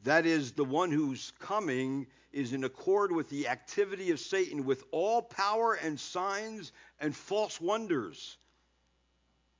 That 0.04 0.26
is, 0.26 0.52
the 0.52 0.66
one 0.66 0.92
who's 0.92 1.32
coming 1.40 2.08
is 2.32 2.54
in 2.54 2.64
accord 2.64 3.12
with 3.12 3.30
the 3.30 3.48
activity 3.48 4.12
of 4.12 4.20
Satan, 4.20 4.66
with 4.66 4.84
all 4.92 5.22
power 5.22 5.74
and 5.74 6.00
signs 6.00 6.72
and 7.00 7.16
false 7.16 7.60
wonders, 7.62 8.38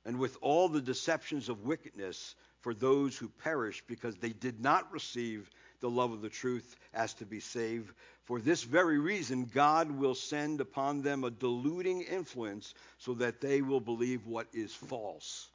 and 0.04 0.18
with 0.18 0.36
all 0.40 0.68
the 0.68 0.80
deceptions 0.80 1.48
of 1.48 1.64
wickedness 1.64 2.34
for 2.60 2.74
those 2.74 3.16
who 3.16 3.28
perish 3.28 3.82
because 3.86 4.16
they 4.16 4.30
did 4.30 4.60
not 4.60 4.92
receive 4.92 5.50
the 5.80 5.90
love 5.90 6.12
of 6.12 6.22
the 6.22 6.28
truth 6.28 6.76
as 6.94 7.14
to 7.14 7.26
be 7.26 7.40
saved. 7.40 7.92
For 8.24 8.40
this 8.40 8.62
very 8.62 8.98
reason, 8.98 9.44
God 9.44 9.90
will 9.90 10.14
send 10.14 10.60
upon 10.60 11.02
them 11.02 11.24
a 11.24 11.30
deluding 11.30 12.02
influence 12.02 12.74
so 12.98 13.14
that 13.14 13.40
they 13.40 13.62
will 13.62 13.80
believe 13.80 14.26
what 14.26 14.48
is 14.52 14.74
false. 14.74 15.48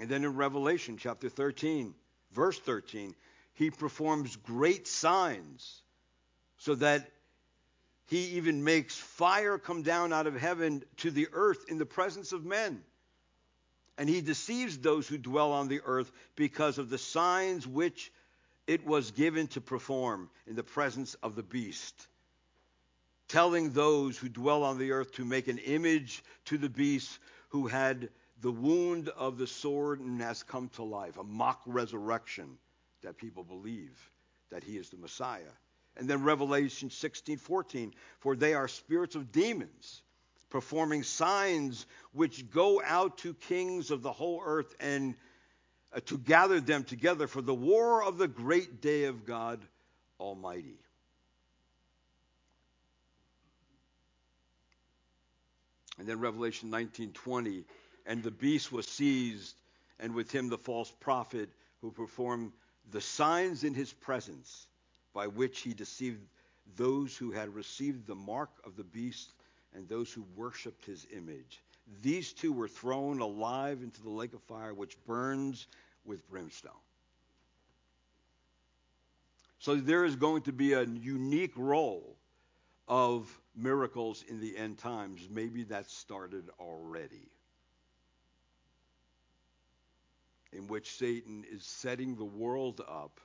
And 0.00 0.08
then 0.08 0.24
in 0.24 0.34
Revelation 0.34 0.96
chapter 0.96 1.28
13, 1.28 1.94
verse 2.32 2.58
13, 2.58 3.14
he 3.52 3.70
performs 3.70 4.34
great 4.36 4.88
signs 4.88 5.82
so 6.56 6.74
that 6.76 7.10
he 8.06 8.36
even 8.38 8.64
makes 8.64 8.96
fire 8.96 9.58
come 9.58 9.82
down 9.82 10.14
out 10.14 10.26
of 10.26 10.34
heaven 10.34 10.82
to 10.98 11.10
the 11.10 11.28
earth 11.32 11.66
in 11.68 11.76
the 11.76 11.86
presence 11.86 12.32
of 12.32 12.46
men. 12.46 12.82
And 13.98 14.08
he 14.08 14.22
deceives 14.22 14.78
those 14.78 15.06
who 15.06 15.18
dwell 15.18 15.52
on 15.52 15.68
the 15.68 15.82
earth 15.84 16.10
because 16.34 16.78
of 16.78 16.88
the 16.88 16.96
signs 16.96 17.66
which 17.66 18.10
it 18.66 18.86
was 18.86 19.10
given 19.10 19.48
to 19.48 19.60
perform 19.60 20.30
in 20.46 20.56
the 20.56 20.62
presence 20.62 21.14
of 21.22 21.36
the 21.36 21.42
beast, 21.42 22.08
telling 23.28 23.72
those 23.72 24.16
who 24.16 24.30
dwell 24.30 24.64
on 24.64 24.78
the 24.78 24.92
earth 24.92 25.12
to 25.12 25.26
make 25.26 25.48
an 25.48 25.58
image 25.58 26.24
to 26.46 26.56
the 26.56 26.70
beast 26.70 27.18
who 27.50 27.66
had 27.66 28.08
the 28.40 28.50
wound 28.50 29.08
of 29.10 29.38
the 29.38 29.46
sword 29.46 30.00
has 30.18 30.42
come 30.42 30.68
to 30.70 30.82
life, 30.82 31.18
a 31.18 31.24
mock 31.24 31.60
resurrection 31.66 32.58
that 33.02 33.16
people 33.16 33.44
believe 33.44 33.98
that 34.50 34.64
he 34.64 34.76
is 34.76 34.90
the 34.90 34.96
Messiah. 34.96 35.52
And 35.96 36.08
then 36.08 36.22
Revelation 36.22 36.90
16, 36.90 37.38
14, 37.38 37.94
for 38.20 38.36
they 38.36 38.54
are 38.54 38.68
spirits 38.68 39.14
of 39.14 39.32
demons, 39.32 40.02
performing 40.48 41.02
signs 41.02 41.86
which 42.12 42.50
go 42.50 42.80
out 42.84 43.18
to 43.18 43.34
kings 43.34 43.90
of 43.90 44.02
the 44.02 44.12
whole 44.12 44.42
earth 44.44 44.74
and 44.80 45.14
uh, 45.92 46.00
to 46.06 46.18
gather 46.18 46.60
them 46.60 46.84
together 46.84 47.26
for 47.26 47.42
the 47.42 47.54
war 47.54 48.02
of 48.02 48.18
the 48.18 48.28
great 48.28 48.80
day 48.80 49.04
of 49.04 49.26
God 49.26 49.60
Almighty. 50.18 50.78
And 55.98 56.08
then 56.08 56.18
Revelation 56.20 56.70
19:20, 56.70 57.64
and 58.06 58.22
the 58.22 58.30
beast 58.30 58.72
was 58.72 58.86
seized, 58.86 59.54
and 59.98 60.14
with 60.14 60.30
him 60.30 60.48
the 60.48 60.58
false 60.58 60.92
prophet 61.00 61.48
who 61.80 61.90
performed 61.90 62.52
the 62.90 63.00
signs 63.00 63.64
in 63.64 63.74
his 63.74 63.92
presence 63.92 64.66
by 65.12 65.26
which 65.26 65.60
he 65.60 65.74
deceived 65.74 66.20
those 66.76 67.16
who 67.16 67.30
had 67.30 67.54
received 67.54 68.06
the 68.06 68.14
mark 68.14 68.50
of 68.64 68.76
the 68.76 68.84
beast 68.84 69.32
and 69.74 69.88
those 69.88 70.12
who 70.12 70.24
worshipped 70.36 70.84
his 70.84 71.06
image. 71.14 71.60
These 72.02 72.32
two 72.32 72.52
were 72.52 72.68
thrown 72.68 73.20
alive 73.20 73.82
into 73.82 74.02
the 74.02 74.10
lake 74.10 74.32
of 74.32 74.42
fire, 74.42 74.74
which 74.74 74.96
burns 75.06 75.66
with 76.04 76.28
brimstone. 76.28 76.72
So 79.58 79.76
there 79.76 80.04
is 80.04 80.16
going 80.16 80.42
to 80.42 80.52
be 80.52 80.72
a 80.72 80.84
unique 80.84 81.52
role 81.56 82.16
of 82.88 83.28
miracles 83.54 84.24
in 84.28 84.40
the 84.40 84.56
end 84.56 84.78
times. 84.78 85.28
Maybe 85.30 85.64
that 85.64 85.90
started 85.90 86.48
already. 86.58 87.28
In 90.52 90.66
which 90.66 90.96
Satan 90.96 91.44
is 91.50 91.64
setting 91.64 92.16
the 92.16 92.24
world 92.24 92.80
up 92.88 93.20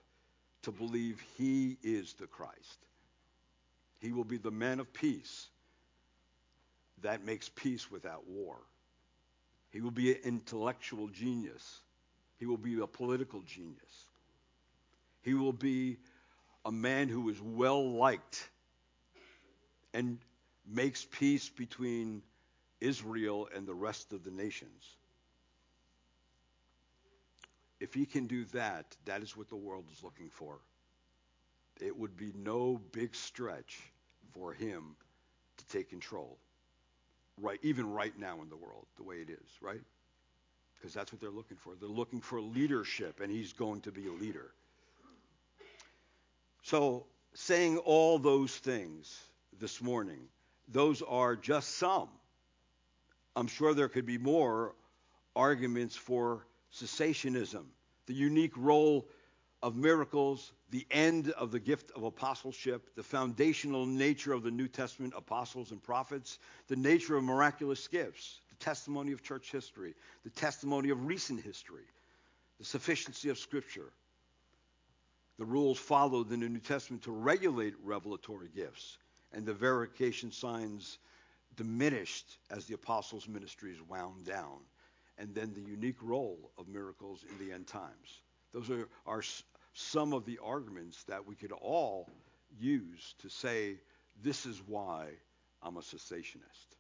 to 0.64 0.72
believe 0.72 1.22
he 1.38 1.78
is 1.84 2.14
the 2.14 2.28
Christ. 2.28 2.86
He 4.00 4.12
will 4.12 4.24
be 4.24 4.38
the 4.38 4.52
man 4.52 4.80
of 4.80 4.94
peace 4.94 5.48
that 7.02 7.24
makes 7.24 7.50
peace 7.50 7.90
without 7.92 8.28
war. 8.28 8.58
He 9.72 9.82
will 9.82 9.92
be 9.92 10.12
an 10.12 10.22
intellectual 10.24 11.08
genius. 11.08 11.82
He 12.38 12.46
will 12.46 12.58
be 12.58 12.80
a 12.80 12.88
political 12.88 13.42
genius. 13.42 14.06
He 15.22 15.34
will 15.34 15.54
be 15.54 15.98
a 16.64 16.72
man 16.72 17.10
who 17.10 17.30
is 17.30 17.42
well 17.42 17.94
liked 17.94 18.50
and 19.94 20.18
makes 20.66 21.06
peace 21.06 21.50
between 21.50 22.22
Israel 22.82 23.48
and 23.56 23.68
the 23.68 23.74
rest 23.74 24.14
of 24.14 24.24
the 24.24 24.32
nations. 24.32 24.98
If 27.80 27.94
he 27.94 28.06
can 28.06 28.28
do 28.28 28.46
that, 28.46 28.96
that 29.06 29.22
is 29.22 29.36
what 29.36 29.50
the 29.50 29.56
world 29.56 29.86
is 29.92 30.04
looking 30.04 30.30
for. 30.30 30.60
It 31.82 31.98
would 31.98 32.16
be 32.16 32.32
no 32.36 32.80
big 32.92 33.16
stretch 33.16 33.80
for 34.34 34.54
him 34.54 34.96
to 35.58 35.66
take 35.68 35.90
control. 35.90 36.38
Right, 37.38 37.60
even 37.64 37.92
right 37.92 38.18
now 38.18 38.42
in 38.42 38.50
the 38.50 38.56
world, 38.56 38.86
the 38.96 39.04
way 39.04 39.18
it 39.18 39.30
is, 39.30 39.50
right? 39.62 39.82
Because 40.76 40.94
that's 40.94 41.12
what 41.12 41.20
they're 41.20 41.30
looking 41.30 41.58
for. 41.58 41.74
They're 41.76 41.90
looking 41.90 42.22
for 42.22 42.40
leadership, 42.40 43.20
and 43.20 43.30
he's 43.30 43.52
going 43.52 43.82
to 43.82 43.92
be 43.92 44.08
a 44.08 44.12
leader. 44.12 44.52
So, 46.64 47.06
saying 47.34 47.78
all 47.80 48.18
those 48.20 48.56
things 48.56 49.20
this 49.60 49.82
morning, 49.82 50.30
those 50.70 51.02
are 51.02 51.36
just 51.36 51.78
some. 51.78 52.08
I'm 53.36 53.48
sure 53.48 53.74
there 53.74 53.90
could 53.90 54.06
be 54.06 54.18
more 54.18 54.76
arguments 55.36 55.96
for 55.96 56.46
cessationism, 56.76 57.66
the 58.08 58.14
unique 58.14 58.56
role 58.56 59.08
of 59.64 59.76
miracles, 59.76 60.52
the 60.70 60.86
end 60.92 61.32
of 61.32 61.52
the 61.52 61.60
gift 61.60 61.92
of 61.96 62.04
apostleship, 62.04 62.96
the 62.96 63.04
foundational 63.04 63.86
nature 63.86 64.34
of 64.34 64.44
the 64.44 64.52
New 64.52 64.68
Testament 64.68 65.14
apostles 65.16 65.72
and 65.72 65.82
prophets, 65.82 66.40
the 66.68 66.76
nature 66.76 67.16
of 67.18 67.24
miraculous 67.24 67.88
gifts, 67.88 68.42
the 68.50 68.64
testimony 68.64 69.12
of 69.12 69.24
church 69.24 69.52
history, 69.52 69.96
the 70.24 70.30
testimony 70.30 70.90
of 70.90 71.06
recent 71.06 71.42
history, 71.42 71.86
the 72.60 72.66
sufficiency 72.66 73.30
of 73.30 73.38
Scripture, 73.38 73.92
the 75.38 75.46
rules 75.46 75.78
followed 75.78 76.32
in 76.32 76.40
the 76.40 76.50
New 76.50 76.60
Testament 76.60 77.04
to 77.04 77.12
regulate 77.12 77.74
revelatory 77.84 78.50
gifts, 78.56 78.98
and 79.34 79.46
the 79.46 79.54
verification 79.54 80.32
signs 80.32 80.98
diminished 81.58 82.38
as 82.50 82.66
the 82.66 82.76
apostles' 82.76 83.28
ministries 83.28 83.82
wound 83.90 84.26
down, 84.26 84.60
and 85.18 85.34
then 85.34 85.54
the 85.54 85.62
unique 85.62 86.02
role 86.02 86.52
of 86.58 86.68
miracles 86.68 87.24
in 87.30 87.46
the 87.48 87.54
end 87.54 87.68
times. 87.68 88.22
Those 88.54 88.70
are, 88.70 88.88
are 89.06 89.22
some 89.74 90.14
of 90.14 90.26
the 90.26 90.40
arguments 90.44 91.04
that 91.04 91.26
we 91.26 91.36
could 91.36 91.52
all 91.52 92.10
use 92.58 93.16
to 93.20 93.30
say, 93.30 93.76
this 94.24 94.46
is 94.46 94.62
why 94.68 95.08
I'm 95.62 95.78
a 95.78 95.82
cessationist. 95.82 96.76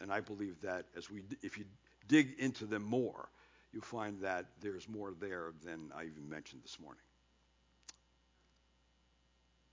And 0.00 0.12
I 0.12 0.20
believe 0.20 0.60
that 0.62 0.86
as 0.96 1.10
we, 1.10 1.22
if 1.42 1.58
you 1.58 1.64
dig 2.08 2.34
into 2.38 2.66
them 2.66 2.82
more, 2.82 3.28
you'll 3.72 3.82
find 3.82 4.20
that 4.20 4.46
there's 4.60 4.88
more 4.88 5.12
there 5.18 5.52
than 5.64 5.90
I 5.96 6.04
even 6.04 6.28
mentioned 6.28 6.62
this 6.62 6.78
morning. 6.80 7.02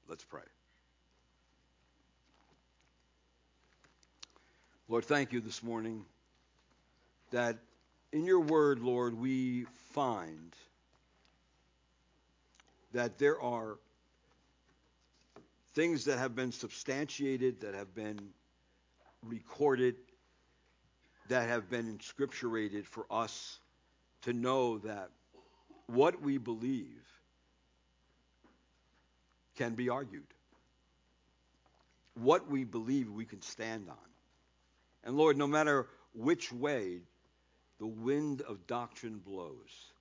Let's 0.07 0.23
pray. 0.23 0.41
Lord, 4.87 5.05
thank 5.05 5.31
you 5.31 5.39
this 5.39 5.63
morning 5.63 6.05
that 7.33 7.57
in 8.11 8.25
your 8.25 8.39
word, 8.39 8.79
Lord, 8.79 9.15
we 9.15 9.65
find 9.91 10.55
that 12.93 13.17
there 13.17 13.41
are 13.41 13.79
things 15.73 16.05
that 16.05 16.19
have 16.19 16.35
been 16.35 16.51
substantiated, 16.51 17.61
that 17.61 17.73
have 17.73 17.95
been 17.95 18.19
recorded, 19.23 19.95
that 21.27 21.49
have 21.49 21.71
been 21.71 21.97
inscripturated 21.97 22.85
for 22.85 23.07
us 23.09 23.59
to 24.21 24.31
know 24.31 24.77
that 24.79 25.09
what 25.87 26.21
we 26.21 26.37
believe 26.37 27.01
can 29.57 29.73
be 29.73 29.89
argued. 29.89 30.27
What 32.13 32.47
we 32.47 32.63
believe 32.63 33.09
we 33.09 33.25
can 33.25 33.41
stand 33.41 33.89
on. 33.89 33.97
And 35.03 35.17
Lord, 35.17 35.35
no 35.35 35.47
matter 35.47 35.87
which 36.13 36.53
way 36.53 37.01
the 37.83 37.87
wind 37.87 38.41
of 38.43 38.65
doctrine 38.65 39.19
blows, 39.19 39.91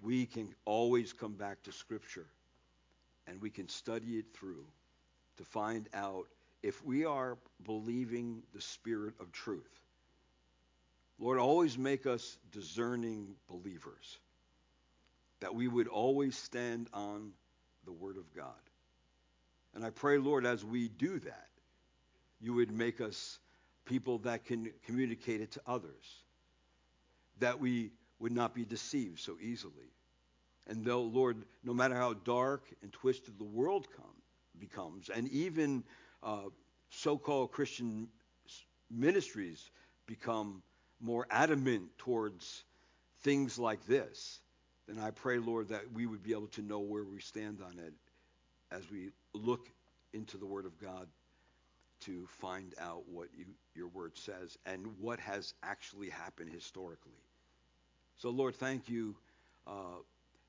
we 0.00 0.24
can 0.24 0.48
always 0.64 1.12
come 1.12 1.34
back 1.34 1.62
to 1.62 1.72
Scripture 1.72 2.24
and 3.26 3.38
we 3.42 3.50
can 3.50 3.68
study 3.68 4.16
it 4.16 4.24
through 4.32 4.64
to 5.36 5.44
find 5.44 5.86
out 5.92 6.24
if 6.62 6.82
we 6.86 7.04
are 7.04 7.36
believing 7.66 8.42
the 8.54 8.62
Spirit 8.62 9.12
of 9.20 9.30
truth. 9.30 9.82
Lord, 11.18 11.38
always 11.38 11.76
make 11.76 12.06
us 12.06 12.38
discerning 12.50 13.34
believers, 13.46 14.18
that 15.40 15.54
we 15.54 15.68
would 15.68 15.88
always 15.88 16.34
stand 16.34 16.88
on 16.94 17.32
the 17.84 17.92
Word 17.92 18.16
of 18.16 18.34
God. 18.34 18.54
And 19.74 19.84
I 19.84 19.90
pray, 19.90 20.16
Lord, 20.16 20.46
as 20.46 20.64
we 20.64 20.88
do 20.88 21.18
that, 21.18 21.48
you 22.40 22.54
would 22.54 22.72
make 22.72 23.02
us 23.02 23.38
people 23.84 24.18
that 24.18 24.44
can 24.44 24.70
communicate 24.86 25.40
it 25.40 25.52
to 25.52 25.60
others, 25.66 26.22
that 27.40 27.60
we 27.60 27.90
would 28.18 28.32
not 28.32 28.54
be 28.54 28.64
deceived 28.64 29.20
so 29.20 29.36
easily. 29.40 29.90
And 30.66 30.84
though, 30.84 31.02
Lord, 31.02 31.36
no 31.62 31.74
matter 31.74 31.94
how 31.94 32.14
dark 32.14 32.64
and 32.82 32.92
twisted 32.92 33.38
the 33.38 33.44
world 33.44 33.86
come, 33.96 34.06
becomes, 34.58 35.10
and 35.10 35.28
even 35.28 35.84
uh, 36.22 36.48
so 36.90 37.18
called 37.18 37.52
Christian 37.52 38.08
ministries 38.90 39.70
become 40.06 40.62
more 41.00 41.26
adamant 41.30 41.98
towards 41.98 42.64
things 43.22 43.58
like 43.58 43.84
this, 43.86 44.40
then 44.86 44.98
I 44.98 45.10
pray, 45.10 45.38
Lord, 45.38 45.68
that 45.68 45.92
we 45.92 46.06
would 46.06 46.22
be 46.22 46.32
able 46.32 46.48
to 46.48 46.62
know 46.62 46.78
where 46.78 47.04
we 47.04 47.20
stand 47.20 47.60
on 47.62 47.78
it 47.78 47.92
as 48.70 48.90
we 48.90 49.10
look 49.32 49.68
into 50.12 50.36
the 50.36 50.46
Word 50.46 50.66
of 50.66 50.78
God 50.78 51.08
to 52.00 52.26
find 52.26 52.74
out 52.80 53.02
what 53.08 53.28
you, 53.36 53.46
your 53.74 53.88
Word 53.88 54.16
says 54.16 54.58
and 54.66 54.86
what 54.98 55.20
has 55.20 55.54
actually 55.62 56.10
happened 56.10 56.50
historically. 56.50 57.12
So, 58.16 58.30
Lord, 58.30 58.54
thank 58.54 58.88
you 58.88 59.16
uh, 59.66 60.00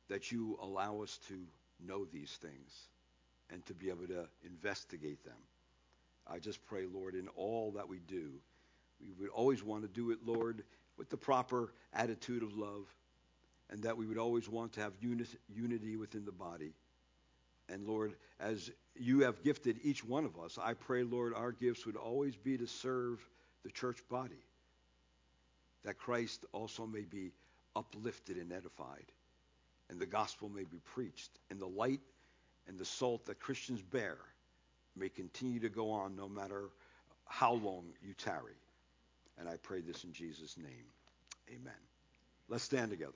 that 0.10 0.32
you 0.32 0.58
allow 0.62 1.02
us 1.02 1.20
to 1.28 1.40
know 1.86 2.06
these 2.06 2.38
things 2.42 2.90
and 3.52 3.66
to 3.66 3.74
be 3.74 3.90
able 3.90 4.08
to 4.08 4.28
investigate 4.44 5.24
them. 5.24 5.38
I 6.28 6.40
just 6.40 6.64
pray, 6.66 6.86
Lord, 6.92 7.16
in 7.16 7.28
all 7.36 7.72
that 7.76 7.88
we 7.88 8.00
do, 8.00 8.32
we 9.00 9.08
would 9.20 9.30
always 9.30 9.64
want 9.64 9.84
to 9.84 9.88
do 9.88 10.12
it, 10.12 10.20
Lord, 10.26 10.64
with 10.98 11.10
the 11.10 11.18
proper 11.18 11.74
attitude 11.94 12.44
of 12.44 12.56
love 12.56 12.88
and 13.70 13.84
that 13.84 13.98
we 13.98 14.06
would 14.06 14.18
always 14.18 14.48
want 14.48 14.74
to 14.74 14.82
have 14.82 14.94
unity 15.02 15.96
within 15.98 16.26
the 16.26 16.32
body. 16.32 16.74
And 17.70 17.88
Lord, 17.88 18.14
as 18.40 18.72
you 18.96 19.22
have 19.22 19.44
gifted 19.44 19.80
each 19.84 20.04
one 20.04 20.26
of 20.26 20.38
us, 20.38 20.58
I 20.62 20.74
pray, 20.74 21.04
Lord, 21.04 21.34
our 21.34 21.52
gifts 21.52 21.86
would 21.86 21.96
always 21.96 22.36
be 22.36 22.58
to 22.58 22.68
serve 22.68 23.20
the 23.64 23.72
church 23.72 23.98
body, 24.10 24.44
that 25.84 25.98
Christ 25.98 26.46
also 26.52 26.86
may 26.86 27.02
be 27.02 27.32
uplifted 27.76 28.38
and 28.38 28.52
edified, 28.52 29.12
and 29.90 30.00
the 30.00 30.06
gospel 30.06 30.50
may 30.50 30.64
be 30.64 30.80
preached, 30.94 31.32
and 31.50 31.60
the 31.60 31.68
light 31.68 32.02
and 32.68 32.78
the 32.78 32.86
salt 32.86 33.26
that 33.26 33.40
Christians 33.40 33.82
bear 33.82 34.18
may 34.96 35.10
continue 35.10 35.60
to 35.60 35.70
go 35.70 35.92
on 35.92 36.16
no 36.16 36.30
matter 36.30 36.70
how 37.26 37.54
long 37.54 37.86
you 38.02 38.14
tarry. 38.14 38.56
And 39.38 39.50
I 39.50 39.58
pray 39.58 39.82
this 39.82 40.04
in 40.04 40.14
Jesus' 40.14 40.58
name. 40.58 40.86
Amen. 41.50 41.74
Let's 42.48 42.64
stand 42.64 42.92
together. 42.92 43.14